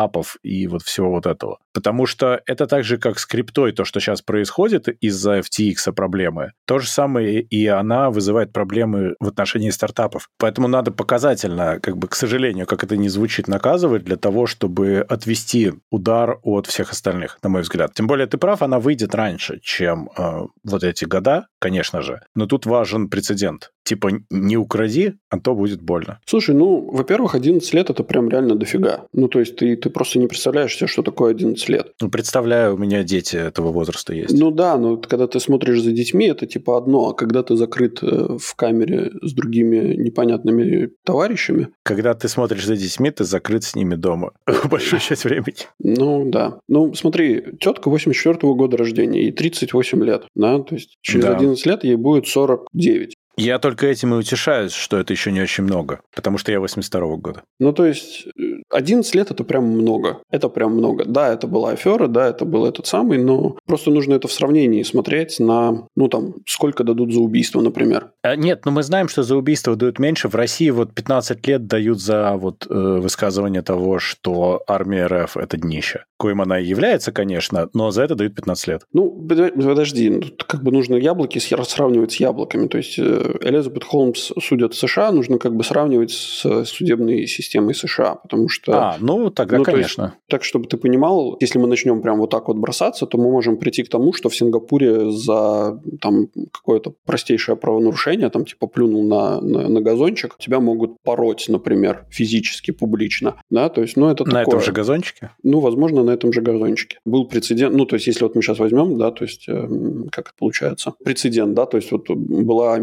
стартапов 0.00 0.36
и 0.42 0.66
вот 0.66 0.82
всего 0.82 1.10
вот 1.10 1.26
этого. 1.26 1.58
Потому 1.72 2.06
что 2.06 2.40
это 2.46 2.66
так 2.66 2.84
же, 2.84 2.98
как 2.98 3.18
с 3.18 3.26
криптой, 3.26 3.72
то, 3.72 3.84
что 3.84 4.00
сейчас 4.00 4.22
происходит 4.22 4.88
из-за 4.88 5.38
FTX 5.38 5.92
проблемы. 5.92 6.52
То 6.66 6.78
же 6.78 6.88
самое 6.88 7.40
и 7.40 7.66
она 7.66 8.10
вызывает 8.10 8.52
проблемы 8.52 9.14
в 9.20 9.28
отношении 9.28 9.70
стартапов. 9.70 10.28
Поэтому 10.38 10.68
надо 10.68 10.90
показательно, 10.90 11.78
как 11.80 11.96
бы, 11.96 12.08
к 12.08 12.14
сожалению, 12.14 12.66
как 12.66 12.84
это 12.84 12.96
не 12.96 13.08
звучит, 13.08 13.48
наказывать 13.48 14.04
для 14.04 14.16
того, 14.16 14.46
чтобы 14.46 15.06
отвести 15.08 15.72
удар 15.90 16.38
от 16.42 16.66
всех 16.66 16.92
остальных, 16.92 17.38
на 17.42 17.48
мой 17.50 17.62
взгляд. 17.62 17.92
Тем 17.94 18.06
более, 18.06 18.26
ты 18.26 18.38
прав, 18.38 18.62
она 18.62 18.78
выйдет 18.78 19.14
раньше, 19.14 19.60
чем 19.62 20.10
э, 20.16 20.46
вот 20.64 20.84
эти 20.84 21.04
года, 21.04 21.46
конечно 21.60 22.02
же. 22.02 22.20
Но 22.34 22.46
тут 22.46 22.66
важен 22.66 23.08
прецедент 23.08 23.70
типа 23.84 24.10
не 24.30 24.56
укради, 24.56 25.14
а 25.28 25.38
то 25.38 25.54
будет 25.54 25.82
больно. 25.82 26.20
Слушай, 26.26 26.54
ну, 26.54 26.90
во-первых, 26.90 27.34
11 27.34 27.74
лет 27.74 27.90
это 27.90 28.04
прям 28.04 28.28
реально 28.28 28.54
дофига. 28.54 29.06
Ну, 29.12 29.28
то 29.28 29.40
есть 29.40 29.56
ты, 29.56 29.76
ты 29.76 29.90
просто 29.90 30.18
не 30.18 30.26
представляешь 30.26 30.76
себе, 30.76 30.86
что 30.86 31.02
такое 31.02 31.32
11 31.32 31.68
лет. 31.68 31.92
Ну, 32.00 32.10
представляю, 32.10 32.74
у 32.74 32.78
меня 32.78 33.02
дети 33.02 33.36
этого 33.36 33.72
возраста 33.72 34.14
есть. 34.14 34.38
Ну 34.38 34.50
да, 34.50 34.76
но 34.76 34.96
когда 34.96 35.26
ты 35.26 35.40
смотришь 35.40 35.82
за 35.82 35.92
детьми, 35.92 36.26
это 36.26 36.46
типа 36.46 36.76
одно, 36.76 37.08
а 37.08 37.14
когда 37.14 37.42
ты 37.42 37.56
закрыт 37.56 38.02
э, 38.02 38.36
в 38.38 38.54
камере 38.54 39.12
с 39.22 39.32
другими 39.32 39.94
непонятными 39.96 40.90
товарищами... 41.04 41.68
Когда 41.82 42.14
ты 42.14 42.28
смотришь 42.28 42.66
за 42.66 42.76
детьми, 42.76 43.10
ты 43.10 43.24
закрыт 43.24 43.64
с 43.64 43.74
ними 43.74 43.94
дома 43.94 44.32
большую 44.70 45.00
часть 45.00 45.24
времени. 45.24 45.66
Ну 45.78 46.30
да. 46.30 46.58
Ну 46.68 46.94
смотри, 46.94 47.42
тетка 47.60 47.88
84 47.90 48.34
-го 48.36 48.54
года 48.54 48.76
рождения, 48.76 49.22
ей 49.22 49.32
38 49.32 50.04
лет, 50.04 50.26
да, 50.34 50.58
то 50.60 50.74
есть 50.74 50.98
через 51.02 51.24
да. 51.24 51.36
11 51.36 51.66
лет 51.66 51.84
ей 51.84 51.96
будет 51.96 52.26
49. 52.26 53.14
Я 53.36 53.58
только 53.58 53.86
этим 53.86 54.14
и 54.14 54.18
утешаюсь, 54.18 54.72
что 54.72 54.98
это 54.98 55.12
еще 55.12 55.32
не 55.32 55.40
очень 55.40 55.64
много, 55.64 56.00
потому 56.14 56.38
что 56.38 56.52
я 56.52 56.58
82-го 56.58 57.16
года. 57.16 57.42
Ну, 57.58 57.72
то 57.72 57.86
есть, 57.86 58.26
11 58.70 59.14
лет– 59.14 59.30
это 59.30 59.44
прям 59.44 59.64
много. 59.64 60.18
Это 60.30 60.48
прям 60.48 60.74
много. 60.74 61.04
Да, 61.04 61.32
это 61.32 61.46
была 61.46 61.70
афера, 61.70 62.06
да, 62.06 62.28
это 62.28 62.44
был 62.44 62.66
этот 62.66 62.86
самый, 62.86 63.18
но 63.18 63.56
просто 63.66 63.90
нужно 63.90 64.14
это 64.14 64.28
в 64.28 64.32
сравнении 64.32 64.82
смотреть 64.82 65.40
на, 65.40 65.86
ну, 65.96 66.08
там, 66.08 66.34
сколько 66.46 66.84
дадут 66.84 67.12
за 67.12 67.20
убийство, 67.20 67.60
например. 67.60 68.12
А, 68.22 68.36
нет, 68.36 68.64
но 68.64 68.72
мы 68.72 68.82
знаем, 68.82 69.08
что 69.08 69.22
за 69.22 69.36
убийство 69.36 69.76
дают 69.76 69.98
меньше. 69.98 70.28
В 70.28 70.34
России 70.34 70.70
вот 70.70 70.94
15 70.94 71.46
лет 71.46 71.66
дают 71.66 72.00
за 72.00 72.36
вот 72.36 72.66
э, 72.68 72.74
высказывание 72.74 73.62
того, 73.62 73.98
что 73.98 74.62
армия 74.66 75.06
РФ– 75.06 75.36
это 75.38 75.56
днище. 75.56 76.04
Коим 76.18 76.42
она 76.42 76.60
и 76.60 76.66
является, 76.66 77.12
конечно, 77.12 77.68
но 77.72 77.90
за 77.90 78.02
это 78.02 78.14
дают 78.14 78.34
15 78.34 78.68
лет. 78.68 78.82
Ну, 78.92 79.10
подожди, 79.10 80.10
ну, 80.10 80.20
тут 80.20 80.44
как 80.44 80.62
бы 80.62 80.70
нужно 80.72 80.96
яблоки 80.96 81.38
сравнивать 81.38 82.12
с 82.12 82.16
яблоками. 82.16 82.66
То 82.68 82.78
есть, 82.78 82.98
э, 82.98 83.19
Элизабет 83.40 83.84
Холмс 83.84 84.32
судят 84.40 84.74
в 84.74 84.78
США, 84.78 85.12
нужно 85.12 85.38
как 85.38 85.54
бы 85.54 85.64
сравнивать 85.64 86.10
с 86.10 86.64
судебной 86.64 87.26
системой 87.26 87.74
США, 87.74 88.16
потому 88.16 88.48
что... 88.48 88.72
А, 88.72 88.96
ну 89.00 89.30
тогда, 89.30 89.58
ну, 89.58 89.64
конечно. 89.64 90.02
Есть, 90.02 90.14
так, 90.28 90.44
чтобы 90.44 90.66
ты 90.66 90.76
понимал, 90.76 91.36
если 91.40 91.58
мы 91.58 91.66
начнем 91.66 92.02
прям 92.02 92.18
вот 92.18 92.30
так 92.30 92.48
вот 92.48 92.56
бросаться, 92.56 93.06
то 93.06 93.18
мы 93.18 93.30
можем 93.30 93.56
прийти 93.56 93.82
к 93.82 93.88
тому, 93.88 94.12
что 94.12 94.28
в 94.28 94.36
Сингапуре 94.36 95.10
за 95.10 95.80
там 96.00 96.28
какое-то 96.52 96.94
простейшее 97.04 97.56
правонарушение, 97.56 98.30
там 98.30 98.44
типа 98.44 98.66
плюнул 98.66 99.04
на, 99.04 99.40
на, 99.40 99.68
на 99.68 99.80
газончик, 99.80 100.36
тебя 100.38 100.60
могут 100.60 101.00
пороть, 101.02 101.46
например, 101.48 102.06
физически, 102.10 102.70
публично, 102.70 103.36
да, 103.50 103.68
то 103.68 103.82
есть, 103.82 103.96
ну 103.96 104.08
это 104.08 104.24
На 104.24 104.40
такое... 104.40 104.56
этом 104.56 104.60
же 104.60 104.72
газончике? 104.72 105.30
Ну, 105.42 105.60
возможно, 105.60 106.02
на 106.02 106.10
этом 106.10 106.32
же 106.32 106.40
газончике. 106.40 106.98
Был 107.04 107.26
прецедент, 107.26 107.74
ну, 107.74 107.86
то 107.86 107.96
есть, 107.96 108.06
если 108.06 108.24
вот 108.24 108.34
мы 108.34 108.42
сейчас 108.42 108.58
возьмем, 108.58 108.98
да, 108.98 109.10
то 109.10 109.24
есть, 109.24 109.48
э, 109.48 109.68
как 110.10 110.28
это 110.28 110.34
получается? 110.38 110.94
Прецедент, 111.04 111.54
да, 111.54 111.66
то 111.66 111.76
есть, 111.76 111.92
вот 111.92 112.08
была 112.10 112.74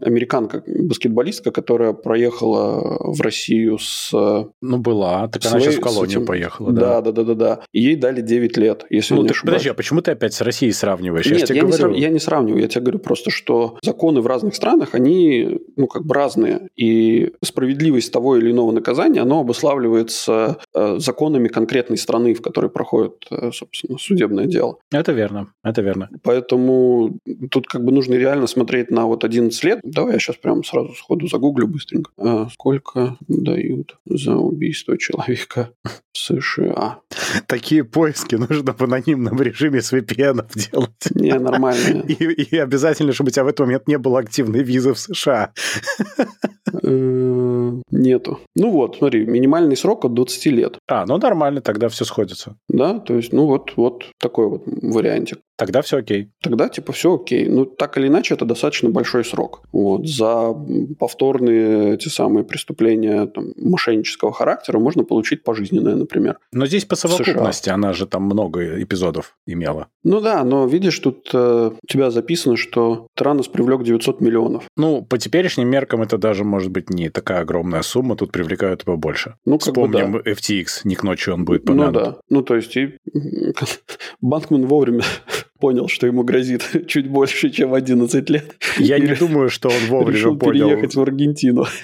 американ 0.00 0.38
американка, 0.38 0.62
баскетболистка, 0.66 1.50
которая 1.50 1.92
проехала 1.92 2.98
в 3.00 3.20
Россию 3.20 3.78
с... 3.78 4.10
Ну, 4.12 4.78
была. 4.78 5.28
Так 5.28 5.44
она 5.46 5.60
сейчас 5.60 5.76
в 5.76 5.80
колонию 5.80 6.18
этим... 6.18 6.26
поехала, 6.26 6.72
да. 6.72 7.00
Да, 7.00 7.00
да, 7.00 7.12
да, 7.12 7.24
да, 7.24 7.34
да. 7.34 7.60
И 7.72 7.80
ей 7.82 7.96
дали 7.96 8.20
9 8.20 8.56
лет, 8.56 8.84
если 8.90 9.14
ну, 9.14 9.22
не 9.22 9.30
ошибаюсь. 9.30 9.54
Подожди, 9.54 9.68
а 9.70 9.74
почему 9.74 10.00
ты 10.02 10.12
опять 10.12 10.34
с 10.34 10.40
Россией 10.40 10.72
сравниваешь? 10.72 11.26
Нет, 11.26 11.48
я, 11.50 11.56
я, 11.56 11.62
говорю... 11.62 11.66
не 11.66 11.72
срав... 11.72 11.96
я 11.96 12.08
не 12.08 12.18
сравниваю. 12.18 12.62
Я 12.62 12.68
тебе 12.68 12.82
говорю 12.82 12.98
просто, 12.98 13.30
что 13.30 13.78
законы 13.82 14.20
в 14.20 14.26
разных 14.26 14.54
странах, 14.54 14.94
они, 14.94 15.60
ну, 15.76 15.86
как 15.86 16.04
бы 16.04 16.14
разные. 16.14 16.68
И 16.76 17.32
справедливость 17.42 18.12
того 18.12 18.36
или 18.36 18.50
иного 18.50 18.72
наказания, 18.72 19.20
оно 19.20 19.40
обуславливается 19.40 20.58
э, 20.74 20.98
законами 20.98 21.48
конкретной 21.48 21.96
страны, 21.96 22.34
в 22.34 22.42
которой 22.42 22.70
проходит, 22.70 23.26
э, 23.30 23.50
собственно, 23.52 23.98
судебное 23.98 24.46
дело. 24.46 24.78
Это 24.92 25.12
верно, 25.12 25.52
это 25.64 25.82
верно. 25.82 26.08
Поэтому 26.22 27.18
тут 27.50 27.66
как 27.66 27.84
бы 27.84 27.92
нужно 27.92 28.14
реально 28.14 28.46
смотреть 28.46 28.90
на 28.90 29.06
вот 29.06 29.24
11 29.24 29.64
лет, 29.68 29.80
Давай 29.84 30.14
я 30.14 30.18
сейчас 30.18 30.36
прямо 30.36 30.62
сразу 30.62 30.92
сходу 30.94 31.26
загуглю 31.28 31.66
быстренько. 31.66 32.10
А, 32.18 32.48
сколько 32.50 33.16
дают 33.26 33.98
за 34.06 34.36
убийство 34.36 34.96
человека 34.96 35.70
в 36.12 36.18
США? 36.18 37.00
Такие 37.46 37.84
поиски 37.84 38.36
нужно 38.36 38.72
в 38.72 38.80
анонимном 38.80 39.40
режиме 39.40 39.80
с 39.80 39.92
VPN 39.92 40.46
делать. 40.54 40.90
Не, 41.14 41.38
нормально. 41.38 42.04
И, 42.08 42.14
и 42.14 42.56
обязательно, 42.56 43.12
чтобы 43.12 43.28
у 43.28 43.30
тебя 43.30 43.44
в 43.44 43.48
этот 43.48 43.60
момент 43.60 43.88
не 43.88 43.98
было 43.98 44.20
активной 44.20 44.62
визы 44.62 44.94
в 44.94 44.98
США. 44.98 45.52
Э, 46.82 47.72
нету. 47.90 48.40
Ну 48.56 48.70
вот, 48.70 48.96
смотри, 48.98 49.26
минимальный 49.26 49.76
срок 49.76 50.04
от 50.04 50.14
20 50.14 50.46
лет. 50.46 50.78
А, 50.88 51.06
ну 51.06 51.18
нормально, 51.18 51.60
тогда 51.60 51.88
все 51.88 52.04
сходится. 52.04 52.56
Да, 52.68 52.98
то 52.98 53.14
есть, 53.14 53.32
ну 53.32 53.46
вот, 53.46 53.72
вот 53.76 54.04
такой 54.18 54.48
вот 54.48 54.62
вариантик. 54.66 55.38
Тогда 55.58 55.82
все 55.82 55.98
окей. 55.98 56.30
Тогда 56.40 56.68
типа 56.68 56.92
все 56.92 57.16
окей. 57.16 57.48
Ну, 57.48 57.66
так 57.66 57.98
или 57.98 58.06
иначе, 58.06 58.34
это 58.34 58.44
достаточно 58.44 58.90
большой 58.90 59.24
срок. 59.24 59.62
Вот. 59.72 60.06
За 60.06 60.54
повторные 61.00 61.96
те 61.96 62.10
самые 62.10 62.44
преступления 62.44 63.26
там, 63.26 63.52
мошеннического 63.56 64.32
характера 64.32 64.78
можно 64.78 65.02
получить 65.02 65.42
пожизненное, 65.42 65.96
например. 65.96 66.38
Но 66.52 66.66
здесь 66.66 66.84
по 66.84 66.94
совокупности 66.94 67.70
она 67.70 67.92
же 67.92 68.06
там 68.06 68.22
много 68.22 68.80
эпизодов 68.80 69.36
имела. 69.46 69.88
Ну 70.04 70.20
да, 70.20 70.44
но 70.44 70.64
видишь, 70.66 70.96
тут 71.00 71.28
э, 71.34 71.70
у 71.82 71.86
тебя 71.88 72.12
записано, 72.12 72.56
что 72.56 73.08
Транос 73.14 73.48
привлек 73.48 73.82
900 73.82 74.20
миллионов. 74.20 74.64
Ну, 74.76 75.02
по 75.02 75.18
теперешним 75.18 75.68
меркам 75.68 76.02
это 76.02 76.18
даже 76.18 76.44
может 76.44 76.70
быть 76.70 76.88
не 76.88 77.08
такая 77.08 77.40
огромная 77.40 77.82
сумма, 77.82 78.14
тут 78.14 78.30
привлекают 78.30 78.84
побольше. 78.84 79.34
Ну, 79.44 79.58
Вспомним 79.58 80.12
бы, 80.12 80.22
да. 80.22 80.30
FTX, 80.30 80.82
не 80.84 80.94
к 80.94 81.02
ночи 81.02 81.30
он 81.30 81.44
будет 81.44 81.64
помянут. 81.64 81.94
Ну 81.94 82.00
да, 82.00 82.16
ну 82.30 82.42
то 82.42 82.54
есть 82.54 82.76
и 82.76 82.96
Банкман 84.20 84.66
вовремя 84.66 85.02
понял, 85.58 85.88
что 85.88 86.06
ему 86.06 86.22
грозит 86.22 86.62
чуть 86.86 87.08
больше, 87.08 87.50
чем 87.50 87.74
11 87.74 88.30
лет. 88.30 88.56
Я 88.78 88.98
не 88.98 89.14
думаю, 89.14 89.48
что 89.50 89.68
он 89.68 89.86
вовремя 89.88 90.16
решил 90.16 90.38
понял. 90.38 90.68
переехать 90.68 90.94
в 90.94 91.00
Аргентину. 91.00 91.66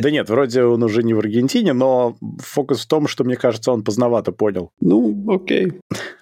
Да 0.00 0.10
нет, 0.10 0.28
вроде 0.28 0.62
он 0.64 0.82
уже 0.82 1.02
не 1.02 1.14
в 1.14 1.18
Аргентине, 1.18 1.72
но 1.72 2.16
фокус 2.40 2.84
в 2.84 2.88
том, 2.88 3.08
что, 3.08 3.24
мне 3.24 3.36
кажется, 3.36 3.72
он 3.72 3.82
поздновато 3.82 4.32
понял. 4.32 4.70
Ну, 4.80 5.24
окей. 5.32 5.72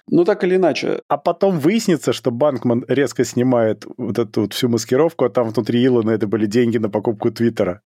Ну, 0.07 0.23
так 0.23 0.43
или 0.43 0.55
иначе. 0.55 0.99
А 1.07 1.17
потом 1.17 1.59
выяснится, 1.59 2.13
что 2.13 2.31
Банкман 2.31 2.85
резко 2.87 3.25
снимает 3.25 3.85
вот 3.97 4.19
эту 4.19 4.41
вот 4.41 4.53
всю 4.53 4.69
маскировку, 4.69 5.25
а 5.25 5.29
там 5.29 5.49
внутри 5.49 5.85
Илона 5.85 6.11
это 6.11 6.27
были 6.27 6.45
деньги 6.45 6.77
на 6.77 6.89
покупку 6.89 7.31
Твиттера. 7.31 7.81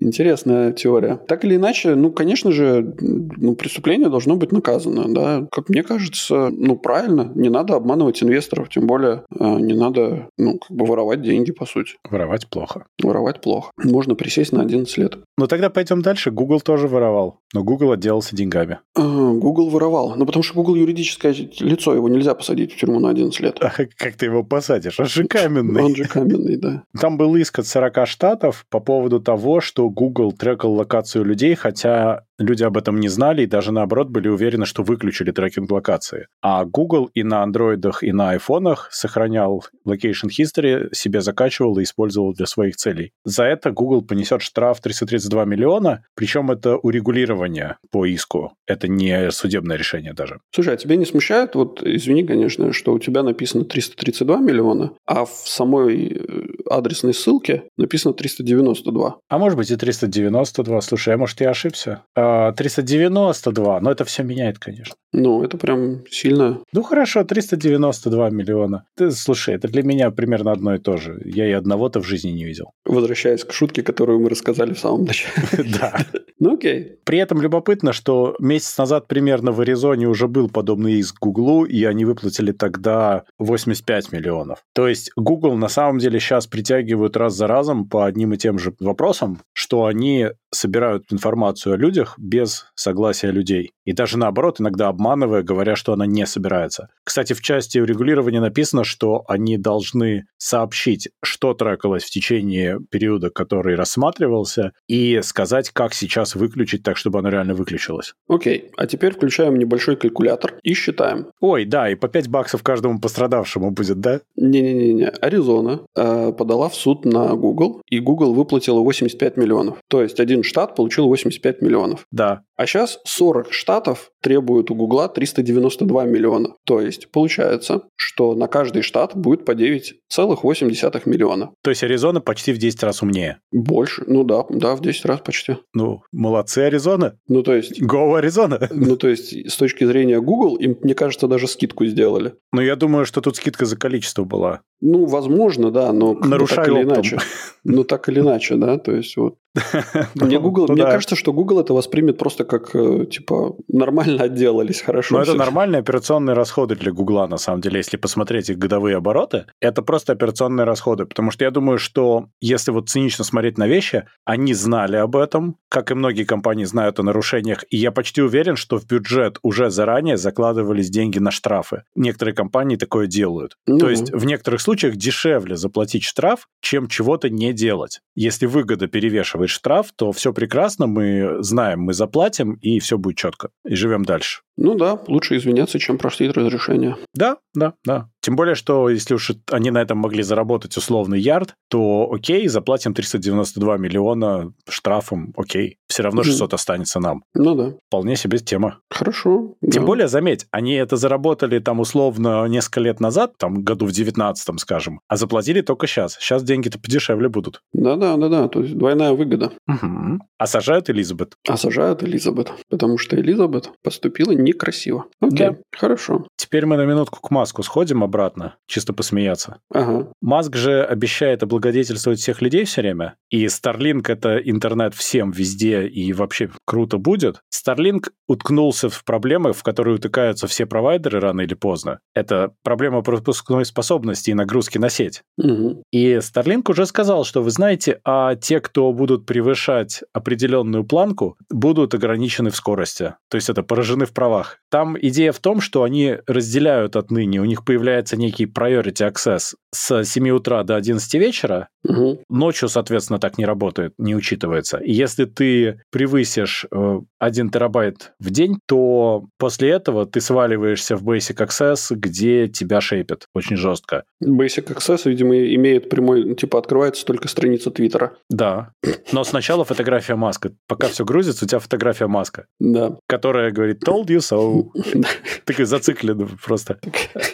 Интересная 0.00 0.72
теория. 0.72 1.20
Так 1.28 1.44
или 1.44 1.56
иначе, 1.56 1.94
ну, 1.94 2.10
конечно 2.10 2.52
же, 2.52 2.94
ну, 3.00 3.54
преступление 3.54 4.08
должно 4.08 4.36
быть 4.36 4.50
наказано, 4.50 5.12
да. 5.12 5.46
Как 5.52 5.68
мне 5.68 5.82
кажется, 5.82 6.50
ну, 6.50 6.76
правильно, 6.76 7.30
не 7.34 7.50
надо 7.50 7.74
обманывать 7.74 8.22
инвесторов, 8.22 8.70
тем 8.70 8.86
более 8.86 9.24
э, 9.38 9.44
не 9.60 9.74
надо, 9.74 10.28
ну, 10.38 10.58
как 10.58 10.74
бы 10.74 10.86
воровать 10.86 11.20
деньги, 11.22 11.52
по 11.52 11.66
сути. 11.66 11.96
Воровать 12.08 12.48
плохо. 12.48 12.86
Воровать 13.02 13.42
плохо. 13.42 13.70
Можно 13.76 14.14
присесть 14.14 14.52
на 14.52 14.62
11 14.62 14.96
лет. 14.98 15.18
Ну, 15.36 15.46
тогда 15.46 15.68
пойдем 15.68 16.00
дальше. 16.00 16.30
Google 16.30 16.60
тоже 16.60 16.88
воровал, 16.88 17.40
но 17.52 17.62
Google 17.62 17.92
отделался 17.92 18.34
деньгами. 18.34 18.78
А, 18.96 19.02
Google 19.02 19.68
воровал. 19.68 20.14
Ну, 20.16 20.24
потому 20.24 20.42
что 20.42 20.54
Google 20.54 20.76
юридическое 20.76 21.34
лицо, 21.60 21.94
его 21.94 22.08
нельзя 22.08 22.34
посадить 22.34 22.72
в 22.72 22.78
тюрьму 22.78 23.00
на 23.00 23.10
11 23.10 23.38
лет. 23.40 23.58
А 23.60 23.70
как 23.96 24.14
ты 24.14 24.26
его 24.26 24.42
посадишь? 24.44 24.98
Он 24.98 25.06
же 25.06 25.24
каменный. 25.24 25.82
Он 25.82 25.94
же 25.94 26.04
каменный, 26.04 26.56
да. 26.56 26.84
Там 26.98 27.18
был 27.18 27.36
иск 27.36 27.58
от 27.58 27.66
40 27.66 28.06
штатов 28.06 28.64
по 28.70 28.80
поводу 28.80 29.20
того, 29.20 29.60
что 29.60 29.89
Google 29.90 30.32
трекал 30.32 30.72
локацию 30.72 31.24
людей, 31.24 31.54
хотя 31.54 32.24
люди 32.40 32.64
об 32.64 32.76
этом 32.76 32.98
не 32.98 33.08
знали 33.08 33.42
и 33.42 33.46
даже 33.46 33.72
наоборот 33.72 34.08
были 34.08 34.28
уверены, 34.28 34.66
что 34.66 34.82
выключили 34.82 35.30
трекинг 35.30 35.70
локации. 35.70 36.26
А 36.40 36.64
Google 36.64 37.10
и 37.14 37.22
на 37.22 37.42
андроидах, 37.42 38.02
и 38.02 38.12
на 38.12 38.30
айфонах 38.30 38.88
сохранял 38.90 39.64
location 39.86 40.28
history, 40.28 40.88
себе 40.92 41.20
закачивал 41.20 41.78
и 41.78 41.82
использовал 41.82 42.32
для 42.32 42.46
своих 42.46 42.76
целей. 42.76 43.12
За 43.24 43.44
это 43.44 43.70
Google 43.70 44.02
понесет 44.02 44.42
штраф 44.42 44.80
332 44.80 45.44
миллиона, 45.44 46.04
причем 46.14 46.50
это 46.50 46.76
урегулирование 46.76 47.76
по 47.90 48.06
иску. 48.06 48.52
Это 48.66 48.88
не 48.88 49.30
судебное 49.30 49.76
решение 49.76 50.14
даже. 50.14 50.40
Слушай, 50.54 50.74
а 50.74 50.76
тебя 50.76 50.96
не 50.96 51.04
смущает, 51.04 51.54
вот 51.54 51.82
извини, 51.82 52.24
конечно, 52.24 52.72
что 52.72 52.92
у 52.92 52.98
тебя 52.98 53.22
написано 53.22 53.64
332 53.64 54.38
миллиона, 54.38 54.92
а 55.06 55.24
в 55.24 55.30
самой 55.30 56.08
э, 56.08 56.46
адресной 56.70 57.14
ссылке 57.14 57.64
написано 57.76 58.14
392? 58.14 59.18
А 59.28 59.38
может 59.38 59.58
быть 59.58 59.70
и 59.70 59.76
392. 59.80 60.80
Слушай, 60.82 61.14
а 61.14 61.16
может 61.16 61.40
я 61.40 61.50
ошибся? 61.50 62.02
А 62.14 62.52
392, 62.52 63.80
но 63.80 63.90
это 63.90 64.04
все 64.04 64.22
меняет, 64.22 64.58
конечно. 64.58 64.94
Ну, 65.12 65.42
это 65.42 65.56
прям 65.56 66.04
сильно. 66.10 66.60
Ну, 66.72 66.82
хорошо, 66.82 67.24
392 67.24 68.30
миллиона. 68.30 68.84
Ты, 68.96 69.10
слушай, 69.10 69.54
это 69.54 69.68
для 69.68 69.82
меня 69.82 70.10
примерно 70.10 70.52
одно 70.52 70.74
и 70.74 70.78
то 70.78 70.98
же. 70.98 71.20
Я 71.24 71.48
и 71.48 71.52
одного-то 71.52 72.00
в 72.00 72.06
жизни 72.06 72.30
не 72.30 72.44
видел. 72.44 72.72
Возвращаясь 72.84 73.42
к 73.42 73.52
шутке, 73.52 73.82
которую 73.82 74.20
мы 74.20 74.28
рассказали 74.28 74.74
в 74.74 74.78
самом 74.78 75.04
начале. 75.04 75.34
Да. 75.80 75.94
Ну, 76.38 76.54
окей. 76.54 76.98
При 77.04 77.18
этом 77.18 77.40
любопытно, 77.40 77.92
что 77.92 78.34
месяц 78.38 78.76
назад 78.78 79.06
примерно 79.08 79.52
в 79.52 79.60
Аризоне 79.60 80.08
уже 80.08 80.26
был 80.26 80.48
подобный 80.48 80.94
иск 80.94 81.18
Гуглу, 81.20 81.64
и 81.64 81.84
они 81.84 82.04
выплатили 82.04 82.52
тогда 82.52 83.24
85 83.38 84.12
миллионов. 84.12 84.64
То 84.74 84.88
есть 84.88 85.10
Google 85.16 85.56
на 85.56 85.68
самом 85.68 85.98
деле 85.98 86.18
сейчас 86.18 86.46
притягивают 86.46 87.16
раз 87.16 87.34
за 87.34 87.46
разом 87.46 87.88
по 87.88 88.06
одним 88.06 88.32
и 88.32 88.38
тем 88.38 88.58
же 88.58 88.74
вопросам, 88.80 89.40
что 89.52 89.69
они 89.72 90.28
собирают 90.52 91.12
информацию 91.12 91.74
о 91.74 91.76
людях 91.76 92.14
без 92.18 92.66
согласия 92.74 93.30
людей. 93.30 93.72
И 93.84 93.92
даже 93.92 94.18
наоборот, 94.18 94.60
иногда 94.60 94.88
обманывая, 94.88 95.42
говоря, 95.42 95.76
что 95.76 95.92
она 95.92 96.06
не 96.06 96.26
собирается. 96.26 96.88
Кстати, 97.04 97.32
в 97.32 97.40
части 97.40 97.78
регулирования 97.78 98.40
написано, 98.40 98.84
что 98.84 99.24
они 99.28 99.56
должны 99.56 100.26
сообщить, 100.38 101.08
что 101.22 101.54
трекалось 101.54 102.04
в 102.04 102.10
течение 102.10 102.78
периода, 102.90 103.30
который 103.30 103.76
рассматривался, 103.76 104.72
и 104.88 105.20
сказать, 105.22 105.70
как 105.70 105.94
сейчас 105.94 106.34
выключить 106.34 106.82
так, 106.82 106.96
чтобы 106.96 107.20
оно 107.20 107.28
реально 107.28 107.54
выключилось. 107.54 108.14
Окей, 108.28 108.70
а 108.76 108.86
теперь 108.86 109.14
включаем 109.14 109.56
небольшой 109.56 109.96
калькулятор 109.96 110.54
и 110.62 110.74
считаем. 110.74 111.28
Ой, 111.40 111.64
да, 111.64 111.90
и 111.90 111.94
по 111.94 112.08
5 112.08 112.28
баксов 112.28 112.62
каждому 112.62 113.00
пострадавшему 113.00 113.70
будет, 113.70 114.00
да? 114.00 114.20
Не-не-не, 114.36 115.08
Аризона 115.08 115.82
э, 115.96 116.32
подала 116.32 116.68
в 116.68 116.74
суд 116.74 117.04
на 117.04 117.34
Google, 117.34 117.82
и 117.88 118.00
Google 118.00 118.34
выплатила 118.34 118.80
85 118.80 119.36
миллионов. 119.36 119.49
То 119.88 120.02
есть 120.02 120.20
один 120.20 120.42
штат 120.42 120.76
получил 120.76 121.06
85 121.08 121.62
миллионов. 121.62 122.06
Да. 122.10 122.42
А 122.56 122.66
сейчас 122.66 122.98
40 123.04 123.52
штатов 123.52 124.10
требуют 124.20 124.70
у 124.70 124.74
Гугла 124.74 125.08
392 125.08 126.04
миллиона. 126.04 126.50
То 126.64 126.80
есть 126.80 127.10
получается, 127.10 127.84
что 127.96 128.34
на 128.34 128.48
каждый 128.48 128.82
штат 128.82 129.16
будет 129.16 129.44
по 129.44 129.52
9,8 129.52 131.02
миллиона. 131.06 131.52
То 131.62 131.70
есть 131.70 131.82
Аризона 131.82 132.20
почти 132.20 132.52
в 132.52 132.58
10 132.58 132.82
раз 132.82 133.02
умнее. 133.02 133.38
Больше, 133.50 134.04
ну 134.06 134.24
да, 134.24 134.44
да, 134.50 134.76
в 134.76 134.82
10 134.82 135.04
раз 135.06 135.20
почти. 135.20 135.56
Ну, 135.72 136.02
молодцы 136.12 136.58
Аризона. 136.58 137.18
Ну 137.28 137.42
то 137.42 137.54
есть... 137.54 137.80
Go 137.80 138.16
Аризона. 138.16 138.68
Ну 138.90 138.96
то 138.96 139.08
есть 139.08 139.50
с 139.50 139.56
точки 139.56 139.84
зрения 139.84 140.20
Google 140.20 140.56
им, 140.56 140.76
мне 140.82 140.94
кажется, 140.94 141.28
даже 141.28 141.46
скидку 141.46 141.86
сделали. 141.86 142.34
Ну 142.52 142.60
я 142.60 142.76
думаю, 142.76 143.06
что 143.06 143.20
тут 143.20 143.36
скидка 143.36 143.64
за 143.64 143.76
количество 143.76 144.24
была. 144.24 144.60
Ну, 144.80 145.04
возможно, 145.04 145.70
да, 145.70 145.92
но 145.92 146.14
Нарушай 146.14 146.56
так 146.56 146.68
или 146.68 146.82
иначе. 146.82 147.18
Ну, 147.64 147.84
так 147.84 148.08
или 148.08 148.20
иначе, 148.20 148.56
да, 148.56 148.78
то 148.78 148.92
есть 148.92 149.16
вот. 149.16 149.36
Мне, 150.14 150.38
Google, 150.38 150.66
Ну 150.68 150.74
мне 150.74 150.84
да. 150.84 150.92
кажется, 150.92 151.16
что 151.16 151.32
Google 151.32 151.60
это 151.60 151.74
воспримет 151.74 152.18
просто 152.18 152.44
как, 152.44 152.74
э, 152.74 153.06
типа, 153.06 153.56
нормально 153.68 154.22
отделались, 154.22 154.80
хорошо. 154.80 155.16
Но 155.16 155.22
это 155.22 155.34
нормальные 155.34 155.80
операционные 155.80 156.34
расходы 156.34 156.76
для 156.76 156.92
Гугла, 156.92 157.26
на 157.26 157.36
самом 157.36 157.60
деле, 157.60 157.78
если 157.78 157.96
посмотреть 157.96 158.50
их 158.50 158.58
годовые 158.58 158.96
обороты, 158.96 159.46
это 159.60 159.82
просто 159.82 160.12
операционные 160.12 160.64
расходы, 160.64 161.04
потому 161.04 161.32
что 161.32 161.44
я 161.44 161.50
думаю, 161.50 161.78
что 161.78 162.26
если 162.40 162.70
вот 162.70 162.88
цинично 162.88 163.24
смотреть 163.24 163.58
на 163.58 163.66
вещи, 163.66 164.06
они 164.24 164.54
знали 164.54 164.96
об 164.96 165.16
этом, 165.16 165.56
как 165.68 165.90
и 165.90 165.94
многие 165.94 166.24
компании 166.24 166.64
знают 166.64 167.00
о 167.00 167.02
нарушениях, 167.02 167.64
и 167.70 167.76
я 167.76 167.90
почти 167.90 168.22
уверен, 168.22 168.54
что 168.54 168.78
в 168.78 168.86
бюджет 168.86 169.38
уже 169.42 169.70
заранее 169.70 170.16
закладывались 170.16 170.90
деньги 170.90 171.18
на 171.18 171.32
штрафы. 171.32 171.82
Некоторые 171.96 172.34
компании 172.34 172.76
такое 172.76 173.08
делают. 173.08 173.56
Ну 173.66 173.78
То 173.78 173.90
есть 173.90 174.12
в 174.12 174.24
некоторых 174.24 174.60
случаях 174.60 174.96
дешевле 174.96 175.56
заплатить 175.56 176.04
штраф, 176.04 176.46
чем 176.60 176.86
чего-то 176.86 177.30
не 177.30 177.52
делать. 177.52 178.00
Если 178.14 178.46
выгода 178.46 178.86
перевешивает 178.86 179.39
штраф, 179.48 179.92
то 179.94 180.12
все 180.12 180.32
прекрасно, 180.32 180.86
мы 180.86 181.42
знаем, 181.42 181.80
мы 181.80 181.92
заплатим, 181.92 182.54
и 182.54 182.78
все 182.80 182.98
будет 182.98 183.16
четко. 183.16 183.50
И 183.64 183.74
живем 183.74 184.04
дальше. 184.04 184.42
Ну 184.60 184.74
да, 184.74 185.00
лучше 185.08 185.36
извиняться, 185.38 185.78
чем 185.78 185.96
просить 185.96 186.32
разрешение. 186.36 186.96
Да, 187.14 187.38
да, 187.54 187.72
да. 187.84 188.08
Тем 188.20 188.36
более, 188.36 188.54
что 188.54 188.90
если 188.90 189.14
уж 189.14 189.32
они 189.50 189.70
на 189.70 189.80
этом 189.80 189.96
могли 189.96 190.22
заработать 190.22 190.76
условный 190.76 191.18
ярд, 191.18 191.54
то 191.70 192.10
окей, 192.12 192.46
заплатим 192.46 192.92
392 192.92 193.78
миллиона 193.78 194.52
штрафом, 194.68 195.32
окей. 195.36 195.78
Все 195.88 196.02
равно 196.02 196.20
Мгм. 196.20 196.30
600 196.30 196.54
останется 196.54 197.00
нам. 197.00 197.24
Ну 197.34 197.54
да. 197.54 197.72
Вполне 197.88 198.16
себе 198.16 198.38
тема. 198.38 198.80
Хорошо. 198.90 199.54
Тем 199.62 199.82
да. 199.82 199.86
более, 199.86 200.08
заметь, 200.08 200.46
они 200.50 200.74
это 200.74 200.96
заработали 200.96 201.58
там 201.58 201.80
условно 201.80 202.44
несколько 202.46 202.80
лет 202.80 203.00
назад, 203.00 203.38
там 203.38 203.64
году 203.64 203.86
в 203.86 203.92
19 203.92 204.60
скажем, 204.60 205.00
а 205.08 205.16
заплатили 205.16 205.62
только 205.62 205.86
сейчас. 205.86 206.18
Сейчас 206.20 206.42
деньги-то 206.42 206.78
подешевле 206.78 207.30
будут. 207.30 207.62
Да-да, 207.72 208.16
да-да, 208.16 208.48
то 208.48 208.60
есть 208.60 208.76
двойная 208.76 209.12
выгода. 209.12 209.52
Мгм. 209.66 210.22
А 210.36 210.46
сажают 210.46 210.90
Элизабет. 210.90 211.34
А 211.48 211.56
сажают 211.56 212.02
Элизабет, 212.02 212.52
потому 212.68 212.98
что 212.98 213.16
Элизабет 213.16 213.70
поступила 213.82 214.32
некрасиво. 214.50 215.06
Окей, 215.20 215.48
Да. 215.50 215.56
хорошо. 215.76 216.26
Теперь 216.36 216.66
мы 216.66 216.76
на 216.76 216.84
минутку 216.84 217.20
к 217.20 217.30
Маску 217.30 217.62
сходим 217.62 218.02
обратно, 218.04 218.56
чисто 218.66 218.92
посмеяться. 218.92 219.58
Ага. 219.72 220.08
Маск 220.20 220.56
же 220.56 220.82
обещает 220.82 221.42
облагодетельствовать 221.42 222.18
всех 222.20 222.42
людей 222.42 222.64
все 222.64 222.80
время, 222.82 223.14
и 223.30 223.46
Starlink— 223.46 224.04
это 224.08 224.38
интернет 224.38 224.94
всем 224.94 225.30
везде, 225.30 225.86
и 225.86 226.12
вообще 226.12 226.50
круто 226.66 226.98
будет. 226.98 227.40
Starlink 227.54 228.08
уткнулся 228.28 228.88
в 228.88 229.04
проблемы, 229.04 229.52
в 229.52 229.62
которые 229.62 229.96
утыкаются 229.96 230.46
все 230.46 230.66
провайдеры 230.66 231.20
рано 231.20 231.42
или 231.42 231.54
поздно. 231.54 232.00
Это 232.14 232.52
проблема 232.62 233.02
пропускной 233.02 233.64
способности 233.64 234.30
и 234.30 234.34
нагрузки 234.34 234.78
на 234.78 234.88
сеть. 234.88 235.22
Мгм. 235.36 235.82
И 235.92 236.14
Starlink 236.16 236.64
уже 236.68 236.86
сказал, 236.86 237.24
что 237.24 237.42
вы 237.42 237.50
знаете, 237.50 238.00
а 238.04 238.34
те, 238.36 238.60
кто 238.60 238.92
будут 238.92 239.26
превышать 239.26 240.02
определенную 240.12 240.84
планку, 240.84 241.36
будут 241.50 241.94
ограничены 241.94 242.50
в 242.50 242.56
скорости. 242.56 243.14
То 243.28 243.36
есть 243.36 243.48
это 243.50 243.62
поражены 243.62 244.06
в 244.06 244.12
правах. 244.30 244.56
Там 244.70 244.96
идея 245.00 245.32
в 245.32 245.40
том, 245.40 245.60
что 245.60 245.82
они 245.82 246.18
разделяют 246.28 246.94
отныне, 246.94 247.40
у 247.40 247.44
них 247.44 247.64
появляется 247.64 248.16
некий 248.16 248.44
priority 248.46 249.10
access 249.10 249.54
с 249.74 250.04
7 250.04 250.30
утра 250.30 250.62
до 250.62 250.76
11 250.76 251.14
вечера, 251.14 251.68
Мгм. 251.82 252.18
Ночью, 252.28 252.68
соответственно, 252.68 253.18
так 253.18 253.38
не 253.38 253.46
работает, 253.46 253.94
не 253.96 254.14
учитывается. 254.14 254.76
И 254.76 254.92
если 254.92 255.24
ты 255.24 255.80
превысишь 255.90 256.66
э, 256.70 257.00
1 257.18 257.50
терабайт 257.50 258.12
в 258.20 258.28
день, 258.30 258.58
то 258.66 259.24
после 259.38 259.70
этого 259.70 260.04
ты 260.04 260.20
сваливаешься 260.20 260.94
в 260.96 261.02
Basic 261.08 261.36
Access, 261.38 261.96
где 261.96 262.48
тебя 262.48 262.82
шейпят 262.82 263.28
очень 263.34 263.56
жестко. 263.56 264.04
Basic 264.22 264.66
Access, 264.74 265.00
видимо, 265.08 265.34
имеет 265.54 265.88
прямой, 265.88 266.22
ну, 266.24 266.34
типа, 266.34 266.58
открывается 266.58 267.06
только 267.06 267.28
страница 267.28 267.70
Твиттера. 267.70 268.12
Да. 268.28 268.72
Но 269.12 269.24
сначала 269.24 269.64
фотография 269.64 270.16
маска. 270.16 270.52
Пока 270.68 270.88
все 270.88 271.06
грузится, 271.06 271.46
у 271.46 271.48
тебя 271.48 271.60
фотография 271.60 272.08
маска, 272.08 272.44
Да. 272.60 272.98
которая 273.08 273.52
говорит 273.52 273.82
«told 273.88 274.08
you 274.08 274.19
so». 274.20 274.68
Такой 275.44 275.64
зацикленный 275.64 276.26
просто. 276.44 276.78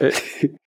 Э, 0.01 0.11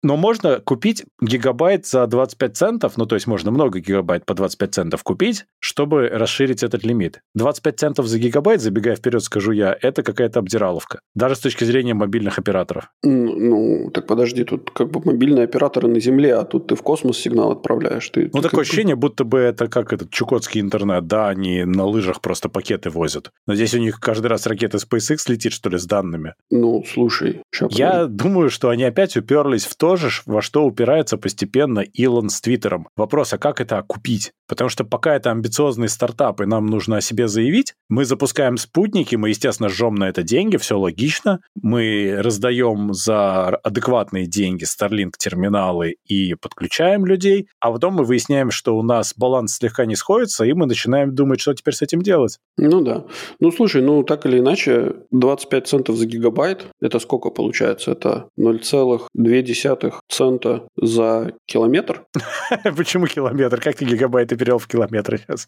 Но 0.03 0.17
можно 0.17 0.59
купить 0.59 1.03
гигабайт 1.21 1.85
за 1.87 2.05
25 2.07 2.57
центов, 2.57 2.93
ну, 2.97 3.05
то 3.05 3.15
есть 3.15 3.27
можно 3.27 3.51
много 3.51 3.79
гигабайт 3.79 4.25
по 4.25 4.33
25 4.33 4.73
центов 4.73 5.03
купить, 5.03 5.45
чтобы 5.59 6.07
расширить 6.09 6.61
этот 6.63 6.83
лимит. 6.83 7.21
25 7.33 7.79
центов 7.79 8.05
за 8.07 8.19
гигабайт, 8.19 8.61
забегая 8.61 8.95
вперед, 8.95 9.23
скажу 9.23 9.51
я, 9.51 9.75
это 9.81 10.03
какая-то 10.03 10.39
обдираловка. 10.39 10.99
Даже 11.15 11.35
с 11.35 11.39
точки 11.39 11.63
зрения 11.63 11.93
мобильных 11.95 12.37
операторов. 12.37 12.89
Ну, 13.03 13.89
так 13.93 14.05
подожди, 14.07 14.43
тут 14.43 14.69
как 14.71 14.91
бы 14.91 15.01
мобильные 15.03 15.45
операторы 15.45 15.87
на 15.87 15.99
Земле, 15.99 16.35
а 16.35 16.43
тут 16.43 16.67
ты 16.67 16.75
в 16.75 16.83
космос 16.83 17.17
сигнал 17.17 17.51
отправляешь. 17.51 18.07
Ты, 18.09 18.29
Ну, 18.31 18.41
ты 18.41 18.49
такое 18.49 18.57
бы- 18.57 18.61
ощущение, 18.61 18.95
будто 18.95 19.23
бы 19.23 19.39
это 19.39 19.67
как 19.67 19.91
этот 19.91 20.11
чукотский 20.11 20.61
интернет, 20.61 21.07
да, 21.07 21.29
они 21.29 21.63
на 21.65 21.85
лыжах 21.85 22.21
просто 22.21 22.47
пакеты 22.49 22.89
возят. 22.91 23.31
Но 23.47 23.55
здесь 23.55 23.73
у 23.73 23.79
них 23.79 23.99
каждый 23.99 24.27
раз 24.27 24.45
ракета 24.45 24.77
SpaceX 24.77 25.17
летит, 25.27 25.51
что 25.51 25.69
ли, 25.69 25.77
с 25.79 25.85
данными. 25.85 26.04
Ну, 26.51 26.83
слушай, 26.85 27.41
Я 27.69 28.05
думаю, 28.05 28.49
что 28.49 28.69
они 28.69 28.83
опять 28.83 29.17
уперлись 29.17 29.65
в 29.65 29.75
то, 29.75 29.85
подытожишь, 29.85 30.23
во 30.25 30.41
что 30.41 30.65
упирается 30.65 31.17
постепенно 31.17 31.79
Илон 31.79 32.29
с 32.29 32.41
Твиттером. 32.41 32.87
Вопрос, 32.95 33.33
а 33.33 33.37
как 33.37 33.61
это 33.61 33.77
окупить? 33.77 34.31
Потому 34.47 34.69
что 34.69 34.83
пока 34.83 35.15
это 35.15 35.31
амбициозный 35.31 35.89
стартап, 35.89 36.41
и 36.41 36.45
нам 36.45 36.67
нужно 36.67 36.97
о 36.97 37.01
себе 37.01 37.27
заявить, 37.27 37.73
мы 37.89 38.05
запускаем 38.05 38.57
спутники, 38.57 39.15
мы, 39.15 39.29
естественно, 39.29 39.69
жжем 39.69 39.95
на 39.95 40.09
это 40.09 40.23
деньги, 40.23 40.57
все 40.57 40.77
логично. 40.77 41.39
Мы 41.61 42.15
раздаем 42.19 42.93
за 42.93 43.47
адекватные 43.63 44.27
деньги 44.27 44.65
Starlink-терминалы 44.65 45.95
и 46.05 46.35
подключаем 46.35 47.05
людей, 47.05 47.47
а 47.59 47.71
потом 47.71 47.95
мы 47.95 48.03
выясняем, 48.03 48.51
что 48.51 48.77
у 48.77 48.83
нас 48.83 49.13
баланс 49.15 49.55
слегка 49.55 49.85
не 49.85 49.95
сходится, 49.95 50.45
и 50.45 50.53
мы 50.53 50.65
начинаем 50.65 51.15
думать, 51.15 51.39
что 51.39 51.53
теперь 51.53 51.73
с 51.73 51.81
этим 51.81 52.01
делать. 52.01 52.39
Ну 52.57 52.81
да. 52.81 53.05
Ну 53.39 53.51
слушай, 53.51 53.81
ну 53.81 54.03
так 54.03 54.25
или 54.25 54.39
иначе, 54.39 54.95
25 55.11 55.67
центов 55.67 55.94
за 55.95 56.05
гигабайт, 56.05 56.67
это 56.81 56.99
сколько 56.99 57.29
получается? 57.29 57.91
Это 57.91 58.29
0,2 58.39 59.93
цента 60.09 60.67
за 60.81 61.33
километр? 61.45 62.05
Почему 62.77 63.07
километр? 63.07 63.59
Как 63.59 63.75
ты 63.75 63.85
гигабайты 63.85 64.35
перевел 64.35 64.57
в 64.57 64.67
километры 64.67 65.17
сейчас? 65.17 65.47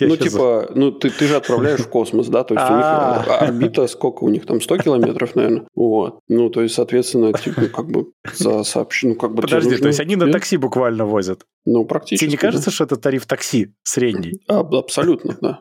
ну 0.00 0.16
типа, 0.16 0.70
ну 0.74 0.92
ты, 0.92 1.10
ты 1.10 1.26
же 1.26 1.36
отправляешь 1.36 1.80
в 1.80 1.88
космос, 1.88 2.28
да? 2.28 2.44
То 2.44 2.54
есть 2.54 2.70
у 2.70 2.74
них 2.74 2.84
а. 2.84 3.38
орбита 3.40 3.86
сколько 3.86 4.24
у 4.24 4.28
них 4.28 4.46
там? 4.46 4.60
100 4.60 4.78
километров, 4.78 5.34
наверное? 5.34 5.66
Вот. 5.74 6.20
Ну 6.28 6.50
то 6.50 6.62
есть, 6.62 6.74
соответственно, 6.74 7.32
типа, 7.32 7.66
как 7.66 7.86
бы 7.86 8.12
за 8.34 8.62
сообщение, 8.64 9.14
ну 9.14 9.20
как 9.20 9.34
бы... 9.34 9.42
Подожди, 9.42 9.76
то 9.76 9.88
есть 9.88 10.00
они 10.00 10.16
на 10.16 10.30
такси 10.30 10.56
буквально 10.56 11.04
возят? 11.06 11.44
Ну, 11.70 11.84
практически. 11.84 12.24
Тебе 12.24 12.32
не 12.32 12.36
кажется, 12.38 12.70
что 12.70 12.84
это 12.84 12.96
тариф 12.96 13.26
такси 13.26 13.74
средний? 13.82 14.40
Абсолютно, 14.46 15.36
да. 15.40 15.58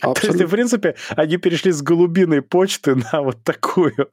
Абсолютно. 0.00 0.14
То 0.14 0.26
есть, 0.26 0.40
в 0.42 0.50
принципе, 0.50 0.94
они 1.16 1.36
перешли 1.36 1.72
с 1.72 1.82
голубиной 1.82 2.42
почты 2.42 2.96
на 3.12 3.22
вот 3.22 3.42
такую. 3.44 4.08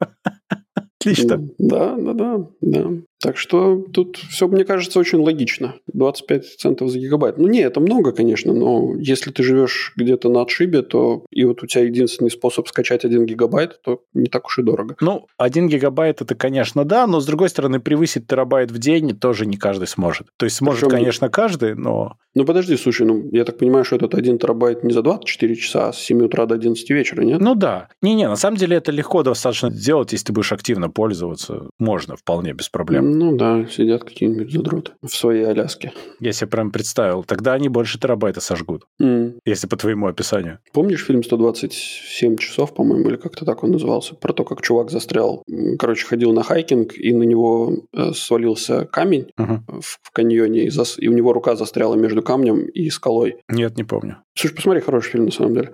Отлично. 1.02 1.48
Да, 1.58 1.96
да, 1.96 2.12
да, 2.12 2.46
да. 2.60 2.90
Так 3.22 3.36
что 3.36 3.84
тут 3.92 4.16
все, 4.16 4.48
мне 4.48 4.64
кажется, 4.64 4.98
очень 4.98 5.20
логично. 5.20 5.76
25 5.92 6.44
центов 6.58 6.90
за 6.90 6.98
гигабайт. 6.98 7.38
Ну, 7.38 7.46
не, 7.46 7.60
это 7.60 7.78
много, 7.78 8.10
конечно, 8.10 8.52
но 8.52 8.96
если 8.98 9.30
ты 9.30 9.44
живешь 9.44 9.92
где-то 9.96 10.28
на 10.28 10.42
отшибе, 10.42 10.82
то 10.82 11.24
и 11.30 11.44
вот 11.44 11.62
у 11.62 11.66
тебя 11.66 11.84
единственный 11.84 12.32
способ 12.32 12.66
скачать 12.66 13.04
1 13.04 13.24
гигабайт, 13.26 13.80
то 13.84 14.00
не 14.12 14.26
так 14.26 14.46
уж 14.46 14.58
и 14.58 14.62
дорого. 14.62 14.96
Ну, 15.00 15.26
1 15.38 15.68
гигабайт 15.68 16.20
это, 16.20 16.34
конечно, 16.34 16.84
да, 16.84 17.06
но 17.06 17.20
с 17.20 17.26
другой 17.26 17.48
стороны, 17.48 17.78
превысить 17.78 18.26
терабайт 18.26 18.72
в 18.72 18.78
день 18.78 19.16
тоже 19.16 19.46
не 19.46 19.56
каждый 19.56 19.86
сможет. 19.86 20.26
То 20.36 20.44
есть 20.44 20.56
сможет, 20.56 20.80
Причем... 20.80 20.96
конечно, 20.96 21.28
каждый, 21.28 21.76
но... 21.76 22.16
Ну, 22.34 22.44
подожди, 22.44 22.76
слушай, 22.76 23.06
ну, 23.06 23.28
я 23.30 23.44
так 23.44 23.58
понимаю, 23.58 23.84
что 23.84 23.96
этот 23.96 24.14
1 24.14 24.38
терабайт 24.38 24.82
не 24.82 24.92
за 24.92 25.02
24 25.02 25.54
часа, 25.54 25.88
а 25.88 25.92
с 25.92 25.98
7 25.98 26.24
утра 26.24 26.46
до 26.46 26.56
11 26.56 26.90
вечера, 26.90 27.22
нет? 27.22 27.40
Ну, 27.40 27.54
да. 27.54 27.88
Не-не, 28.00 28.26
на 28.28 28.36
самом 28.36 28.56
деле 28.56 28.78
это 28.78 28.90
легко 28.90 29.22
достаточно 29.22 29.70
сделать, 29.70 30.12
если 30.12 30.26
ты 30.26 30.32
будешь 30.32 30.52
активно 30.52 30.90
пользоваться. 30.92 31.68
Можно 31.78 32.16
вполне 32.16 32.52
без 32.52 32.68
проблем. 32.68 33.10
Ну 33.18 33.36
да, 33.36 33.66
сидят 33.66 34.04
какие-нибудь 34.04 34.52
задроты 34.52 34.92
в 35.02 35.08
своей 35.08 35.44
Аляске. 35.44 35.92
Я 36.20 36.32
себе 36.32 36.48
прям 36.48 36.70
представил. 36.70 37.24
Тогда 37.24 37.54
они 37.54 37.68
больше 37.68 37.98
терабайта 37.98 38.40
сожгут. 38.40 38.84
Mm. 39.00 39.38
Если 39.44 39.66
по 39.66 39.76
твоему 39.76 40.06
описанию. 40.06 40.58
Помнишь 40.72 41.04
фильм 41.04 41.20
«127 41.20 42.36
часов», 42.36 42.74
по-моему, 42.74 43.08
или 43.08 43.16
как-то 43.16 43.44
так 43.44 43.64
он 43.64 43.72
назывался? 43.72 44.14
Про 44.14 44.32
то, 44.32 44.44
как 44.44 44.62
чувак 44.62 44.90
застрял. 44.90 45.42
Короче, 45.78 46.06
ходил 46.06 46.32
на 46.32 46.42
хайкинг, 46.42 46.96
и 46.96 47.12
на 47.12 47.24
него 47.24 47.72
э, 47.92 48.12
свалился 48.12 48.86
камень 48.86 49.28
uh-huh. 49.38 49.80
в, 49.80 49.98
в 50.02 50.10
каньоне, 50.12 50.64
и, 50.64 50.70
зас... 50.70 50.96
и 50.98 51.08
у 51.08 51.12
него 51.12 51.32
рука 51.32 51.56
застряла 51.56 51.94
между 51.94 52.22
камнем 52.22 52.66
и 52.66 52.90
скалой. 52.90 53.36
Нет, 53.48 53.76
не 53.76 53.84
помню. 53.84 54.18
Слушай, 54.34 54.54
посмотри, 54.54 54.80
хороший 54.80 55.10
фильм, 55.10 55.24
на 55.26 55.30
самом 55.30 55.54
деле. 55.54 55.72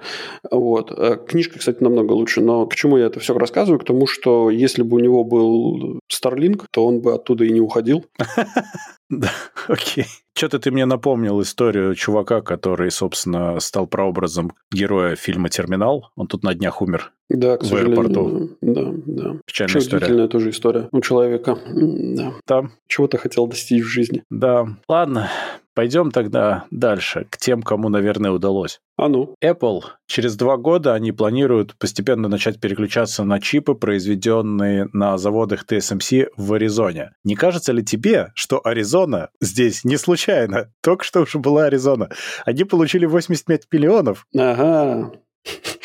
Вот. 0.51 0.91
Э, 0.91 1.17
книжка, 1.17 1.59
кстати, 1.59 1.83
намного 1.83 2.13
лучше. 2.13 2.41
Но 2.41 2.67
к 2.67 2.75
чему 2.75 2.97
я 2.97 3.07
это 3.07 3.21
все 3.21 3.37
рассказываю? 3.39 3.79
К 3.79 3.85
тому, 3.85 4.07
что 4.07 4.51
если 4.51 4.83
бы 4.83 4.97
у 4.97 5.01
него 5.01 5.23
был 5.23 6.01
Starlink, 6.13 6.65
то 6.73 6.85
он 6.85 7.01
бы 7.01 7.15
оттуда 7.15 7.45
и 7.45 7.53
не 7.53 7.61
уходил. 7.61 8.05
Да, 9.11 9.31
окей. 9.69 10.05
Что-то 10.37 10.59
ты 10.59 10.71
мне 10.71 10.85
напомнил 10.85 11.41
историю 11.41 11.95
чувака, 11.95 12.43
который, 12.43 12.91
собственно, 12.91 13.59
стал 13.59 13.87
прообразом 13.87 14.53
героя 14.71 15.17
фильма 15.17 15.49
«Терминал». 15.49 16.11
Он 16.15 16.27
тут 16.27 16.43
на 16.43 16.55
днях 16.55 16.83
умер. 16.83 17.11
Да, 17.31 17.57
к 17.57 17.65
сожалению. 17.65 18.57
Да, 18.61 18.93
да. 19.07 19.37
Печальная 19.47 19.81
история. 19.81 19.97
Удивительная 19.97 20.29
тоже 20.29 20.51
история 20.51 20.89
у 20.93 21.01
человека. 21.01 21.59
Да. 21.75 22.35
Да. 22.47 22.71
Чего-то 22.87 23.17
хотел 23.17 23.47
достичь 23.47 23.83
в 23.83 23.89
жизни. 23.89 24.23
Да. 24.29 24.77
Ладно, 24.89 25.31
Пойдем 25.79 26.11
тогда 26.11 26.65
дальше, 26.73 27.29
к 27.31 27.37
тем, 27.37 27.63
кому, 27.63 27.89
наверное, 27.89 28.33
удалось. 28.33 28.81
А 28.97 29.07
ну. 29.07 29.37
Apple. 29.41 29.83
Через 30.09 30.35
два 30.35 30.57
года 30.57 30.95
они 30.95 31.13
планируют 31.13 31.77
постепенно 31.79 32.27
начать 32.27 32.59
переключаться 32.59 33.23
на 33.23 33.41
чипы, 33.41 33.77
произведенные 33.77 34.89
на 34.93 35.17
заводах 35.19 35.65
TSMC 35.71 36.31
в 36.37 36.53
Аризоне. 36.53 37.13
Не 37.23 37.37
кажется 37.37 37.71
ли 37.71 37.85
тебе, 37.85 38.33
что 38.35 38.61
Аризона 38.65 39.29
здесь 39.41 39.85
не 39.85 39.99
случайно? 39.99 40.73
Только 40.83 41.05
что 41.05 41.21
уже 41.21 41.39
была 41.39 41.67
Аризона. 41.67 42.11
Они 42.45 42.65
получили 42.65 43.07
85 43.07 43.69
миллионов. 43.71 44.27
Ага. 44.37 45.13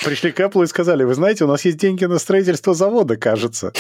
Пришли 0.04 0.32
к 0.32 0.40
Apple 0.40 0.64
и 0.64 0.68
сказали, 0.68 1.04
вы 1.04 1.14
знаете, 1.14 1.46
у 1.46 1.48
нас 1.48 1.66
есть 1.66 1.78
деньги 1.78 2.06
на 2.06 2.18
строительство 2.18 2.74
завода, 2.74 3.16
кажется. 3.16 3.72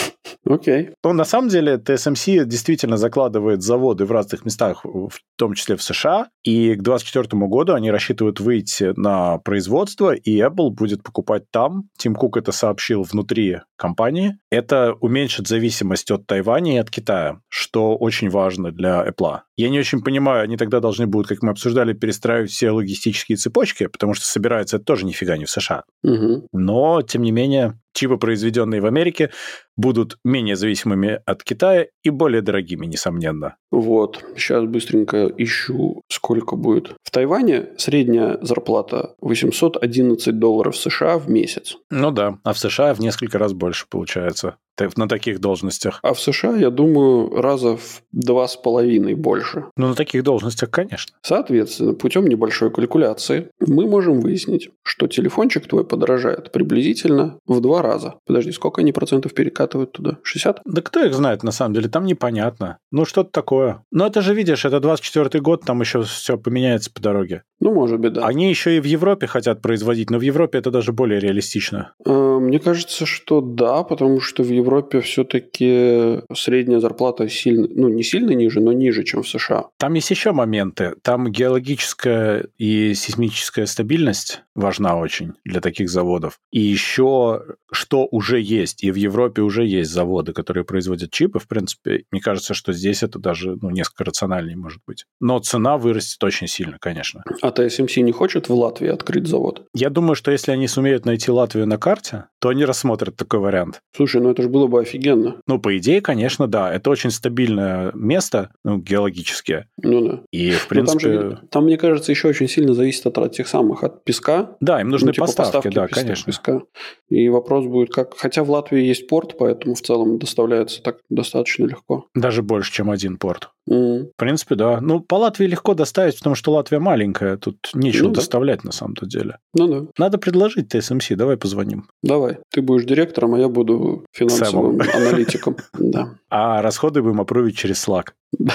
Окей. 0.45 0.81
Okay. 0.83 0.93
Ну, 1.03 1.13
на 1.13 1.23
самом 1.23 1.49
деле, 1.49 1.75
TSMC 1.75 2.45
действительно 2.45 2.97
закладывает 2.97 3.61
заводы 3.61 4.05
в 4.05 4.11
разных 4.11 4.45
местах, 4.45 4.83
в 4.83 5.11
том 5.37 5.53
числе 5.53 5.75
в 5.75 5.83
США, 5.83 6.27
и 6.43 6.75
к 6.75 6.81
2024 6.81 7.47
году 7.47 7.73
они 7.73 7.91
рассчитывают 7.91 8.39
выйти 8.39 8.93
на 8.97 9.37
производство, 9.39 10.13
и 10.13 10.41
Apple 10.41 10.69
будет 10.69 11.03
покупать 11.03 11.43
там. 11.51 11.89
Тим 11.97 12.15
Кук 12.15 12.37
это 12.37 12.51
сообщил 12.51 13.03
внутри 13.03 13.59
компании. 13.77 14.37
Это 14.49 14.93
уменьшит 14.99 15.47
зависимость 15.47 16.11
от 16.11 16.27
Тайваня 16.27 16.75
и 16.75 16.77
от 16.77 16.89
Китая, 16.89 17.39
что 17.49 17.95
очень 17.95 18.29
важно 18.29 18.71
для 18.71 19.05
Apple. 19.07 19.39
Я 19.55 19.69
не 19.69 19.79
очень 19.79 20.01
понимаю, 20.01 20.43
они 20.43 20.57
тогда 20.57 20.79
должны 20.79 21.05
будут, 21.05 21.27
как 21.27 21.43
мы 21.43 21.51
обсуждали, 21.51 21.93
перестраивать 21.93 22.51
все 22.51 22.71
логистические 22.71 23.37
цепочки, 23.37 23.87
потому 23.87 24.13
что 24.13 24.25
собирается 24.25 24.77
это 24.77 24.85
тоже 24.85 25.05
нифига 25.05 25.37
не 25.37 25.45
в 25.45 25.49
США. 25.49 25.83
Угу. 26.03 26.47
Но, 26.53 27.01
тем 27.01 27.21
не 27.21 27.31
менее, 27.31 27.79
чипы, 27.93 28.17
произведенные 28.17 28.81
в 28.81 28.85
Америке, 28.85 29.29
будут 29.75 30.17
менее 30.23 30.55
зависимыми 30.55 31.21
от 31.25 31.43
Китая 31.43 31.87
и 32.03 32.09
более 32.09 32.41
дорогими, 32.41 32.85
несомненно. 32.85 33.55
Вот, 33.71 34.23
сейчас 34.35 34.65
быстренько 34.65 35.31
ищу, 35.37 36.01
сколько 36.07 36.55
будет. 36.55 36.93
В 37.03 37.11
Тайване 37.11 37.69
средняя 37.77 38.37
зарплата 38.41 39.15
811 39.21 40.37
долларов 40.37 40.77
США 40.77 41.17
в 41.17 41.29
месяц. 41.29 41.77
Ну 41.89 42.11
да, 42.11 42.37
а 42.43 42.53
в 42.53 42.59
США 42.59 42.93
в 42.93 42.99
несколько 42.99 43.39
раз 43.39 43.53
больше 43.53 43.85
получается 43.89 44.57
на 44.97 45.07
таких 45.07 45.39
должностях. 45.39 45.99
А 46.01 46.13
в 46.13 46.19
США, 46.19 46.55
я 46.55 46.69
думаю, 46.69 47.29
раза 47.41 47.77
в 47.77 48.01
два 48.11 48.47
с 48.47 48.55
половиной 48.55 49.15
больше. 49.15 49.65
Ну, 49.77 49.89
на 49.89 49.95
таких 49.95 50.23
должностях, 50.23 50.71
конечно. 50.71 51.15
Соответственно, 51.21 51.93
путем 51.93 52.25
небольшой 52.27 52.71
калькуляции 52.71 53.49
мы 53.59 53.87
можем 53.87 54.19
выяснить, 54.19 54.69
что 54.83 55.07
телефончик 55.07 55.67
твой 55.67 55.85
подорожает 55.85 56.51
приблизительно 56.51 57.39
в 57.45 57.61
два 57.61 57.81
раза. 57.81 58.15
Подожди, 58.25 58.51
сколько 58.51 58.81
они 58.81 58.91
процентов 58.91 59.33
перекатывают 59.63 59.91
туда? 59.91 60.17
60? 60.23 60.61
Да 60.65 60.81
кто 60.81 61.03
их 61.03 61.13
знает, 61.13 61.43
на 61.43 61.51
самом 61.51 61.73
деле, 61.73 61.89
там 61.89 62.05
непонятно. 62.05 62.77
Ну, 62.91 63.05
что-то 63.05 63.31
такое. 63.31 63.83
Но 63.91 64.07
это 64.07 64.21
же, 64.21 64.33
видишь, 64.33 64.65
это 64.65 64.79
24 64.79 65.41
год, 65.41 65.61
там 65.65 65.81
еще 65.81 66.01
все 66.03 66.37
поменяется 66.37 66.91
по 66.91 67.01
дороге. 67.01 67.43
Ну, 67.59 67.73
может 67.73 67.99
быть, 67.99 68.13
да. 68.13 68.25
Они 68.25 68.49
еще 68.49 68.77
и 68.77 68.81
в 68.81 68.85
Европе 68.85 69.27
хотят 69.27 69.61
производить, 69.61 70.09
но 70.09 70.17
в 70.17 70.21
Европе 70.21 70.57
это 70.57 70.69
даже 70.69 70.91
более 70.91 71.19
реалистично. 71.19 71.93
Э, 72.05 72.11
мне 72.11 72.59
кажется, 72.59 73.05
что 73.05 73.39
да, 73.41 73.83
потому 73.83 74.19
что 74.19 74.43
в 74.43 74.49
Европе 74.49 74.99
все-таки 74.99 76.21
средняя 76.35 76.79
зарплата 76.79 77.29
сильно, 77.29 77.67
ну, 77.69 77.87
не 77.87 78.03
сильно 78.03 78.31
ниже, 78.31 78.59
но 78.59 78.73
ниже, 78.73 79.03
чем 79.03 79.23
в 79.23 79.27
США. 79.29 79.67
Там 79.79 79.93
есть 79.93 80.11
еще 80.11 80.33
моменты. 80.33 80.95
Там 81.03 81.31
геологическая 81.31 82.47
и 82.57 82.93
сейсмическая 82.93 83.65
стабильность 83.65 84.41
важна 84.55 84.97
очень 84.97 85.33
для 85.45 85.61
таких 85.61 85.89
заводов. 85.89 86.39
И 86.51 86.59
еще 86.59 87.43
что 87.71 88.07
уже 88.11 88.39
есть, 88.39 88.83
и 88.83 88.91
в 88.91 88.95
Европе 88.95 89.41
уже 89.41 89.52
есть 89.61 89.91
заводы, 89.91 90.33
которые 90.33 90.63
производят 90.63 91.11
чипы, 91.11 91.37
в 91.37 91.47
принципе, 91.47 92.05
мне 92.11 92.21
кажется, 92.21 92.55
что 92.55 92.73
здесь 92.73 93.03
это 93.03 93.19
даже 93.19 93.57
ну, 93.61 93.69
несколько 93.69 94.05
рациональнее 94.05 94.57
может 94.57 94.81
быть. 94.87 95.05
Но 95.19 95.37
цена 95.39 95.77
вырастет 95.77 96.23
очень 96.23 96.47
сильно, 96.47 96.77
конечно. 96.79 97.23
А 97.41 97.49
TSMC 97.49 98.01
не 98.01 98.11
хочет 98.11 98.49
в 98.49 98.53
Латвии 98.53 98.89
открыть 98.89 99.27
завод? 99.27 99.65
Я 99.75 99.89
думаю, 99.89 100.15
что 100.15 100.31
если 100.31 100.51
они 100.51 100.67
сумеют 100.67 101.05
найти 101.05 101.29
Латвию 101.29 101.67
на 101.67 101.77
карте, 101.77 102.25
то 102.39 102.49
они 102.49 102.65
рассмотрят 102.65 103.15
такой 103.15 103.39
вариант. 103.39 103.81
Слушай, 103.95 104.21
ну 104.21 104.31
это 104.31 104.41
же 104.41 104.49
было 104.49 104.67
бы 104.67 104.81
офигенно. 104.81 105.37
Ну, 105.47 105.59
по 105.59 105.77
идее, 105.77 106.01
конечно, 106.01 106.47
да. 106.47 106.73
Это 106.73 106.89
очень 106.89 107.11
стабильное 107.11 107.91
место, 107.93 108.49
ну, 108.63 108.77
геологически. 108.77 109.67
Ну 109.81 110.07
да. 110.07 110.21
И, 110.31 110.51
в 110.51 110.67
принципе... 110.67 110.99
Там, 110.99 111.29
же, 111.29 111.39
там, 111.51 111.63
мне 111.65 111.77
кажется, 111.77 112.11
еще 112.11 112.27
очень 112.27 112.47
сильно 112.47 112.73
зависит 112.73 113.05
от, 113.05 113.17
от 113.17 113.31
тех 113.33 113.47
самых, 113.47 113.83
от 113.83 114.03
песка. 114.03 114.55
Да, 114.59 114.81
им 114.81 114.89
нужны 114.89 115.07
ну, 115.07 115.13
типа 115.13 115.25
поставки, 115.27 115.53
поставки, 115.53 115.75
да, 115.75 115.87
песка, 115.87 116.01
конечно. 116.01 116.25
Песка. 116.25 116.61
И 117.09 117.29
вопрос 117.29 117.65
будет, 117.65 117.93
как... 117.93 118.17
Хотя 118.17 118.43
в 118.43 118.51
Латвии 118.51 118.81
есть 118.81 119.07
порт, 119.07 119.37
поэтому 119.43 119.75
в 119.75 119.81
целом 119.81 120.19
доставляется 120.19 120.81
так 120.81 120.99
достаточно 121.09 121.65
легко. 121.65 122.07
Даже 122.15 122.41
больше, 122.41 122.71
чем 122.71 122.89
один 122.89 123.17
порт. 123.17 123.49
Mm. 123.69 124.07
В 124.13 124.17
принципе, 124.17 124.55
да. 124.55 124.81
Ну, 124.81 124.99
по 124.99 125.15
Латвии 125.15 125.45
легко 125.45 125.73
доставить, 125.73 126.17
потому 126.17 126.35
что 126.35 126.51
Латвия 126.51 126.79
маленькая, 126.79 127.37
тут 127.37 127.57
нечего 127.73 128.07
Ну 128.07 128.09
да. 128.09 128.15
доставлять 128.15 128.63
на 128.65 128.71
самом-то 128.71 129.05
деле. 129.05 129.37
Ну 129.53 129.67
да. 129.67 129.87
Надо 129.97 130.17
предложить 130.17 130.67
ТСМС, 130.69 131.07
давай 131.11 131.37
позвоним. 131.37 131.87
Давай. 132.01 132.39
Ты 132.51 132.61
будешь 132.61 132.83
директором, 132.85 133.35
а 133.35 133.39
я 133.39 133.47
буду 133.47 134.05
финансовым 134.11 134.81
аналитиком. 134.93 135.55
Да. 135.79 136.15
А 136.29 136.61
расходы 136.61 137.01
будем 137.01 137.21
опровить 137.21 137.55
через 137.57 137.87
Slack. 137.87 138.07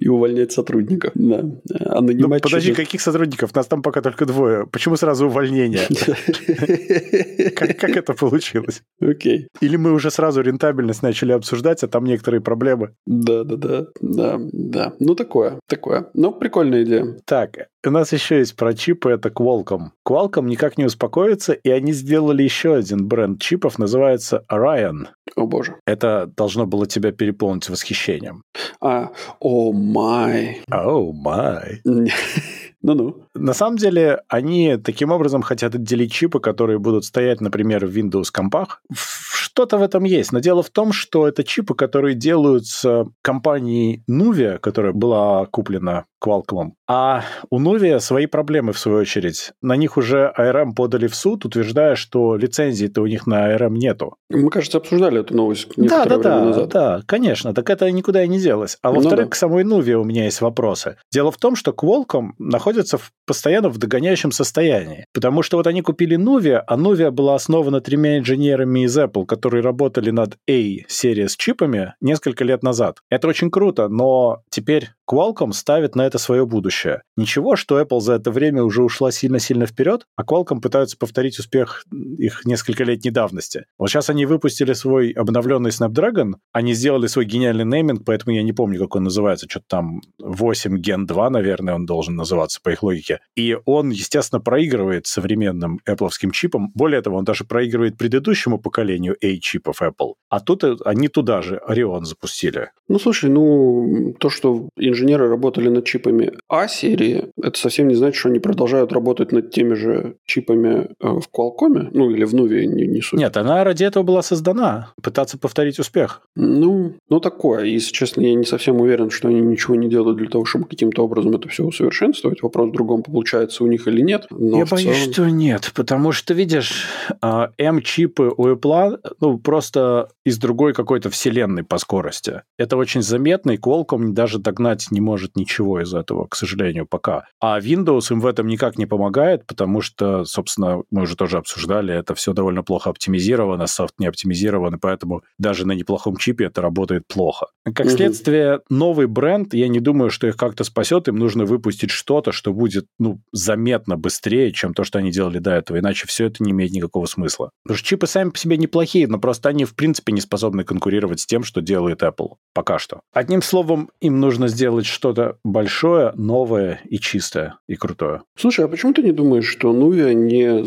И 0.00 0.08
увольнять 0.08 0.52
сотрудников. 0.52 1.12
Да. 1.14 1.40
А 1.80 2.00
Ну, 2.00 2.08
нанимать 2.08 2.42
подожди, 2.42 2.66
через- 2.68 2.76
каких 2.76 3.00
сотрудников? 3.00 3.54
Нас 3.54 3.66
там 3.66 3.80
пока 3.82 4.02
только 4.02 4.26
двое. 4.26 4.66
Почему 4.66 4.96
сразу 4.96 5.26
увольнение? 5.26 5.86
Как 7.56 7.96
это 7.96 8.12
получилось? 8.12 8.82
Окей. 9.00 9.48
Или 9.60 9.76
мы 9.76 9.92
уже 9.92 10.10
сразу 10.10 10.42
рентабельность 10.42 11.02
начали 11.02 11.32
обсуждать, 11.32 11.82
а 11.84 11.88
там 11.88 12.04
некоторые 12.04 12.40
проблемы? 12.40 12.94
Да, 13.06 13.44
да, 13.44 13.56
да, 13.64 13.86
да, 14.00 14.40
да. 14.52 14.92
Ну, 15.00 15.14
такое, 15.14 15.58
такое. 15.66 16.08
Ну, 16.14 16.32
прикольная 16.32 16.84
идея. 16.84 17.16
Так, 17.24 17.68
у 17.86 17.90
нас 17.90 18.12
еще 18.12 18.38
есть 18.38 18.56
про 18.56 18.74
чипы, 18.74 19.10
это 19.10 19.28
Qualcomm. 19.28 19.90
Qualcomm 20.06 20.46
никак 20.46 20.78
не 20.78 20.84
успокоится, 20.84 21.52
и 21.52 21.70
они 21.70 21.92
сделали 21.92 22.42
еще 22.42 22.74
один 22.74 23.06
бренд 23.06 23.40
чипов, 23.40 23.78
называется 23.78 24.44
Orion. 24.50 25.08
О, 25.36 25.46
боже. 25.46 25.76
Это 25.86 26.30
должно 26.36 26.66
было 26.66 26.86
тебя 26.86 27.12
переполнить 27.12 27.68
восхищением. 27.68 28.42
А, 28.80 29.10
о 29.40 29.72
май. 29.72 30.62
Оу, 30.70 31.12
май. 31.12 31.82
Ну-ну. 32.84 33.16
На 33.34 33.54
самом 33.54 33.78
деле, 33.78 34.20
они 34.28 34.76
таким 34.76 35.10
образом 35.10 35.40
хотят 35.40 35.74
отделить 35.74 36.12
чипы, 36.12 36.38
которые 36.38 36.78
будут 36.78 37.06
стоять, 37.06 37.40
например, 37.40 37.86
в 37.86 37.96
Windows 37.96 38.26
компах. 38.30 38.82
Что-то 38.94 39.78
в 39.78 39.82
этом 39.82 40.04
есть. 40.04 40.32
Но 40.32 40.40
дело 40.40 40.62
в 40.62 40.68
том, 40.68 40.92
что 40.92 41.26
это 41.26 41.44
чипы, 41.44 41.74
которые 41.74 42.14
делаются 42.14 43.06
компанией 43.22 44.02
Nuvia, 44.10 44.58
которая 44.58 44.92
была 44.92 45.46
куплена 45.46 46.04
Qualcomm. 46.22 46.72
А 46.88 47.22
у 47.50 47.58
Nuvia 47.60 48.00
свои 48.00 48.26
проблемы, 48.26 48.72
в 48.72 48.78
свою 48.78 48.98
очередь. 48.98 49.52
На 49.62 49.76
них 49.76 49.96
уже 49.96 50.32
ARM 50.38 50.74
подали 50.74 51.06
в 51.06 51.14
суд, 51.14 51.44
утверждая, 51.46 51.94
что 51.96 52.36
лицензии-то 52.36 53.00
у 53.00 53.06
них 53.06 53.26
на 53.26 53.54
ARM 53.54 53.70
нету. 53.76 54.16
Мы, 54.30 54.50
кажется, 54.50 54.78
обсуждали 54.78 55.20
эту 55.20 55.34
новость 55.34 55.68
Да, 55.76 56.04
да, 56.04 56.18
да, 56.18 56.44
назад. 56.44 56.68
да, 56.68 57.02
конечно. 57.06 57.54
Так 57.54 57.70
это 57.70 57.90
никуда 57.90 58.24
и 58.24 58.28
не 58.28 58.38
делось. 58.40 58.76
А 58.82 58.88
Ну 58.88 58.96
во-вторых, 58.96 59.26
да. 59.26 59.30
к 59.30 59.34
самой 59.36 59.64
Nuvia 59.64 59.94
у 59.94 60.04
меня 60.04 60.24
есть 60.24 60.40
вопросы. 60.42 60.96
Дело 61.10 61.30
в 61.30 61.38
том, 61.38 61.56
что 61.56 61.70
Qualcomm 61.70 62.30
находится 62.38 62.73
в- 62.82 63.12
постоянно 63.26 63.68
в 63.68 63.78
догоняющем 63.78 64.32
состоянии. 64.32 65.06
Потому 65.12 65.42
что 65.42 65.56
вот 65.56 65.66
они 65.66 65.82
купили 65.82 66.16
Nuvia, 66.16 66.62
а 66.66 66.76
Nuvia 66.76 67.10
была 67.10 67.34
основана 67.34 67.80
тремя 67.80 68.18
инженерами 68.18 68.84
из 68.84 68.96
Apple, 68.98 69.26
которые 69.26 69.62
работали 69.62 70.10
над 70.10 70.36
A-серии 70.48 71.26
с 71.26 71.36
чипами 71.36 71.94
несколько 72.00 72.44
лет 72.44 72.62
назад. 72.62 72.98
Это 73.10 73.28
очень 73.28 73.50
круто, 73.50 73.88
но 73.88 74.42
теперь 74.50 74.90
Qualcomm 75.10 75.52
ставит 75.52 75.94
на 75.96 76.06
это 76.06 76.18
свое 76.18 76.46
будущее. 76.46 77.02
Ничего, 77.16 77.56
что 77.56 77.80
Apple 77.80 78.00
за 78.00 78.14
это 78.14 78.30
время 78.30 78.62
уже 78.62 78.82
ушла 78.82 79.10
сильно-сильно 79.10 79.66
вперед, 79.66 80.06
а 80.16 80.22
Qualcomm 80.22 80.60
пытаются 80.60 80.96
повторить 80.96 81.38
успех 81.38 81.84
их 82.18 82.44
нескольколетней 82.44 83.10
давности. 83.10 83.66
Вот 83.78 83.90
сейчас 83.90 84.10
они 84.10 84.26
выпустили 84.26 84.72
свой 84.72 85.10
обновленный 85.10 85.70
Snapdragon, 85.70 86.34
они 86.52 86.74
сделали 86.74 87.06
свой 87.06 87.26
гениальный 87.26 87.64
нейминг, 87.64 88.04
поэтому 88.04 88.34
я 88.34 88.42
не 88.42 88.52
помню, 88.52 88.80
как 88.80 88.96
он 88.96 89.04
называется, 89.04 89.46
что-то 89.48 89.66
там 89.68 90.00
8 90.18 90.80
Gen 90.80 91.04
2, 91.06 91.30
наверное, 91.30 91.74
он 91.74 91.86
должен 91.86 92.16
называться 92.16 92.60
по 92.64 92.70
их 92.70 92.82
логике. 92.82 93.20
И 93.36 93.56
он, 93.66 93.90
естественно, 93.90 94.40
проигрывает 94.40 95.06
современным 95.06 95.80
Apple 95.88 96.08
чипам. 96.32 96.72
Более 96.74 97.02
того, 97.02 97.18
он 97.18 97.24
даже 97.24 97.44
проигрывает 97.44 97.96
предыдущему 97.96 98.58
поколению 98.58 99.16
A-чипов 99.22 99.82
Apple. 99.82 100.14
А 100.28 100.40
тут 100.40 100.64
э, 100.64 100.76
они 100.84 101.08
туда 101.08 101.42
же 101.42 101.60
Orion 101.68 102.04
запустили. 102.04 102.70
Ну, 102.88 102.98
слушай, 102.98 103.30
ну, 103.30 104.14
то, 104.18 104.30
что 104.30 104.68
инженеры 104.76 105.28
работали 105.28 105.68
над 105.68 105.84
чипами 105.84 106.32
А-серии, 106.48 107.30
это 107.40 107.58
совсем 107.58 107.88
не 107.88 107.94
значит, 107.94 108.16
что 108.16 108.30
они 108.30 108.40
продолжают 108.40 108.92
работать 108.92 109.32
над 109.32 109.50
теми 109.50 109.74
же 109.74 110.16
чипами 110.24 110.88
э, 111.00 111.06
в 111.06 111.24
Qualcomm, 111.32 111.90
ну, 111.92 112.10
или 112.10 112.24
в 112.24 112.34
Nuvia, 112.34 112.64
не, 112.64 112.86
не 112.86 113.00
суть. 113.00 113.20
Нет, 113.20 113.36
она 113.36 113.62
ради 113.62 113.84
этого 113.84 114.02
была 114.02 114.22
создана. 114.22 114.92
Пытаться 115.02 115.38
повторить 115.38 115.78
успех. 115.78 116.22
Ну, 116.34 116.94
ну, 117.08 117.20
такое. 117.20 117.64
Если 117.64 117.92
честно, 117.92 118.22
я 118.22 118.34
не 118.34 118.44
совсем 118.44 118.80
уверен, 118.80 119.10
что 119.10 119.28
они 119.28 119.40
ничего 119.40 119.76
не 119.76 119.88
делают 119.88 120.18
для 120.18 120.28
того, 120.28 120.44
чтобы 120.44 120.66
каким-то 120.66 121.04
образом 121.04 121.34
это 121.34 121.48
все 121.48 121.64
усовершенствовать. 121.64 122.42
Вопрос 122.54 122.70
в 122.70 122.72
другом, 122.72 123.02
получается 123.02 123.64
у 123.64 123.66
них 123.66 123.88
или 123.88 124.00
нет. 124.00 124.26
Но 124.30 124.58
Я 124.58 124.64
боюсь, 124.66 124.96
целом- 124.96 125.12
что 125.12 125.28
нет, 125.30 125.72
потому 125.74 126.12
что, 126.12 126.34
видишь, 126.34 126.86
а, 127.20 127.50
M-чипы 127.58 128.32
у 128.36 128.48
Apple, 128.48 128.98
ну, 129.20 129.38
просто 129.38 130.08
из 130.24 130.38
другой 130.38 130.72
какой-то 130.72 131.10
вселенной 131.10 131.64
по 131.64 131.78
скорости. 131.78 132.42
Это 132.58 132.76
очень 132.76 133.02
заметно, 133.02 133.52
и 133.52 133.56
Qualcomm 133.56 134.10
даже 134.12 134.38
догнать 134.38 134.86
не 134.90 135.00
может 135.00 135.36
ничего 135.36 135.80
из 135.80 135.92
этого, 135.94 136.26
к 136.26 136.36
сожалению, 136.36 136.86
пока. 136.86 137.26
А 137.40 137.58
Windows 137.60 138.12
им 138.12 138.20
в 138.20 138.26
этом 138.26 138.46
никак 138.46 138.78
не 138.78 138.86
помогает, 138.86 139.46
потому 139.46 139.80
что, 139.80 140.24
собственно, 140.24 140.82
мы 140.90 141.02
уже 141.02 141.16
тоже 141.16 141.38
обсуждали, 141.38 141.92
это 141.94 142.14
все 142.14 142.32
довольно 142.32 142.62
плохо 142.62 142.90
оптимизировано, 142.90 143.66
софт 143.66 143.94
не 143.98 144.06
оптимизирован, 144.06 144.76
и 144.76 144.78
поэтому 144.78 145.22
даже 145.38 145.66
на 145.66 145.72
неплохом 145.72 146.16
чипе 146.16 146.44
это 146.44 146.62
работает 146.62 147.02
плохо. 147.08 147.46
Как 147.74 147.90
следствие, 147.90 148.60
новый 148.70 149.06
бренд, 149.06 149.54
я 149.54 149.68
не 149.68 149.80
думаю, 149.80 150.10
что 150.10 150.26
их 150.26 150.36
как-то 150.36 150.64
спасет, 150.64 151.08
им 151.08 151.16
нужно 151.16 151.44
выпустить 151.44 151.90
что-то, 151.90 152.32
что 152.34 152.52
будет, 152.52 152.86
ну, 152.98 153.20
заметно 153.32 153.96
быстрее, 153.96 154.52
чем 154.52 154.74
то, 154.74 154.84
что 154.84 154.98
они 154.98 155.10
делали 155.10 155.38
до 155.38 155.52
этого, 155.52 155.78
иначе 155.78 156.06
все 156.06 156.26
это 156.26 156.42
не 156.42 156.50
имеет 156.52 156.72
никакого 156.72 157.06
смысла. 157.06 157.50
Потому 157.62 157.78
что 157.78 157.86
чипы 157.88 158.06
сами 158.06 158.30
по 158.30 158.38
себе 158.38 158.56
неплохие, 158.58 159.08
но 159.08 159.18
просто 159.18 159.48
они, 159.48 159.64
в 159.64 159.74
принципе, 159.74 160.12
не 160.12 160.20
способны 160.20 160.64
конкурировать 160.64 161.20
с 161.20 161.26
тем, 161.26 161.44
что 161.44 161.60
делает 161.60 162.02
Apple. 162.02 162.34
Пока 162.52 162.78
что. 162.78 163.00
Одним 163.12 163.42
словом, 163.42 163.90
им 164.00 164.20
нужно 164.20 164.48
сделать 164.48 164.86
что-то 164.86 165.38
большое, 165.44 166.12
новое 166.16 166.80
и 166.88 166.98
чистое, 166.98 167.58
и 167.68 167.76
крутое. 167.76 168.22
Слушай, 168.38 168.64
а 168.64 168.68
почему 168.68 168.92
ты 168.92 169.02
не 169.02 169.12
думаешь, 169.12 169.46
что 169.46 169.72
Nuvia 169.72 170.12
не, 170.12 170.62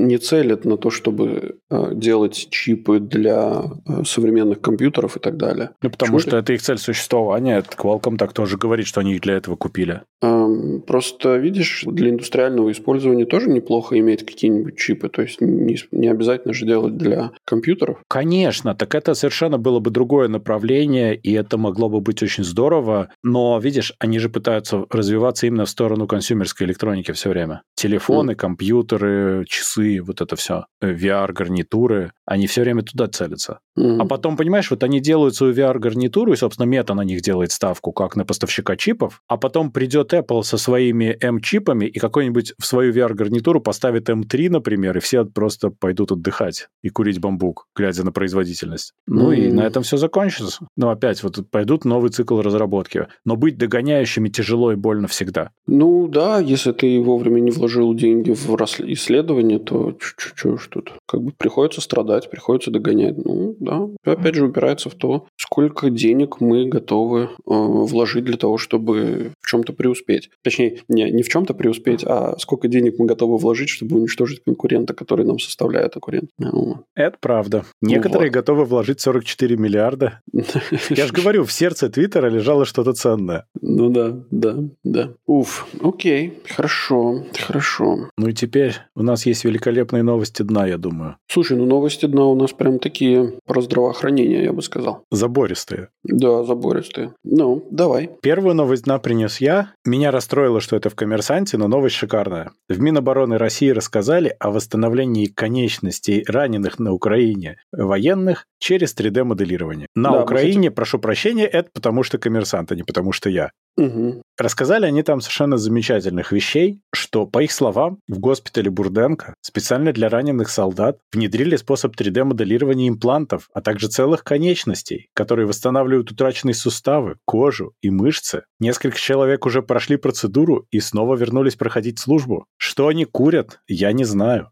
не 0.00 0.18
целит 0.18 0.64
на 0.64 0.76
то, 0.76 0.90
чтобы 0.90 1.56
э, 1.70 1.90
делать 1.94 2.48
чипы 2.50 2.98
для 3.00 3.62
э, 3.86 4.04
современных 4.04 4.60
компьютеров 4.60 5.16
и 5.16 5.20
так 5.20 5.36
далее? 5.36 5.70
Ну, 5.82 5.90
потому 5.90 6.12
Почему 6.14 6.18
что 6.20 6.30
ты- 6.32 6.36
это 6.38 6.52
их 6.54 6.62
цель 6.62 6.78
существования. 6.78 7.58
Это 7.58 7.76
Qualcomm 7.76 8.16
так 8.16 8.32
тоже 8.32 8.56
говорит, 8.58 8.86
что 8.86 9.00
они 9.00 9.14
их 9.14 9.20
для 9.20 9.34
этого 9.34 9.56
купили. 9.56 10.02
Эм, 10.22 10.82
Просто, 10.86 11.11
видишь, 11.24 11.84
для 11.86 12.10
индустриального 12.10 12.70
использования 12.70 13.24
тоже 13.24 13.48
неплохо 13.48 13.98
иметь 13.98 14.24
какие-нибудь 14.24 14.76
чипы. 14.76 15.08
То 15.08 15.22
есть 15.22 15.40
не, 15.40 15.78
не 15.90 16.08
обязательно 16.08 16.54
же 16.54 16.66
делать 16.66 16.96
для 16.96 17.32
компьютеров. 17.44 17.98
Конечно, 18.08 18.74
так 18.74 18.94
это 18.94 19.14
совершенно 19.14 19.58
было 19.58 19.78
бы 19.78 19.90
другое 19.90 20.28
направление, 20.28 21.14
и 21.16 21.32
это 21.32 21.58
могло 21.58 21.88
бы 21.88 22.00
быть 22.00 22.22
очень 22.22 22.44
здорово. 22.44 23.08
Но, 23.22 23.58
видишь, 23.58 23.92
они 23.98 24.18
же 24.18 24.28
пытаются 24.28 24.84
развиваться 24.90 25.46
именно 25.46 25.64
в 25.64 25.70
сторону 25.70 26.06
консюмерской 26.06 26.66
электроники 26.66 27.12
все 27.12 27.30
время. 27.30 27.62
Телефоны, 27.74 28.34
компьютеры, 28.34 29.44
часы, 29.48 30.00
вот 30.00 30.20
это 30.20 30.36
все. 30.36 30.66
VR-гарнитуры, 30.82 32.12
они 32.26 32.46
все 32.46 32.62
время 32.62 32.82
туда 32.82 33.08
целятся. 33.08 33.58
Мгм. 33.76 34.02
А 34.02 34.04
потом, 34.06 34.36
понимаешь, 34.36 34.70
вот 34.70 34.82
они 34.82 35.00
делают 35.00 35.34
свою 35.34 35.54
VR-гарнитуру, 35.54 36.32
и, 36.32 36.36
собственно, 36.36 36.66
мета 36.66 36.94
на 36.94 37.02
них 37.02 37.22
делает 37.22 37.52
ставку, 37.52 37.92
как 37.92 38.16
на 38.16 38.24
поставщика 38.24 38.76
чипов, 38.76 39.22
а 39.28 39.36
потом 39.36 39.72
придет 39.72 40.12
Apple 40.12 40.42
со 40.42 40.58
своими 40.58 41.01
M-чипами 41.10 41.86
и 41.86 41.98
какой-нибудь 41.98 42.54
в 42.58 42.66
свою 42.66 42.92
VR-гарнитуру 42.92 43.60
поставит 43.60 44.08
M3, 44.08 44.50
например, 44.50 44.96
и 44.96 45.00
все 45.00 45.24
просто 45.24 45.70
пойдут 45.70 46.12
отдыхать 46.12 46.68
и 46.82 46.88
курить 46.88 47.20
бамбук, 47.20 47.66
глядя 47.74 48.04
на 48.04 48.12
производительность. 48.12 48.92
Ну 49.06 49.32
и 49.32 49.50
на 49.50 49.62
этом 49.62 49.82
все 49.82 49.96
закончится. 49.96 50.66
Ну 50.76 50.88
опять, 50.88 51.22
вот 51.22 51.38
пойдут 51.50 51.84
новый 51.84 52.10
цикл 52.10 52.40
разработки. 52.40 53.06
Но 53.24 53.36
быть 53.36 53.58
догоняющими 53.58 54.28
тяжело 54.28 54.72
и 54.72 54.76
больно 54.76 55.08
всегда. 55.08 55.50
Ну 55.66 56.08
да, 56.08 56.38
если 56.38 56.72
ты 56.72 57.00
вовремя 57.00 57.40
не 57.40 57.50
вложил 57.50 57.94
деньги 57.94 58.32
в 58.32 58.48
исследование, 58.52 59.58
то 59.58 59.96
что 59.98 60.56
ж 60.56 60.68
тут? 60.68 60.92
Как 61.06 61.22
бы 61.22 61.32
приходится 61.36 61.80
страдать, 61.80 62.30
приходится 62.30 62.70
догонять. 62.70 63.16
Ну 63.16 63.56
да, 63.58 63.88
опять 64.04 64.34
же 64.34 64.46
упирается 64.46 64.90
в 64.90 64.94
то, 64.94 65.26
сколько 65.36 65.90
денег 65.90 66.40
мы 66.40 66.66
готовы 66.66 67.22
э, 67.22 67.28
вложить 67.46 68.24
для 68.24 68.36
того, 68.36 68.58
чтобы 68.58 69.32
в 69.40 69.48
чем-то 69.48 69.72
преуспеть. 69.72 70.30
Точнее, 70.42 70.80
не, 70.92 71.10
не 71.10 71.22
в 71.22 71.28
чем-то 71.28 71.54
преуспеть, 71.54 72.04
а 72.04 72.36
сколько 72.38 72.68
денег 72.68 72.98
мы 72.98 73.06
готовы 73.06 73.38
вложить, 73.38 73.68
чтобы 73.68 73.96
уничтожить 73.96 74.42
конкурента, 74.44 74.94
который 74.94 75.26
нам 75.26 75.38
составляет 75.38 75.94
конкурент. 76.02 76.30
Ну, 76.38 76.84
Это 76.94 77.16
правда. 77.20 77.64
Некоторые 77.80 78.30
вот. 78.30 78.34
готовы 78.34 78.64
вложить 78.64 79.00
44 79.00 79.56
миллиарда. 79.56 80.20
Я 80.90 81.06
же 81.06 81.12
говорю, 81.12 81.44
в 81.44 81.52
сердце 81.52 81.88
Твиттера 81.88 82.28
лежало 82.28 82.64
что-то 82.64 82.92
ценное. 82.92 83.46
Ну 83.60 83.90
да, 83.90 84.22
да, 84.30 84.56
да. 84.84 85.14
Уф, 85.26 85.66
окей, 85.80 86.38
хорошо, 86.48 87.24
хорошо. 87.46 88.08
Ну 88.16 88.28
и 88.28 88.32
теперь 88.32 88.74
у 88.94 89.02
нас 89.02 89.26
есть 89.26 89.44
великолепные 89.44 90.02
новости 90.02 90.42
дна, 90.42 90.66
я 90.66 90.78
думаю. 90.78 91.16
Слушай, 91.28 91.56
ну 91.56 91.66
новости 91.66 92.06
дна 92.06 92.24
у 92.26 92.34
нас 92.34 92.52
прям 92.52 92.78
такие 92.78 93.34
про 93.46 93.60
здравоохранение, 93.60 94.44
я 94.44 94.52
бы 94.52 94.62
сказал. 94.62 95.04
Забористые. 95.10 95.88
Да, 96.04 96.44
забористые. 96.44 97.14
Ну, 97.24 97.66
давай. 97.70 98.10
Первую 98.22 98.54
новость 98.54 98.84
дна 98.84 98.98
принес 98.98 99.40
я. 99.40 99.72
Меня 99.84 100.10
расстроило, 100.10 100.60
что 100.60 100.76
это 100.82 100.90
в 100.90 100.96
«Коммерсанте», 100.96 101.56
но 101.58 101.68
новость 101.68 101.94
шикарная. 101.94 102.50
В 102.68 102.80
Минобороны 102.80 103.38
России 103.38 103.68
рассказали 103.68 104.34
о 104.40 104.50
восстановлении 104.50 105.26
конечностей 105.26 106.24
раненых 106.26 106.80
на 106.80 106.92
Украине 106.92 107.58
военных 107.70 108.46
через 108.58 108.94
3D-моделирование. 108.96 109.86
На 109.94 110.10
Да, 110.10 110.22
Украине, 110.24 110.72
прошу 110.72 110.98
прощения, 110.98 111.46
это 111.46 111.70
потому 111.72 112.02
что 112.02 112.18
«Коммерсант», 112.18 112.72
а 112.72 112.74
не 112.74 112.82
потому 112.82 113.12
что 113.12 113.30
я. 113.30 113.50
Угу. 113.76 114.22
Рассказали 114.38 114.86
они 114.86 115.02
там 115.02 115.20
совершенно 115.20 115.56
замечательных 115.56 116.32
вещей, 116.32 116.80
что, 116.92 117.26
по 117.26 117.42
их 117.42 117.52
словам, 117.52 117.98
в 118.08 118.18
госпитале 118.18 118.70
Бурденко 118.70 119.34
специально 119.40 119.92
для 119.92 120.08
раненых 120.08 120.50
солдат 120.50 120.98
внедрили 121.12 121.56
способ 121.56 121.94
3D-моделирования 121.96 122.88
имплантов, 122.88 123.48
а 123.54 123.62
также 123.62 123.88
целых 123.88 124.24
конечностей, 124.24 125.08
которые 125.14 125.46
восстанавливают 125.46 126.10
утраченные 126.10 126.54
суставы, 126.54 127.16
кожу 127.24 127.72
и 127.80 127.90
мышцы. 127.90 128.42
Несколько 128.60 128.98
человек 128.98 129.46
уже 129.46 129.62
прошли 129.62 129.96
процедуру 129.96 130.66
и 130.72 130.80
снова 130.80 131.14
вернулись 131.14 131.54
проходить 131.54 132.00
службу. 132.00 132.46
Что 132.56 132.88
они 132.88 133.04
курят, 133.04 133.60
я 133.68 133.92
не 133.92 134.04
знаю. 134.04 134.50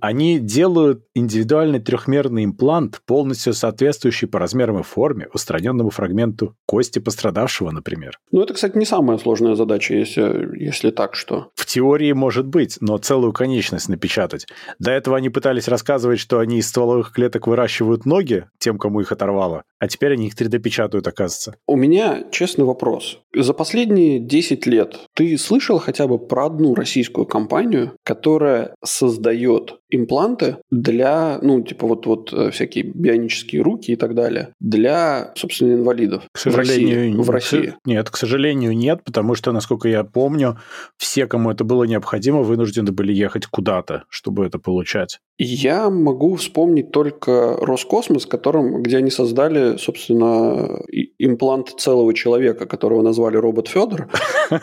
Они 0.00 0.38
делают 0.38 1.04
индивидуальный 1.14 1.80
трехмерный 1.80 2.44
имплант, 2.44 3.00
полностью 3.06 3.52
соответствующий 3.52 4.28
по 4.28 4.38
размерам 4.38 4.80
и 4.80 4.82
форме 4.82 5.28
устраненному 5.32 5.90
фрагменту 5.90 6.56
кости 6.66 6.98
пострадавшего, 6.98 7.70
например. 7.70 8.18
Ну, 8.30 8.42
это, 8.42 8.54
кстати, 8.54 8.76
не 8.76 8.84
самая 8.84 9.18
сложная 9.18 9.54
задача, 9.54 9.94
если, 9.94 10.62
если 10.62 10.90
так, 10.90 11.14
что... 11.14 11.50
В 11.54 11.66
теории 11.66 12.12
может 12.12 12.46
быть, 12.46 12.78
но 12.80 12.98
целую 12.98 13.32
конечность 13.32 13.88
напечатать. 13.88 14.46
До 14.78 14.90
этого 14.90 15.16
они 15.16 15.30
пытались 15.30 15.68
рассказывать, 15.68 16.18
что 16.18 16.38
они 16.38 16.58
из 16.58 16.68
стволовых 16.68 17.12
клеток 17.12 17.46
выращивают 17.46 18.06
ноги 18.06 18.46
тем, 18.58 18.78
кому 18.78 19.00
их 19.00 19.12
оторвало, 19.12 19.64
а 19.78 19.88
теперь 19.88 20.12
они 20.12 20.26
их 20.26 20.34
3D 20.34 20.58
печатают, 20.58 21.06
оказывается. 21.06 21.56
У 21.66 21.76
меня 21.76 22.24
честный 22.30 22.64
вопрос. 22.64 23.20
За 23.34 23.54
последние 23.54 24.18
10 24.18 24.66
лет 24.66 24.98
ты 25.14 25.38
слышал 25.38 25.78
хотя 25.78 26.06
бы 26.06 26.18
про 26.18 26.46
одну 26.46 26.74
российскую 26.74 27.26
компанию, 27.26 27.92
которая 28.04 28.74
создает 28.84 29.69
импланты 29.90 30.58
для, 30.70 31.38
ну, 31.42 31.62
типа 31.62 31.86
вот, 31.86 32.06
вот 32.06 32.32
э, 32.32 32.50
всякие 32.50 32.84
бионические 32.84 33.62
руки 33.62 33.92
и 33.92 33.96
так 33.96 34.14
далее, 34.14 34.54
для, 34.60 35.32
собственно, 35.36 35.74
инвалидов 35.74 36.24
К 36.32 36.38
сожалению, 36.38 37.22
в 37.22 37.30
России? 37.30 37.56
В 37.56 37.60
России. 37.60 37.74
Нет, 37.84 38.10
к 38.10 38.16
сожалению, 38.16 38.76
нет, 38.76 39.02
потому 39.04 39.34
что, 39.34 39.52
насколько 39.52 39.88
я 39.88 40.04
помню, 40.04 40.58
все, 40.96 41.26
кому 41.26 41.50
это 41.50 41.64
было 41.64 41.84
необходимо, 41.84 42.42
вынуждены 42.42 42.92
были 42.92 43.12
ехать 43.12 43.46
куда-то, 43.46 44.04
чтобы 44.08 44.46
это 44.46 44.58
получать. 44.58 45.20
Я 45.42 45.88
могу 45.88 46.36
вспомнить 46.36 46.90
только 46.90 47.56
Роскосмос, 47.62 48.26
которым, 48.26 48.82
где 48.82 48.98
они 48.98 49.10
создали, 49.10 49.78
собственно, 49.78 50.82
имплант 51.18 51.80
целого 51.80 52.12
человека, 52.12 52.66
которого 52.66 53.00
назвали 53.00 53.38
робот 53.38 53.66
Федор. 53.68 54.10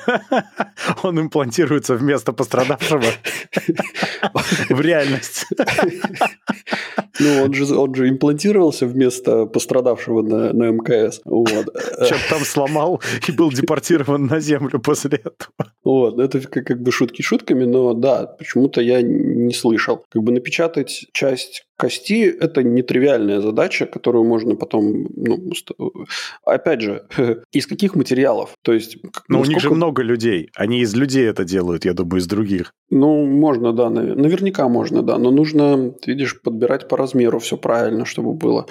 Он 1.01 1.19
имплантируется 1.19 1.95
вместо 1.95 2.31
пострадавшего 2.31 3.01
в 4.69 4.79
реальность. 4.79 5.47
Ну, 7.19 7.43
он 7.43 7.53
же, 7.53 7.75
он 7.75 7.95
же 7.95 8.09
имплантировался 8.09 8.85
вместо 8.85 9.45
пострадавшего 9.45 10.21
на, 10.21 10.53
на 10.53 10.71
МКС. 10.71 11.21
Вот. 11.25 11.47
Чем 12.07 12.17
там 12.29 12.41
сломал 12.41 13.01
и 13.27 13.31
был 13.31 13.51
депортирован 13.51 14.25
на 14.25 14.39
землю 14.39 14.79
после 14.79 15.17
этого. 15.17 15.71
Вот, 15.83 16.19
это 16.19 16.39
как, 16.41 16.65
как 16.65 16.81
бы 16.81 16.91
шутки 16.91 17.21
шутками, 17.21 17.63
но 17.63 17.93
да, 17.93 18.25
почему-то 18.25 18.81
я 18.81 19.01
не 19.01 19.53
слышал. 19.53 20.03
Как 20.09 20.21
бы 20.21 20.31
напечатать 20.31 21.07
часть 21.13 21.66
кости– 21.77 22.23
это 22.41 22.63
нетривиальная 22.63 23.41
задача, 23.41 23.85
которую 23.85 24.25
можно 24.25 24.55
потом, 24.55 25.07
ну, 25.15 25.51
опять 26.43 26.81
же, 26.81 27.07
из 27.51 27.67
каких 27.67 27.95
материалов? 27.95 28.49
То 28.63 28.73
есть, 28.73 28.97
Но 29.27 29.41
у 29.41 29.45
них 29.45 29.59
же 29.59 29.69
много 29.69 30.01
людей. 30.03 30.49
Они 30.55 30.81
из 30.81 30.95
людей 30.95 31.27
это 31.27 31.43
делают, 31.45 31.85
я 31.85 31.93
думаю, 31.93 32.19
из 32.19 32.27
других. 32.27 32.73
Ну, 32.89 33.25
можно, 33.25 33.73
да, 33.73 33.87
навер- 33.87 34.15
наверняка 34.15 34.67
можно, 34.67 35.01
да, 35.03 35.17
но 35.17 35.31
нужно, 35.31 35.93
видишь, 36.05 36.41
подбирать 36.41 36.87
по 36.87 36.97
размеру 36.97 37.39
все 37.39 37.57
правильно, 37.57 38.05
чтобы 38.05 38.33
было. 38.33 38.65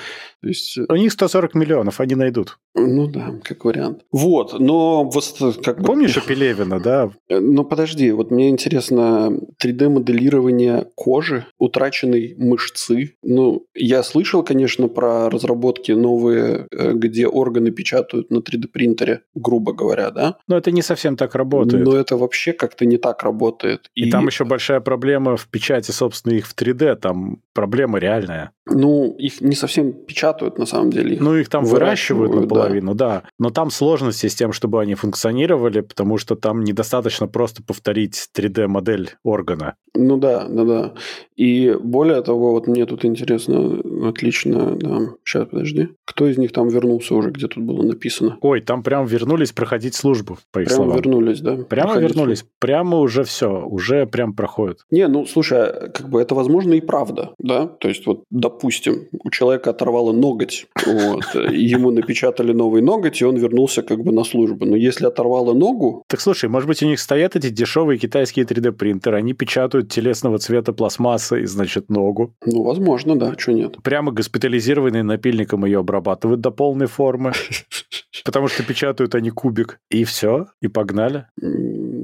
То 0.47 0.51
есть, 0.51 0.79
э, 0.79 0.85
У 0.89 0.95
них 0.95 1.11
140 1.11 1.57
миллионов, 1.57 1.99
они 2.01 2.15
найдут. 2.15 2.59
ну 2.77 3.09
да, 3.09 3.35
как 3.43 3.65
вариант. 3.65 4.03
Вот, 4.13 4.61
но 4.61 5.03
вот 5.03 5.57
как 5.65 5.81
бы... 5.81 5.85
Помнишь 5.85 6.17
у 6.19 6.21
Пелевина, 6.21 6.79
да? 6.79 7.11
Э, 7.29 7.41
Ну, 7.41 7.65
подожди, 7.65 8.13
вот 8.13 8.31
мне 8.31 8.49
интересно 8.49 9.33
3D-моделирование 9.61 10.87
кожи, 10.95 11.47
утраченной 11.59 12.37
мышцы. 12.39 13.17
Ну, 13.25 13.67
я 13.75 14.05
слышал, 14.05 14.45
конечно, 14.45 14.87
про 14.87 15.29
разработки 15.31 15.91
новые, 15.91 16.69
э, 16.71 16.93
где 16.93 17.27
органы 17.27 17.73
печатают 17.73 18.31
на 18.31 18.39
3D-принтере, 18.39 19.23
грубо 19.35 19.73
говоря, 19.73 20.13
да? 20.13 20.37
Но 20.47 20.57
это 20.57 20.71
не 20.71 20.83
совсем 20.83 21.17
так 21.17 21.35
работает. 21.35 21.85
Но 21.85 21.97
это 21.97 22.17
вообще 22.17 22.53
как-то 22.53 22.87
не 22.87 22.99
так 22.99 23.25
работает. 23.25 23.91
И, 23.97 24.11
там 24.11 24.29
еще 24.29 24.45
большая 24.45 24.79
проблема 24.79 25.37
в 25.37 25.49
печати, 25.49 25.91
собственно, 25.91 26.35
их 26.35 26.47
в 26.47 26.55
3D. 26.55 26.95
Там 26.95 27.43
проблема 27.53 27.99
реальная. 27.99 28.53
Ну, 28.67 29.13
их 29.19 29.41
не 29.41 29.57
совсем 29.57 29.93
печатают, 29.93 30.36
на 30.59 30.67
самом 30.67 30.91
деле. 30.91 31.15
Их 31.15 31.21
Ну, 31.21 31.35
их 31.37 31.49
там 31.49 31.65
выращивают, 31.65 32.31
выращивают, 32.31 32.51
наполовину, 32.51 32.95
да. 32.95 33.23
Но 33.39 33.51
там 33.51 33.71
сложности 33.71 34.27
с 34.27 34.35
тем, 34.35 34.53
чтобы 34.53 34.81
они 34.81 34.95
функционировали, 34.95 35.81
потому 35.81 36.19
что 36.19 36.35
там 36.37 36.65
недостаточно 36.65 37.27
просто 37.27 37.63
повторить 37.63 38.29
3D-модель 38.37 39.11
органа. 39.25 39.75
Ну 39.95 40.17
да, 40.19 40.47
да, 40.49 40.65
да. 40.65 40.95
И 41.37 41.75
более 41.83 42.23
того, 42.23 42.53
вот 42.53 42.67
мне 42.67 42.85
тут 42.87 43.05
интересно, 43.05 43.81
отлично, 44.09 44.77
да. 44.77 45.01
Сейчас, 45.25 45.47
подожди. 45.49 45.89
Кто 46.05 46.27
из 46.27 46.39
них 46.39 46.53
там 46.53 46.69
вернулся 46.69 47.15
уже, 47.15 47.31
где 47.31 47.49
тут 47.49 47.65
было 47.65 47.83
написано? 47.83 48.39
Ой, 48.41 48.61
там 48.61 48.83
прям 48.83 49.07
вернулись 49.07 49.53
проходить 49.53 49.95
службу, 49.95 50.39
по 50.53 50.61
их 50.61 50.69
Прямо 50.69 50.77
словам. 50.85 50.97
вернулись, 50.97 51.41
да? 51.41 51.57
Прямо 51.57 51.93
Проходить 51.93 52.11
вернулись. 52.11 52.45
Прямо 52.59 52.99
уже 52.99 53.25
все. 53.25 53.65
Уже 53.67 54.07
прям 54.07 54.35
проходят. 54.35 54.79
Не, 54.91 55.09
ну 55.09 55.27
слушай, 55.27 55.59
а 55.63 55.89
как 55.89 56.09
бы 56.09 56.21
это 56.21 56.35
возможно 56.35 56.75
и 56.75 56.81
правда, 56.81 57.33
да? 57.39 57.67
То 57.67 57.89
есть 57.89 58.07
вот, 58.07 58.25
допустим, 58.31 59.09
у 59.25 59.31
человека 59.31 59.71
оторвало 59.71 60.13
ноготь, 60.17 60.67
вот, 60.87 61.25
ему 61.51 61.91
напечатали 61.91 62.53
новый 62.53 62.83
ноготь, 62.83 63.21
и 63.21 63.25
он 63.25 63.37
вернулся 63.37 63.83
как 63.83 64.03
бы 64.03 64.13
на 64.13 64.25
службу. 64.25 64.67
Но 64.67 64.77
если 64.77 65.07
оторвало 65.07 65.55
ногу, 65.55 66.03
Так 66.09 66.21
слушай, 66.21 66.49
может 66.49 66.69
быть, 66.69 66.83
у 66.83 66.87
них 66.87 67.01
стоят 67.01 67.37
эти 67.37 67.51
дешевые 67.51 67.99
китайские 67.99 68.45
3D-принтеры, 68.45 69.17
они 69.17 69.33
печатают 69.33 69.91
телесного 69.91 70.39
цвета 70.39 70.73
пластмассы 70.73 71.43
и, 71.43 71.47
значит, 71.47 71.89
ногу. 71.91 72.35
ну, 72.45 72.63
возможно, 72.63 73.17
да, 73.17 73.35
что 73.37 73.53
нет. 73.53 73.77
Прямо 73.83 74.13
госпитализированные 74.13 75.03
напильником 75.03 75.65
ее 75.65 75.81
обрабатывают 75.81 76.41
до 76.41 76.51
полной 76.51 76.87
формы, 76.87 77.33
потому 78.25 78.49
что 78.49 78.63
печатают 78.63 79.15
они 79.15 79.31
кубик. 79.31 79.79
И 79.91 80.05
все, 80.05 80.47
и 80.61 80.69
погнали. 80.69 81.27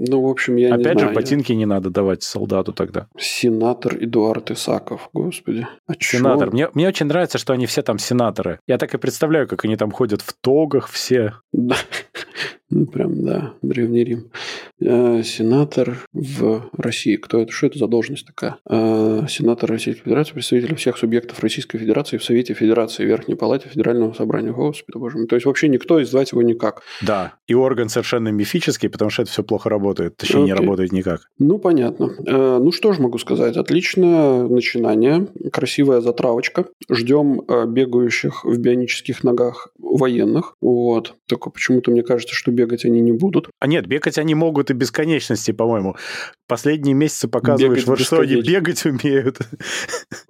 Ну, 0.04 0.20
в 0.20 0.28
общем, 0.28 0.56
я 0.56 0.70
не 0.70 0.74
Опять 0.74 0.98
же, 0.98 1.04
знаю. 1.04 1.14
ботинки 1.14 1.52
не 1.52 1.64
надо 1.64 1.90
давать 1.90 2.24
солдату 2.24 2.72
тогда. 2.72 3.06
Сенатор 3.16 3.96
Эдуард 4.00 4.50
Исаков, 4.50 5.08
господи. 5.12 5.66
А 5.86 5.94
чё? 5.94 6.18
Сенатор. 6.18 6.50
Мне, 6.50 6.68
мне 6.74 6.88
очень 6.88 7.06
нравится, 7.06 7.38
что 7.38 7.52
они 7.52 7.66
все 7.66 7.82
там 7.82 7.98
сенаторы. 7.98 8.58
Я 8.66 8.78
так 8.78 8.92
и 8.94 8.98
представляю, 8.98 9.46
как 9.46 9.64
они 9.64 9.76
там 9.76 9.92
ходят 9.92 10.20
в 10.20 10.34
тогах 10.40 10.88
все. 10.88 11.34
Да. 11.52 11.76
Ну, 12.74 12.86
прям, 12.86 13.22
да, 13.22 13.52
Древний 13.60 14.02
Рим. 14.02 14.30
Э, 14.80 15.22
Сенатор 15.22 15.98
в 16.14 16.70
России. 16.78 17.16
Кто 17.16 17.42
это? 17.42 17.52
Что 17.52 17.66
это 17.66 17.78
за 17.78 17.86
должность 17.86 18.26
такая? 18.26 18.56
Э, 18.66 19.26
Сенатор 19.28 19.68
Российской 19.68 20.04
Федерации, 20.04 20.32
представитель 20.32 20.74
всех 20.76 20.96
субъектов 20.96 21.38
Российской 21.40 21.76
Федерации 21.76 22.16
в 22.16 22.24
Совете 22.24 22.54
Федерации, 22.54 23.04
Верхней 23.04 23.34
Палате 23.34 23.68
Федерального 23.68 24.14
собрания. 24.14 24.52
Господи, 24.52 24.96
боже 24.96 25.18
мой. 25.18 25.26
То 25.26 25.36
есть 25.36 25.44
вообще 25.44 25.68
никто 25.68 26.00
и 26.00 26.04
звать 26.04 26.32
его 26.32 26.40
никак. 26.40 26.80
Да. 27.02 27.34
И 27.46 27.52
орган 27.52 27.90
совершенно 27.90 28.28
мифический, 28.28 28.88
потому 28.88 29.10
что 29.10 29.20
это 29.20 29.30
все 29.30 29.44
плохо 29.44 29.68
работает. 29.68 29.91
Точнее, 29.94 30.42
не 30.42 30.52
Окей. 30.52 30.64
работает 30.64 30.92
никак. 30.92 31.28
Ну, 31.38 31.58
понятно. 31.58 32.10
Э, 32.26 32.58
Ну, 32.58 32.72
что 32.72 32.92
же 32.92 33.00
могу 33.00 33.18
сказать? 33.18 33.56
Отличное 33.56 34.48
начинание, 34.48 35.28
красивая 35.52 36.00
затравочка. 36.00 36.66
Ждем 36.90 37.42
э, 37.46 37.66
бегающих 37.66 38.44
в 38.44 38.58
бионических 38.58 39.22
ногах 39.22 39.68
военных. 39.78 40.56
Вот. 40.60 41.14
Только 41.28 41.50
почему-то 41.50 41.90
мне 41.90 42.02
кажется, 42.02 42.34
что 42.34 42.50
бегать 42.50 42.84
они 42.84 43.00
не 43.00 43.12
будут. 43.12 43.48
А 43.60 43.66
нет, 43.66 43.86
бегать 43.86 44.18
они 44.18 44.34
могут 44.34 44.72
ты 44.72 44.74
бесконечности, 44.74 45.50
по-моему. 45.52 45.96
Последние 46.48 46.94
месяцы 46.94 47.28
показываешь, 47.28 47.84
бегать 47.84 47.88
вот 47.88 47.98
что 48.00 48.20
они 48.20 48.40
бегать 48.42 48.84
умеют. 48.84 49.38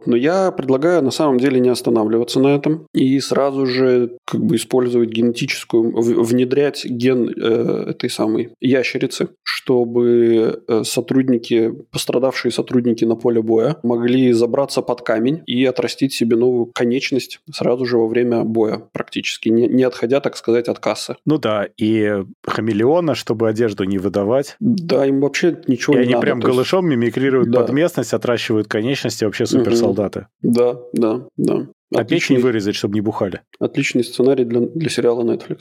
Но 0.06 0.16
я 0.16 0.50
предлагаю 0.50 1.02
на 1.02 1.10
самом 1.10 1.38
деле 1.38 1.60
не 1.60 1.68
останавливаться 1.68 2.40
на 2.40 2.48
этом 2.48 2.86
и 2.92 3.18
сразу 3.20 3.66
же 3.66 4.16
как 4.26 4.40
бы 4.44 4.56
использовать 4.56 5.10
генетическую, 5.10 5.92
внедрять 5.92 6.84
ген 6.84 7.28
э, 7.28 7.90
этой 7.90 8.10
самой 8.10 8.50
ящерицы, 8.60 9.28
чтобы 9.54 10.64
э, 10.66 10.82
сотрудники, 10.82 11.74
пострадавшие 11.90 12.50
сотрудники 12.50 13.04
на 13.04 13.16
поле 13.16 13.42
боя 13.42 13.76
могли 13.82 14.32
забраться 14.32 14.80
под 14.80 15.02
камень 15.02 15.42
и 15.46 15.66
отрастить 15.66 16.14
себе 16.14 16.36
новую 16.36 16.66
конечность 16.66 17.40
сразу 17.52 17.84
же 17.84 17.98
во 17.98 18.06
время 18.06 18.44
боя 18.44 18.82
практически, 18.92 19.50
не, 19.50 19.68
не 19.68 19.82
отходя, 19.82 20.20
так 20.20 20.38
сказать, 20.38 20.68
от 20.68 20.78
кассы. 20.78 21.16
Ну 21.26 21.36
да, 21.36 21.68
и 21.76 22.24
хамелеона, 22.46 23.14
чтобы 23.14 23.46
одежду 23.46 23.84
не 23.84 23.98
выдавать. 23.98 24.56
Да, 24.58 25.04
им 25.04 25.20
вообще 25.20 25.60
ничего 25.66 25.98
и 25.98 26.06
не 26.06 26.14
они 26.14 26.22
прям 26.22 26.38
есть... 26.38 26.48
голышом 26.48 26.88
мимикрируют 26.88 27.50
да. 27.50 27.60
под 27.60 27.72
местность, 27.72 28.14
отращивают 28.14 28.68
конечности, 28.68 29.26
вообще 29.26 29.44
суперсолдаты. 29.44 30.28
Да, 30.40 30.80
да, 30.94 31.26
да. 31.36 31.66
А 31.94 32.04
печень 32.04 32.38
вырезать, 32.38 32.74
чтобы 32.74 32.94
не 32.94 33.00
бухали. 33.00 33.40
Отличный 33.58 34.04
сценарий 34.04 34.44
для, 34.44 34.60
для 34.60 34.88
сериала 34.88 35.22
Netflix. 35.22 35.60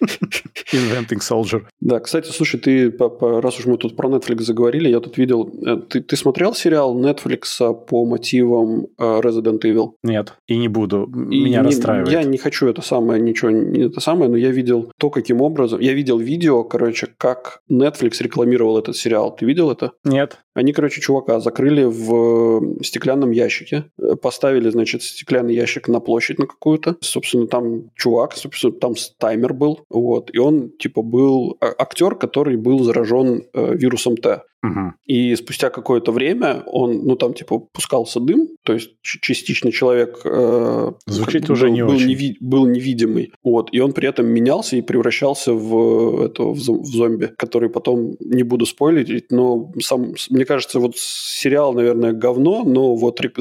Inventing 0.72 1.20
Soldier. 1.20 1.62
Да, 1.80 2.00
кстати, 2.00 2.30
слушай, 2.30 2.60
ты, 2.60 2.92
раз 3.20 3.58
уж 3.58 3.66
мы 3.66 3.76
тут 3.76 3.96
про 3.96 4.08
Netflix 4.08 4.42
заговорили, 4.42 4.88
я 4.88 5.00
тут 5.00 5.18
видел... 5.18 5.52
Э, 5.66 5.76
ты, 5.76 6.00
ты 6.00 6.16
смотрел 6.16 6.54
сериал 6.54 6.98
Netflix 6.98 7.74
по 7.86 8.04
мотивам 8.04 8.86
э, 8.98 9.20
Resident 9.20 9.60
Evil? 9.62 9.92
Нет, 10.02 10.34
и 10.46 10.56
не 10.56 10.68
буду. 10.68 11.06
Меня 11.06 11.60
и 11.60 11.64
расстраивает. 11.64 12.12
Я 12.12 12.22
не 12.22 12.38
хочу 12.38 12.68
это 12.68 12.82
самое, 12.82 13.20
ничего 13.20 13.50
не 13.50 13.86
это 13.86 14.00
самое, 14.00 14.30
но 14.30 14.36
я 14.36 14.50
видел 14.50 14.92
то, 14.98 15.10
каким 15.10 15.40
образом... 15.40 15.80
Я 15.80 15.92
видел 15.92 16.18
видео, 16.18 16.64
короче, 16.64 17.08
как 17.16 17.60
Netflix 17.70 18.22
рекламировал 18.22 18.78
этот 18.78 18.96
сериал. 18.96 19.34
Ты 19.34 19.46
видел 19.46 19.70
это? 19.70 19.92
Нет. 20.04 20.38
Они, 20.54 20.72
короче, 20.72 21.00
чувака 21.00 21.40
закрыли 21.40 21.84
в 21.84 22.82
стеклянном 22.82 23.30
ящике, 23.30 23.84
э, 23.98 24.16
поставили, 24.16 24.68
значит, 24.70 25.02
стеклянный 25.02 25.54
ящик 25.54 25.69
на 25.88 26.00
площадь 26.00 26.38
на 26.38 26.46
какую-то. 26.46 26.96
Собственно, 27.00 27.46
там 27.46 27.90
чувак, 27.94 28.36
собственно, 28.36 28.72
там 28.72 28.94
таймер 29.18 29.54
был, 29.54 29.80
вот, 29.88 30.30
и 30.32 30.38
он, 30.38 30.70
типа, 30.70 31.02
был 31.02 31.56
а, 31.60 31.74
актер, 31.78 32.14
который 32.14 32.56
был 32.56 32.82
заражен 32.84 33.44
э, 33.52 33.74
вирусом 33.74 34.16
Т. 34.16 34.42
Угу. 34.62 34.92
И 35.06 35.34
спустя 35.36 35.70
какое-то 35.70 36.12
время 36.12 36.62
он, 36.66 37.04
ну 37.04 37.16
там 37.16 37.32
типа 37.34 37.58
пускался 37.58 38.20
дым, 38.20 38.48
то 38.62 38.74
есть 38.74 38.90
частично 39.02 39.72
человек 39.72 40.20
э, 40.24 40.92
Звучит 41.06 41.46
был, 41.46 41.52
уже 41.52 41.70
не 41.70 41.84
был, 41.84 41.94
очень. 41.94 42.10
Неви- 42.12 42.36
был 42.40 42.66
невидимый, 42.66 43.32
вот, 43.42 43.70
и 43.72 43.80
он 43.80 43.92
при 43.92 44.08
этом 44.08 44.26
менялся 44.26 44.76
и 44.76 44.82
превращался 44.82 45.54
в 45.54 46.22
это 46.22 46.44
в, 46.44 46.58
зомби, 46.58 47.32
который 47.38 47.70
потом 47.70 48.16
не 48.20 48.42
буду 48.42 48.66
спойлерить, 48.66 49.30
но 49.30 49.72
сам 49.80 50.14
мне 50.28 50.44
кажется 50.44 50.78
вот 50.78 50.96
сериал 50.96 51.72
наверное 51.72 52.12
говно, 52.12 52.62
но 52.64 52.94
вот 52.96 53.20
рек- 53.20 53.38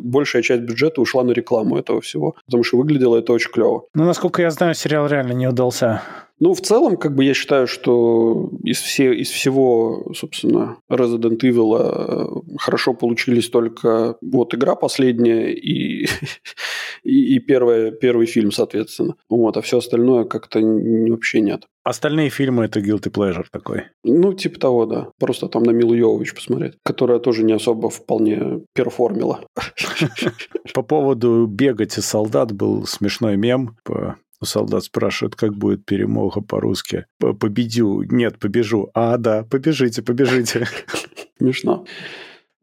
большая 0.00 0.42
часть 0.42 0.62
бюджета 0.62 1.00
ушла 1.00 1.22
на 1.22 1.32
рекламу 1.32 1.76
этого 1.76 2.00
всего, 2.00 2.34
потому 2.46 2.64
что 2.64 2.78
выглядело 2.78 3.18
это 3.18 3.32
очень 3.32 3.50
клево. 3.50 3.84
Ну 3.94 4.04
насколько 4.04 4.40
я 4.40 4.50
знаю, 4.50 4.74
сериал 4.74 5.06
реально 5.06 5.32
не 5.32 5.46
удался. 5.46 6.02
Ну, 6.38 6.54
в 6.54 6.60
целом, 6.60 6.96
как 6.96 7.14
бы 7.14 7.24
я 7.24 7.34
считаю, 7.34 7.66
что 7.66 8.50
из, 8.64 8.80
все, 8.80 9.12
из 9.12 9.30
всего, 9.30 10.12
собственно, 10.14 10.78
Resident 10.90 11.38
Evil 11.40 11.76
э, 11.78 12.56
хорошо 12.58 12.94
получились 12.94 13.48
только 13.48 14.16
вот 14.20 14.54
игра 14.54 14.74
последняя 14.74 15.52
и, 15.52 16.06
и, 17.04 17.36
и 17.36 17.38
первая, 17.38 17.92
первый 17.92 18.26
фильм, 18.26 18.50
соответственно. 18.52 19.14
Вот, 19.28 19.56
а 19.56 19.62
все 19.62 19.78
остальное 19.78 20.24
как-то 20.24 20.60
вообще 20.60 21.40
нет. 21.40 21.66
Остальные 21.84 22.30
фильмы 22.30 22.64
это 22.64 22.80
guilty 22.80 23.10
pleasure 23.10 23.44
такой. 23.50 23.84
Ну, 24.04 24.32
типа 24.34 24.60
того, 24.60 24.86
да. 24.86 25.08
Просто 25.18 25.48
там 25.48 25.64
на 25.64 25.70
Милу 25.70 25.94
Йовович 25.94 26.34
посмотреть, 26.34 26.74
которая 26.84 27.18
тоже 27.18 27.42
не 27.42 27.52
особо 27.52 27.90
вполне 27.90 28.60
перформила. 28.72 29.40
По 30.74 30.82
поводу 30.82 31.46
бегать 31.46 31.98
и 31.98 32.00
солдат 32.00 32.52
был 32.52 32.86
смешной 32.86 33.36
мем 33.36 33.76
по 33.84 34.16
солдат 34.44 34.84
спрашивает, 34.84 35.36
как 35.36 35.54
будет 35.54 35.84
перемога 35.84 36.40
по-русски. 36.40 37.06
Победю. 37.18 38.02
Нет, 38.02 38.38
побежу. 38.38 38.90
А, 38.94 39.16
да, 39.16 39.44
побежите, 39.44 40.02
побежите. 40.02 40.66
Смешно. 41.38 41.84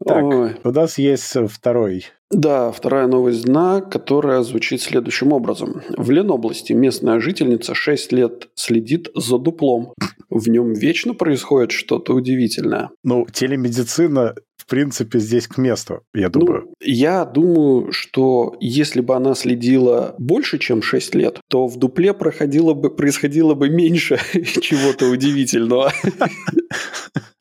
Так, 0.06 0.24
Ой. 0.24 0.56
у 0.64 0.72
нас 0.72 0.98
есть 0.98 1.36
второй 1.50 2.06
да, 2.32 2.72
вторая 2.72 3.08
новость 3.08 3.46
дна, 3.46 3.82
которая 3.82 4.44
звучит 4.44 4.82
следующим 4.82 5.34
образом. 5.34 5.82
В 5.98 6.12
Ленобласти 6.12 6.74
местная 6.74 7.20
жительница 7.20 7.74
6 7.74 8.12
лет 8.12 8.50
следит 8.54 9.10
за 9.16 9.40
дуплом. 9.40 9.96
В 10.30 10.48
нем 10.48 10.74
вечно 10.74 11.16
происходит 11.16 11.72
что-то 11.72 12.14
удивительное. 12.14 12.92
Ну, 13.04 13.26
телемедицина 13.34 14.36
в 14.60 14.66
принципе, 14.66 15.20
здесь 15.20 15.48
к 15.48 15.58
месту, 15.58 16.02
я 16.14 16.30
ну, 16.34 16.40
думаю. 16.40 16.64
Ну, 16.68 16.74
я 16.82 17.24
думаю, 17.24 17.94
что 17.94 18.58
если 18.60 19.00
бы 19.00 19.16
она 19.16 19.34
следила 19.34 20.16
больше, 20.20 20.60
чем 20.60 20.82
6 20.82 21.16
лет, 21.16 21.40
то 21.48 21.68
в 21.68 21.78
дупле 21.78 22.14
проходило 22.14 22.74
бы, 22.74 22.94
происходило 22.94 23.54
бы 23.54 23.70
меньше 23.70 24.20
чего-то 24.62 25.08
удивительного. 25.08 25.94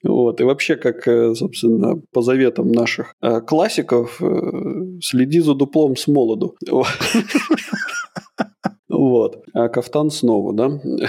Вот. 0.04 0.40
И 0.40 0.44
вообще, 0.44 0.76
как, 0.76 1.08
э, 1.08 1.34
собственно, 1.34 2.00
по 2.12 2.22
заветам 2.22 2.70
наших 2.70 3.14
э, 3.20 3.40
классиков, 3.40 4.22
э, 4.22 5.00
следи 5.02 5.40
за 5.40 5.54
дуплом 5.54 5.96
с 5.96 6.06
молоду. 6.06 6.54
Вот. 8.98 9.44
А 9.54 9.68
кафтан 9.68 10.10
снова, 10.10 10.52
да? 10.52 10.80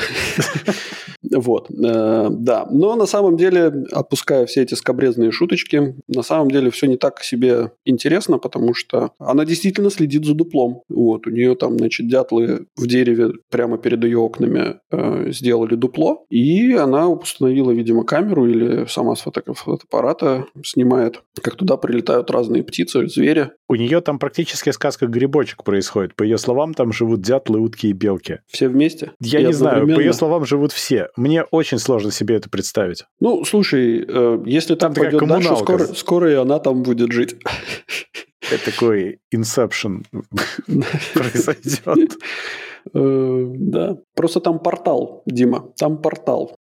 Вот, 1.35 1.69
э, 1.69 2.27
да. 2.31 2.65
Но 2.71 2.95
на 2.95 3.05
самом 3.05 3.35
деле, 3.35 3.85
отпуская 3.91 4.45
все 4.45 4.61
эти 4.61 4.73
скобрезные 4.73 5.31
шуточки, 5.31 5.95
на 6.07 6.23
самом 6.23 6.49
деле 6.49 6.71
все 6.71 6.87
не 6.87 6.95
так 6.95 7.21
себе 7.23 7.71
интересно, 7.85 8.37
потому 8.39 8.73
что 8.73 9.11
она 9.19 9.43
действительно 9.43 9.89
следит 9.89 10.25
за 10.25 10.33
дуплом. 10.33 10.83
Вот, 10.87 11.27
у 11.27 11.29
нее 11.29 11.55
там, 11.55 11.77
значит, 11.77 12.07
дятлы 12.07 12.67
в 12.77 12.87
дереве 12.87 13.33
прямо 13.51 13.77
перед 13.77 14.01
ее 14.03 14.17
окнами 14.17 14.79
э, 14.91 15.31
сделали 15.31 15.75
дупло, 15.75 16.25
и 16.29 16.71
она 16.71 17.09
установила, 17.09 17.71
видимо, 17.71 18.05
камеру 18.05 18.47
или 18.47 18.85
сама 18.87 19.15
с 19.15 19.21
фотоаппарата 19.21 20.45
снимает, 20.63 21.21
как 21.41 21.57
туда 21.57 21.75
прилетают 21.75 22.31
разные 22.31 22.63
птицы, 22.63 23.07
звери. 23.09 23.51
У 23.71 23.75
нее 23.75 24.01
там 24.01 24.17
практически 24.17 24.71
сказка 24.71 25.05
«Грибочек» 25.05 25.63
происходит. 25.63 26.15
По 26.15 26.23
ее 26.23 26.39
словам, 26.39 26.73
там 26.73 26.91
живут 26.91 27.21
дятлы, 27.21 27.59
утки 27.59 27.87
и 27.87 27.93
белки. 27.93 28.39
Все 28.47 28.67
вместе? 28.67 29.11
Я 29.19 29.41
и 29.41 29.45
не 29.45 29.53
знаю, 29.53 29.85
по 29.85 29.99
ее 29.99 30.11
словам, 30.11 30.43
живут 30.43 30.71
все. 30.71 31.09
Мне 31.15 31.43
очень 31.43 31.77
сложно 31.77 32.09
себе 32.09 32.35
это 32.35 32.49
представить. 32.49 33.05
Ну, 33.19 33.45
слушай, 33.45 34.03
э, 34.07 34.43
если 34.47 34.73
там 34.73 34.95
так 34.95 35.03
пойдет 35.03 35.29
дальше, 35.29 35.55
скоро, 35.55 35.85
скоро 35.85 36.31
и 36.31 36.33
она 36.33 36.57
там 36.57 36.81
будет 36.81 37.11
жить. 37.11 37.35
Это 38.51 38.71
такой 38.71 39.19
инсепшн 39.29 40.01
произойдет. 41.13 42.17
Э, 42.93 43.45
да. 43.55 43.97
Просто 44.15 44.39
там 44.39 44.59
портал, 44.59 45.23
Дима. 45.25 45.71
Там 45.77 46.01
портал. 46.01 46.55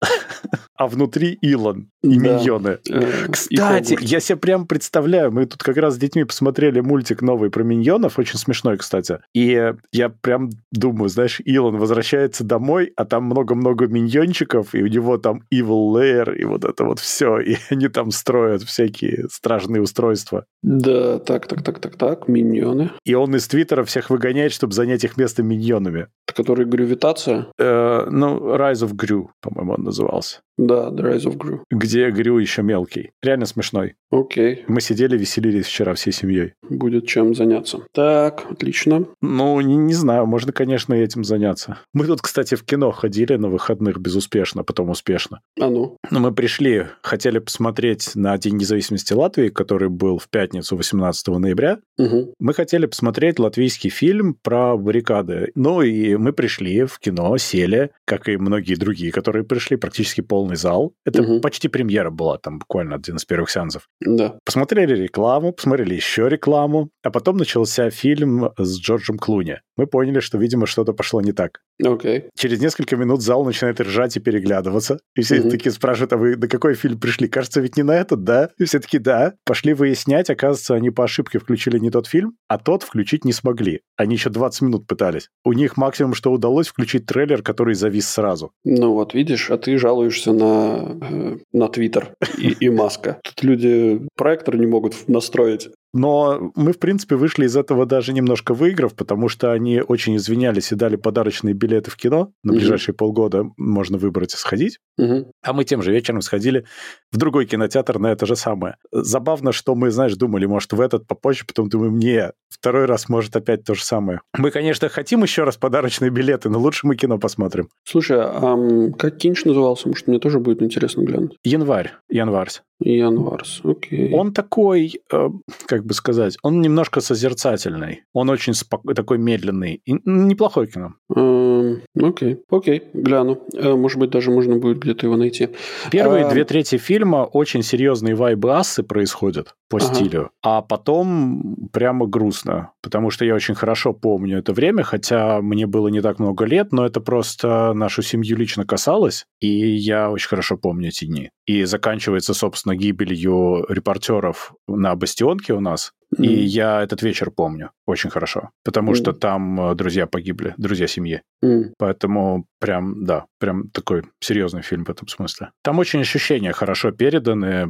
А 0.76 0.86
внутри 0.86 1.32
Илон 1.42 1.90
и 2.04 2.18
миньоны. 2.18 2.78
Э, 2.88 3.26
кстати, 3.30 3.98
я 4.00 4.20
себе 4.20 4.36
прям 4.36 4.66
представляю, 4.66 5.32
мы 5.32 5.46
тут 5.46 5.60
как 5.62 5.76
раз 5.76 5.94
с 5.94 5.98
детьми 5.98 6.22
посмотрели 6.22 6.80
мультик 6.80 7.20
новый 7.20 7.50
про 7.50 7.64
миньонов, 7.64 8.18
очень 8.18 8.38
смешной, 8.38 8.76
кстати. 8.76 9.18
И 9.34 9.72
я 9.92 10.08
прям 10.08 10.50
думаю, 10.70 11.08
знаешь, 11.08 11.40
Илон 11.44 11.78
возвращается 11.78 12.44
домой, 12.44 12.92
а 12.96 13.04
там 13.04 13.24
много-много 13.24 13.88
миньончиков, 13.88 14.74
и 14.74 14.82
у 14.82 14.86
него 14.86 15.18
там 15.18 15.42
Evil 15.52 15.92
Layer, 15.92 16.36
и 16.36 16.44
вот 16.44 16.64
это 16.64 16.84
вот 16.84 17.00
все, 17.00 17.40
и 17.40 17.56
они 17.70 17.88
там 17.88 18.12
строят 18.12 18.62
всякие 18.62 19.26
страшные 19.30 19.82
устройства. 19.82 20.44
Да, 20.62 21.18
так, 21.18 21.48
так, 21.48 21.64
так, 21.64 21.80
так, 21.80 21.96
так, 21.96 22.28
миньоны. 22.28 22.90
И 23.04 23.14
он 23.14 23.34
из 23.34 23.48
Твиттера 23.48 23.82
всех 23.84 24.10
выгоняет, 24.10 24.52
чтобы 24.52 24.74
занять 24.74 25.04
их 25.04 25.16
место 25.16 25.42
миньонами. 25.42 26.07
Который 26.26 26.66
гравитация? 26.66 27.46
Э, 27.58 28.06
ну, 28.10 28.54
Rise 28.56 28.86
of 28.86 28.94
Gru, 28.94 29.28
по-моему, 29.40 29.72
он 29.74 29.84
назывался. 29.84 30.40
Да, 30.58 30.90
The 30.90 31.14
Rise 31.14 31.24
of 31.24 31.36
Gru. 31.36 31.60
Где 31.70 32.10
Грю 32.10 32.38
еще 32.38 32.62
мелкий. 32.62 33.12
Реально 33.22 33.46
смешной. 33.46 33.94
Окей. 34.10 34.64
Мы 34.66 34.80
сидели, 34.80 35.16
веселились 35.16 35.66
вчера 35.66 35.94
всей 35.94 36.12
семьей. 36.12 36.54
Будет 36.68 37.06
чем 37.06 37.34
заняться. 37.34 37.78
Так, 37.92 38.44
отлично. 38.50 39.06
Ну, 39.22 39.60
не, 39.60 39.76
не 39.76 39.94
знаю, 39.94 40.26
можно, 40.26 40.52
конечно, 40.52 40.94
этим 40.94 41.22
заняться. 41.22 41.78
Мы 41.94 42.06
тут, 42.06 42.22
кстати, 42.22 42.56
в 42.56 42.64
кино 42.64 42.90
ходили 42.90 43.36
на 43.36 43.48
выходных 43.48 43.98
безуспешно, 43.98 44.64
потом 44.64 44.90
успешно. 44.90 45.40
А 45.60 45.70
ну? 45.70 45.96
Ну, 46.10 46.18
мы 46.18 46.32
пришли, 46.32 46.86
хотели 47.02 47.38
посмотреть 47.38 48.16
на 48.16 48.36
День 48.36 48.56
независимости 48.56 49.12
Латвии, 49.12 49.48
который 49.50 49.88
был 49.88 50.18
в 50.18 50.28
пятницу 50.28 50.76
18 50.76 51.28
ноября. 51.28 51.78
Угу. 51.98 52.34
Мы 52.40 52.54
хотели 52.54 52.86
посмотреть 52.86 53.38
латвийский 53.38 53.90
фильм 53.90 54.34
про 54.42 54.76
баррикады. 54.76 55.52
Ну, 55.54 55.82
и 55.82 55.97
мы 56.16 56.32
пришли 56.32 56.84
в 56.84 56.98
кино, 56.98 57.36
сели, 57.38 57.90
как 58.04 58.28
и 58.28 58.36
многие 58.36 58.74
другие, 58.74 59.12
которые 59.12 59.44
пришли, 59.44 59.76
практически 59.76 60.20
полный 60.20 60.56
зал. 60.56 60.94
Это 61.04 61.22
угу. 61.22 61.40
почти 61.40 61.68
премьера 61.68 62.10
была, 62.10 62.38
там 62.38 62.58
буквально 62.58 62.96
один 62.96 63.16
из 63.16 63.24
первых 63.24 63.50
сеансов. 63.50 63.88
Да. 64.00 64.38
Посмотрели 64.44 64.94
рекламу, 64.94 65.52
посмотрели 65.52 65.94
еще 65.94 66.28
рекламу, 66.28 66.90
а 67.02 67.10
потом 67.10 67.36
начался 67.36 67.90
фильм 67.90 68.50
с 68.58 68.80
Джорджем 68.80 69.18
Клуни. 69.18 69.60
Мы 69.76 69.86
поняли, 69.86 70.20
что, 70.20 70.38
видимо, 70.38 70.66
что-то 70.66 70.92
пошло 70.92 71.20
не 71.20 71.32
так. 71.32 71.60
Окей. 71.84 72.24
Через 72.36 72.60
несколько 72.60 72.96
минут 72.96 73.22
зал 73.22 73.44
начинает 73.44 73.80
ржать 73.80 74.16
и 74.16 74.20
переглядываться. 74.20 74.98
И 75.14 75.22
все 75.22 75.40
Мгм. 75.40 75.50
такие 75.50 75.70
спрашивают, 75.72 76.12
а 76.12 76.16
вы 76.16 76.36
на 76.36 76.48
какой 76.48 76.74
фильм 76.74 76.98
пришли? 76.98 77.28
Кажется, 77.28 77.60
ведь 77.60 77.76
не 77.76 77.82
на 77.82 77.92
этот, 77.92 78.24
да? 78.24 78.50
И 78.58 78.64
все 78.64 78.80
такие, 78.80 78.98
да. 79.00 79.34
Пошли 79.44 79.74
выяснять, 79.74 80.30
оказывается, 80.30 80.74
они 80.74 80.90
по 80.90 81.04
ошибке 81.04 81.38
включили 81.38 81.78
не 81.78 81.90
тот 81.90 82.06
фильм, 82.06 82.34
а 82.48 82.58
тот 82.58 82.82
включить 82.82 83.24
не 83.24 83.32
смогли. 83.32 83.80
Они 83.96 84.14
еще 84.16 84.30
20 84.30 84.62
минут 84.62 84.86
пытались. 84.86 85.28
У 85.44 85.52
них 85.52 85.76
максимум, 85.76 86.14
что 86.14 86.32
удалось, 86.32 86.68
включить 86.68 87.06
трейлер, 87.06 87.42
который 87.42 87.74
завис 87.74 88.08
сразу. 88.08 88.50
Ну 88.64 88.92
вот, 88.92 89.14
видишь, 89.14 89.50
а 89.50 89.58
ты 89.58 89.78
жалуешься 89.78 90.32
на, 90.32 90.98
э, 91.00 91.36
на 91.52 91.68
Твиттер 91.68 92.14
и, 92.38 92.56
и 92.58 92.70
Маска. 92.70 93.20
Тут 93.22 93.42
люди 93.44 94.00
проектор 94.16 94.56
не 94.56 94.66
могут 94.66 95.08
настроить. 95.08 95.68
Но 95.92 96.52
мы, 96.54 96.72
в 96.72 96.78
принципе, 96.78 97.16
вышли 97.16 97.46
из 97.46 97.56
этого 97.56 97.86
даже 97.86 98.12
немножко 98.12 98.52
выиграв, 98.54 98.94
потому 98.94 99.28
что 99.28 99.52
они 99.52 99.80
очень 99.80 100.16
извинялись 100.16 100.70
и 100.72 100.74
дали 100.74 100.96
подарочные 100.96 101.54
билеты 101.54 101.90
в 101.90 101.96
кино. 101.96 102.32
На 102.42 102.52
Мгм. 102.52 102.58
ближайшие 102.58 102.94
полгода 102.94 103.44
можно 103.56 103.96
выбрать 103.98 104.34
и 104.34 104.36
сходить. 104.36 104.78
Мгм. 104.98 105.26
А 105.42 105.52
мы 105.52 105.64
тем 105.64 105.82
же 105.82 105.92
вечером 105.92 106.20
сходили 106.20 106.64
в 107.10 107.16
другой 107.16 107.46
кинотеатр 107.46 107.98
на 107.98 108.08
это 108.12 108.26
же 108.26 108.36
самое. 108.36 108.76
Забавно, 108.92 109.52
что 109.52 109.74
мы, 109.74 109.90
знаешь, 109.90 110.14
думали, 110.16 110.46
может, 110.46 110.72
в 110.72 110.80
этот 110.80 111.06
попозже, 111.06 111.44
потом 111.46 111.68
думаем, 111.68 111.98
не, 111.98 112.32
второй 112.50 112.84
раз 112.84 113.08
может 113.08 113.34
опять 113.36 113.64
то 113.64 113.74
же 113.74 113.82
самое. 113.84 114.20
Мы, 114.36 114.50
конечно, 114.50 114.88
хотим 114.88 115.22
еще 115.22 115.44
раз 115.44 115.56
подарочные 115.56 116.10
билеты, 116.10 116.48
но 116.50 116.58
лучше 116.58 116.86
мы 116.86 116.96
кино 116.96 117.18
посмотрим. 117.18 117.68
Слушай, 117.84 118.18
а 118.20 118.90
как 118.98 119.16
Кинч 119.16 119.44
назывался? 119.44 119.88
Может, 119.88 120.06
мне 120.06 120.18
тоже 120.18 120.38
будет 120.38 120.62
интересно 120.62 121.02
глянуть. 121.02 121.36
Январь, 121.44 121.92
январь. 122.10 122.48
Январс, 122.80 123.60
окей. 123.64 124.12
Он 124.14 124.32
такой, 124.32 125.00
э, 125.12 125.28
как 125.66 125.84
бы 125.84 125.94
сказать, 125.94 126.36
он 126.42 126.60
немножко 126.60 127.00
созерцательный. 127.00 128.02
Он 128.12 128.30
очень 128.30 128.54
спок- 128.54 128.94
такой 128.94 129.18
медленный. 129.18 129.80
И 129.84 129.96
неплохое 130.04 130.68
кино. 130.68 130.94
Эм, 131.14 131.82
окей, 132.00 132.38
окей, 132.50 132.82
гляну. 132.94 133.38
Э, 133.54 133.74
Может 133.74 133.98
быть, 133.98 134.10
даже 134.10 134.30
можно 134.30 134.56
будет 134.56 134.78
где-то 134.78 135.06
его 135.06 135.16
найти. 135.16 135.48
Первые 135.90 136.24
А- 136.26 136.30
две 136.30 136.44
трети 136.44 136.76
фильма 136.78 137.24
очень 137.24 137.62
серьезные 137.62 138.14
вайбы 138.14 138.52
ассы 138.54 138.82
происходят 138.82 139.54
по 139.68 139.78
Ага. 139.78 139.94
стилю, 139.94 140.30
а 140.42 140.62
потом 140.62 141.68
прямо 141.72 142.06
грустно, 142.06 142.72
потому 142.82 143.10
что 143.10 143.24
я 143.24 143.34
очень 143.34 143.54
хорошо 143.54 143.92
помню 143.92 144.38
это 144.38 144.52
время, 144.52 144.82
хотя 144.82 145.40
мне 145.42 145.66
было 145.66 145.88
не 145.88 146.00
так 146.00 146.18
много 146.18 146.44
лет, 146.44 146.72
но 146.72 146.86
это 146.86 147.00
просто 147.00 147.72
нашу 147.74 148.02
семью 148.02 148.36
лично 148.36 148.64
касалось, 148.64 149.26
и 149.40 149.48
я 149.48 150.10
очень 150.10 150.28
хорошо 150.28 150.56
помню 150.56 150.88
эти 150.88 151.04
дни. 151.04 151.30
И 151.48 151.64
заканчивается, 151.64 152.34
собственно, 152.34 152.76
гибелью 152.76 153.64
репортеров 153.70 154.52
на 154.68 154.94
Бастионке 154.94 155.54
у 155.54 155.60
нас, 155.60 155.92
и 156.18 156.26
М, 156.26 156.40
я 156.46 156.82
этот 156.82 157.02
вечер 157.02 157.30
помню 157.30 157.70
очень 157.86 158.10
хорошо, 158.10 158.50
потому 158.64 158.94
что 158.94 159.10
Мгм. 159.12 159.20
там 159.20 159.60
э, 159.60 159.74
друзья 159.74 160.06
погибли, 160.06 160.54
друзья 160.58 160.86
семьи. 160.86 161.22
м, 161.42 161.72
Поэтому 161.78 162.44
прям, 162.60 163.04
да, 163.04 163.24
прям 163.40 163.68
такой 163.70 164.02
серьезный 164.20 164.62
фильм 164.62 164.84
в 164.84 164.90
этом 164.90 165.08
смысле. 165.08 165.50
Там 165.62 165.78
очень 165.78 166.00
ощущения 166.00 166.52
хорошо 166.52 166.90
переданы, 166.92 167.66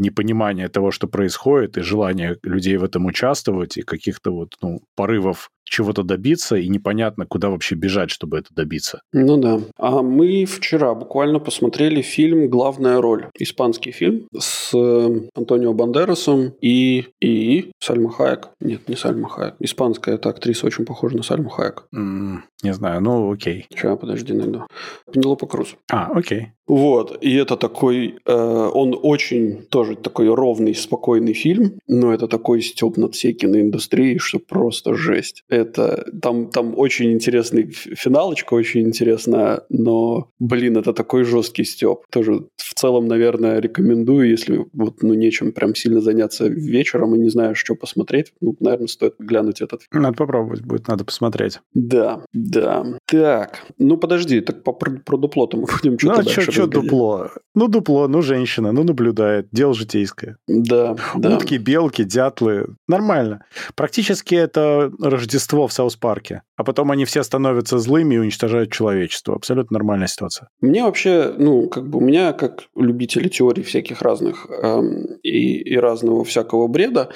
непонимание 0.00 0.68
того, 0.68 0.90
что 0.90 1.06
происходит, 1.06 1.78
и 1.78 1.82
желание 1.82 2.36
людей 2.42 2.76
в 2.76 2.84
этом 2.84 3.06
участвовать, 3.06 3.76
и 3.76 3.82
каких-то 3.82 4.32
вот, 4.32 4.54
ну, 4.62 4.80
порывов 4.96 5.50
чего-то 5.64 6.02
добиться, 6.02 6.56
и 6.56 6.68
непонятно, 6.68 7.26
куда 7.26 7.48
вообще 7.48 7.76
бежать, 7.76 8.10
чтобы 8.10 8.38
это 8.38 8.48
добиться. 8.52 9.02
Ну 9.12 9.36
да. 9.36 9.60
А 9.78 10.02
мы 10.02 10.44
вчера 10.44 10.94
буквально 10.94 11.38
посмотрели 11.38 12.02
фильм 12.02 12.48
«Главная 12.48 13.00
роль». 13.00 13.28
Испанский 13.38 13.92
фильм 13.92 14.26
с 14.36 14.72
э, 14.76 15.20
Антонио 15.34 15.72
Бандерасом 15.72 16.54
и, 16.60 17.06
и 17.20 17.70
Сальма 17.78 18.10
Хайек. 18.10 18.48
Нет, 18.60 18.88
не 18.88 18.96
Сальма 18.96 19.28
Хайек. 19.28 19.54
Испанская 19.60 20.16
эта 20.16 20.30
актриса 20.30 20.66
очень 20.66 20.84
похожа 20.86 21.16
на 21.16 21.22
Сальму 21.22 21.50
Хайек. 21.50 21.84
М, 21.94 22.42
Не 22.64 22.74
знаю, 22.74 23.00
ну 23.00 23.30
окей. 23.32 23.66
Сейчас, 23.70 23.96
подожди, 23.96 24.32
найду. 24.32 24.66
Пенелопа 25.12 25.46
Круз. 25.46 25.76
А, 25.92 26.10
окей. 26.12 26.48
Вот, 26.70 27.18
и 27.20 27.34
это 27.34 27.56
такой, 27.56 28.14
э, 28.24 28.70
он 28.74 28.96
очень 29.02 29.62
тоже 29.70 29.96
такой 29.96 30.32
ровный, 30.32 30.72
спокойный 30.72 31.32
фильм, 31.32 31.80
но 31.88 32.14
это 32.14 32.28
такой 32.28 32.62
степ 32.62 32.96
над 32.96 33.14
всей 33.14 33.32
киноиндустрией, 33.32 34.18
что 34.18 34.38
просто 34.38 34.94
жесть. 34.94 35.42
Это, 35.48 36.04
там, 36.22 36.46
там 36.50 36.78
очень 36.78 37.12
интересный 37.12 37.64
финалочка, 37.72 38.54
очень 38.54 38.82
интересная, 38.82 39.62
но, 39.68 40.28
блин, 40.38 40.76
это 40.76 40.92
такой 40.92 41.24
жесткий 41.24 41.64
степ. 41.64 42.02
Тоже 42.08 42.44
в 42.56 42.74
целом, 42.74 43.08
наверное, 43.08 43.60
рекомендую, 43.60 44.30
если 44.30 44.64
вот, 44.72 45.02
ну, 45.02 45.14
нечем 45.14 45.50
прям 45.50 45.74
сильно 45.74 46.00
заняться 46.00 46.46
вечером 46.46 47.16
и 47.16 47.18
не 47.18 47.30
знаешь, 47.30 47.58
что 47.58 47.74
посмотреть, 47.74 48.32
ну, 48.40 48.54
наверное, 48.60 48.86
стоит 48.86 49.14
глянуть 49.18 49.60
этот 49.60 49.82
Надо 49.90 50.16
попробовать 50.16 50.62
будет, 50.62 50.86
надо 50.86 51.04
посмотреть. 51.04 51.58
да, 51.74 52.22
да. 52.32 52.86
Так, 53.06 53.66
ну 53.78 53.96
подожди, 53.96 54.40
так 54.40 54.62
по 54.62 54.72
пр- 54.72 55.02
про 55.04 55.16
мы 55.18 55.26
будем 55.82 55.92
Ну, 55.92 55.98
что-то 55.98 56.20
а 56.20 56.22
дальше 56.22 56.59
разгонять. 56.62 56.90
дупло? 56.90 57.30
Ну, 57.54 57.68
дупло, 57.68 58.06
ну, 58.08 58.22
женщина, 58.22 58.72
ну, 58.72 58.84
наблюдает, 58.84 59.48
дело 59.50 59.74
житейское. 59.74 60.36
Да, 60.46 60.96
да. 61.16 61.36
Утки, 61.36 61.58
белки, 61.58 62.04
дятлы. 62.04 62.66
Нормально. 62.86 63.44
Практически 63.74 64.34
это 64.34 64.92
Рождество 65.00 65.66
в 65.66 65.72
Саус-парке. 65.72 66.42
А 66.56 66.64
потом 66.64 66.90
они 66.90 67.04
все 67.06 67.22
становятся 67.22 67.78
злыми 67.78 68.14
и 68.14 68.18
уничтожают 68.18 68.70
человечество. 68.70 69.34
Абсолютно 69.34 69.74
нормальная 69.78 70.06
ситуация. 70.06 70.48
Мне 70.60 70.84
вообще, 70.84 71.34
ну, 71.38 71.68
как 71.68 71.88
бы 71.88 71.98
у 71.98 72.02
меня, 72.02 72.32
как 72.32 72.64
любителя 72.76 73.28
теорий 73.28 73.62
всяких 73.62 74.02
разных 74.02 74.46
эм, 74.50 75.06
и, 75.22 75.56
и 75.56 75.76
разного 75.76 76.24
всякого 76.24 76.68
бреда, 76.68 77.08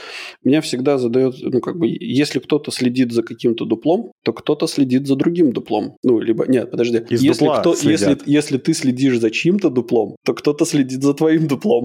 меня 0.42 0.60
всегда 0.62 0.98
задевает, 0.98 1.34
ну, 1.40 1.60
как 1.60 1.76
бы, 1.78 1.86
если 1.88 2.38
кто-то 2.38 2.70
следит 2.70 3.12
за 3.12 3.22
каким-то 3.22 3.66
дуплом, 3.66 4.12
то 4.24 4.32
кто-то 4.32 4.66
следит 4.66 5.06
за 5.06 5.14
другим 5.14 5.52
дуплом. 5.52 5.96
Ну, 6.02 6.18
либо, 6.20 6.46
нет, 6.46 6.70
подожди. 6.70 7.04
Из 7.08 7.22
если, 7.22 7.46
кто, 7.46 7.74
если, 7.82 8.18
если 8.26 8.58
ты 8.58 8.74
следишь 8.74 9.18
за 9.24 9.30
чьим-то 9.30 9.70
дуплом, 9.70 10.16
то 10.24 10.34
кто-то 10.34 10.66
следит 10.66 11.02
за 11.02 11.14
твоим 11.14 11.46
дуплом. 11.46 11.84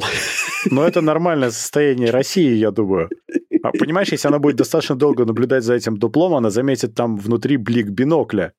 Но 0.72 0.84
это 0.84 1.02
нормальное 1.02 1.52
состояние 1.52 2.12
России, 2.12 2.58
я 2.58 2.72
думаю. 2.72 3.10
А, 3.64 3.72
понимаешь, 3.72 4.12
если 4.12 4.28
она 4.28 4.40
будет 4.40 4.58
достаточно 4.58 4.96
долго 4.96 5.26
наблюдать 5.26 5.64
за 5.64 5.74
этим 5.74 5.98
дуплом, 5.98 6.34
она 6.34 6.50
заметит 6.50 6.96
там 6.96 7.18
внутри 7.18 7.58
блик 7.58 7.90
бинокля. 7.90 8.52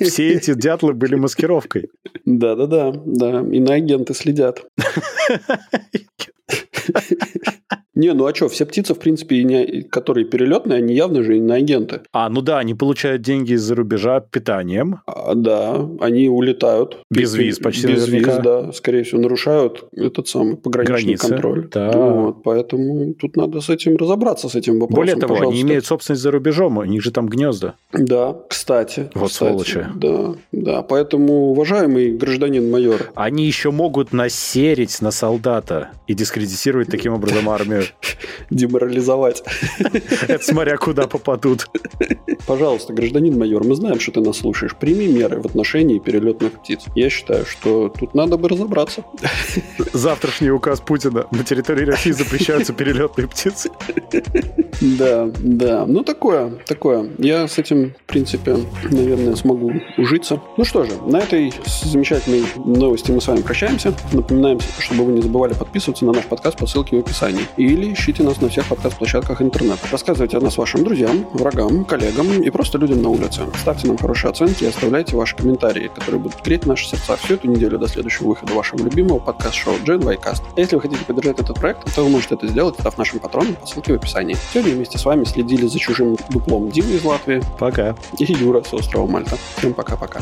Все 0.00 0.34
эти 0.34 0.54
дятлы 0.54 0.94
были 0.94 1.16
маскировкой. 1.16 1.88
Да-да-да, 2.24 2.92
да. 3.04 3.44
Иноагенты 3.52 4.14
следят. 4.14 4.64
Не, 7.94 8.12
ну 8.12 8.26
а 8.26 8.34
что, 8.34 8.48
все 8.48 8.66
птицы, 8.66 8.94
в 8.94 8.98
принципе, 8.98 9.42
не- 9.44 9.82
которые 9.82 10.24
перелетные, 10.26 10.78
они 10.78 10.94
явно 10.94 11.22
же 11.22 11.36
иноагенты. 11.38 12.00
А, 12.12 12.28
ну 12.28 12.40
да, 12.40 12.58
они 12.58 12.74
получают 12.74 13.22
деньги 13.22 13.52
из-за 13.52 13.74
рубежа 13.74 14.20
питанием. 14.20 15.00
А, 15.06 15.34
да, 15.34 15.88
они 16.00 16.28
улетают. 16.28 16.98
Без 17.10 17.34
виз 17.34 17.58
почти 17.58 17.86
Без 17.86 18.06
наверняка. 18.06 18.32
виз, 18.36 18.40
да. 18.42 18.72
Скорее 18.72 19.04
всего, 19.04 19.20
нарушают 19.20 19.84
этот 19.92 20.26
самый 20.28 20.56
пограничный 20.56 21.02
Границы, 21.02 21.28
контроль. 21.28 21.68
да. 21.72 21.90
Вот, 21.92 22.42
поэтому 22.42 23.14
тут 23.14 23.36
надо 23.36 23.60
с 23.60 23.70
этим 23.70 23.96
разобраться, 23.96 24.48
с 24.48 24.54
этим 24.54 24.74
вопросом. 24.80 24.94
Более 24.96 25.16
того, 25.16 25.34
они 25.34 25.40
пожалуйста. 25.40 25.62
имеют 25.66 25.86
собственность 25.86 26.22
за 26.22 26.30
рубежом, 26.30 26.78
у 26.78 26.84
них 26.84 27.02
же 27.02 27.10
там 27.12 27.28
гнезда. 27.28 27.74
Да, 27.92 28.36
кстати. 28.48 29.10
Вот 29.14 29.30
кстати, 29.30 29.48
сволочи. 29.50 29.86
Да, 29.94 30.34
да. 30.52 30.82
Поэтому, 30.82 31.50
уважаемый 31.52 32.10
гражданин 32.16 32.70
майор, 32.70 33.10
Они 33.14 33.46
еще 33.46 33.70
могут 33.70 34.12
насерить 34.12 35.00
на 35.00 35.10
солдата 35.10 35.90
и 36.06 36.14
дискредитировать 36.14 36.88
таким 36.88 37.14
образом 37.14 37.48
армию. 37.48 37.83
деморализовать. 38.50 39.42
Это 40.28 40.44
смотря 40.44 40.76
куда 40.76 41.06
попадут. 41.06 41.68
Пожалуйста, 42.46 42.92
гражданин 42.92 43.38
майор, 43.38 43.64
мы 43.64 43.74
знаем, 43.74 44.00
что 44.00 44.12
ты 44.12 44.20
нас 44.20 44.38
слушаешь. 44.38 44.74
Прими 44.76 45.06
меры 45.06 45.40
в 45.40 45.46
отношении 45.46 45.98
перелетных 45.98 46.52
птиц. 46.52 46.84
Я 46.94 47.10
считаю, 47.10 47.46
что 47.46 47.88
тут 47.88 48.14
надо 48.14 48.36
бы 48.36 48.48
разобраться. 48.48 49.04
Завтрашний 49.92 50.50
указ 50.50 50.80
Путина. 50.80 51.26
На 51.30 51.44
территории 51.44 51.84
России 51.84 52.12
запрещаются 52.12 52.72
перелетные 52.72 53.28
птицы. 53.28 53.70
Да, 54.80 55.30
да. 55.38 55.86
Ну, 55.86 56.02
такое, 56.02 56.58
такое. 56.66 57.10
Я 57.18 57.48
с 57.48 57.58
этим, 57.58 57.94
в 58.06 58.06
принципе, 58.06 58.56
наверное, 58.90 59.34
смогу 59.36 59.72
ужиться. 59.96 60.40
Ну 60.56 60.64
что 60.64 60.84
же, 60.84 60.92
на 61.06 61.18
этой 61.18 61.52
замечательной 61.84 62.44
новости 62.56 63.10
мы 63.10 63.20
с 63.20 63.28
вами 63.28 63.40
прощаемся. 63.40 63.94
Напоминаем, 64.12 64.58
чтобы 64.78 65.04
вы 65.04 65.12
не 65.12 65.22
забывали 65.22 65.54
подписываться 65.54 66.04
на 66.04 66.12
наш 66.12 66.24
подкаст 66.24 66.58
по 66.58 66.66
ссылке 66.66 66.96
в 66.96 67.00
описании. 67.00 67.46
Или 67.74 67.92
ищите 67.92 68.22
нас 68.22 68.40
на 68.40 68.48
всех 68.48 68.66
подкаст-площадках 68.66 69.42
интернета. 69.42 69.88
Рассказывайте 69.90 70.36
о 70.36 70.40
нас 70.40 70.56
вашим 70.56 70.84
друзьям, 70.84 71.26
врагам, 71.32 71.84
коллегам 71.84 72.40
и 72.40 72.48
просто 72.48 72.78
людям 72.78 73.02
на 73.02 73.08
улице. 73.08 73.48
Ставьте 73.62 73.88
нам 73.88 73.98
хорошие 73.98 74.30
оценки 74.30 74.62
и 74.62 74.68
оставляйте 74.68 75.16
ваши 75.16 75.34
комментарии, 75.34 75.90
которые 75.92 76.20
будут 76.20 76.40
греть 76.44 76.66
наши 76.66 76.86
сердца 76.86 77.16
всю 77.16 77.34
эту 77.34 77.48
неделю 77.48 77.76
до 77.76 77.88
следующего 77.88 78.28
выхода 78.28 78.54
вашего 78.54 78.84
любимого 78.84 79.18
подкаст-шоу 79.18 79.74
Gen 79.84 80.02
Ycast. 80.02 80.42
А 80.56 80.60
если 80.60 80.76
вы 80.76 80.82
хотите 80.82 81.04
поддержать 81.04 81.40
этот 81.40 81.58
проект, 81.58 81.92
то 81.92 82.04
вы 82.04 82.10
можете 82.10 82.36
это 82.36 82.46
сделать, 82.46 82.76
став 82.78 82.96
нашим 82.96 83.18
патроном 83.18 83.56
по 83.56 83.66
ссылке 83.66 83.92
в 83.94 83.96
описании. 83.96 84.36
Сегодня 84.52 84.74
вместе 84.74 84.96
с 84.96 85.04
вами 85.04 85.24
следили 85.24 85.66
за 85.66 85.80
чужим 85.80 86.16
дуплом 86.30 86.70
Димы 86.70 86.92
из 86.92 87.02
Латвии 87.02 87.42
Пока. 87.58 87.96
и 88.20 88.24
Юра 88.24 88.62
с 88.62 88.72
острова 88.72 89.08
Мальта. 89.08 89.36
Всем 89.56 89.74
пока-пока. 89.74 90.20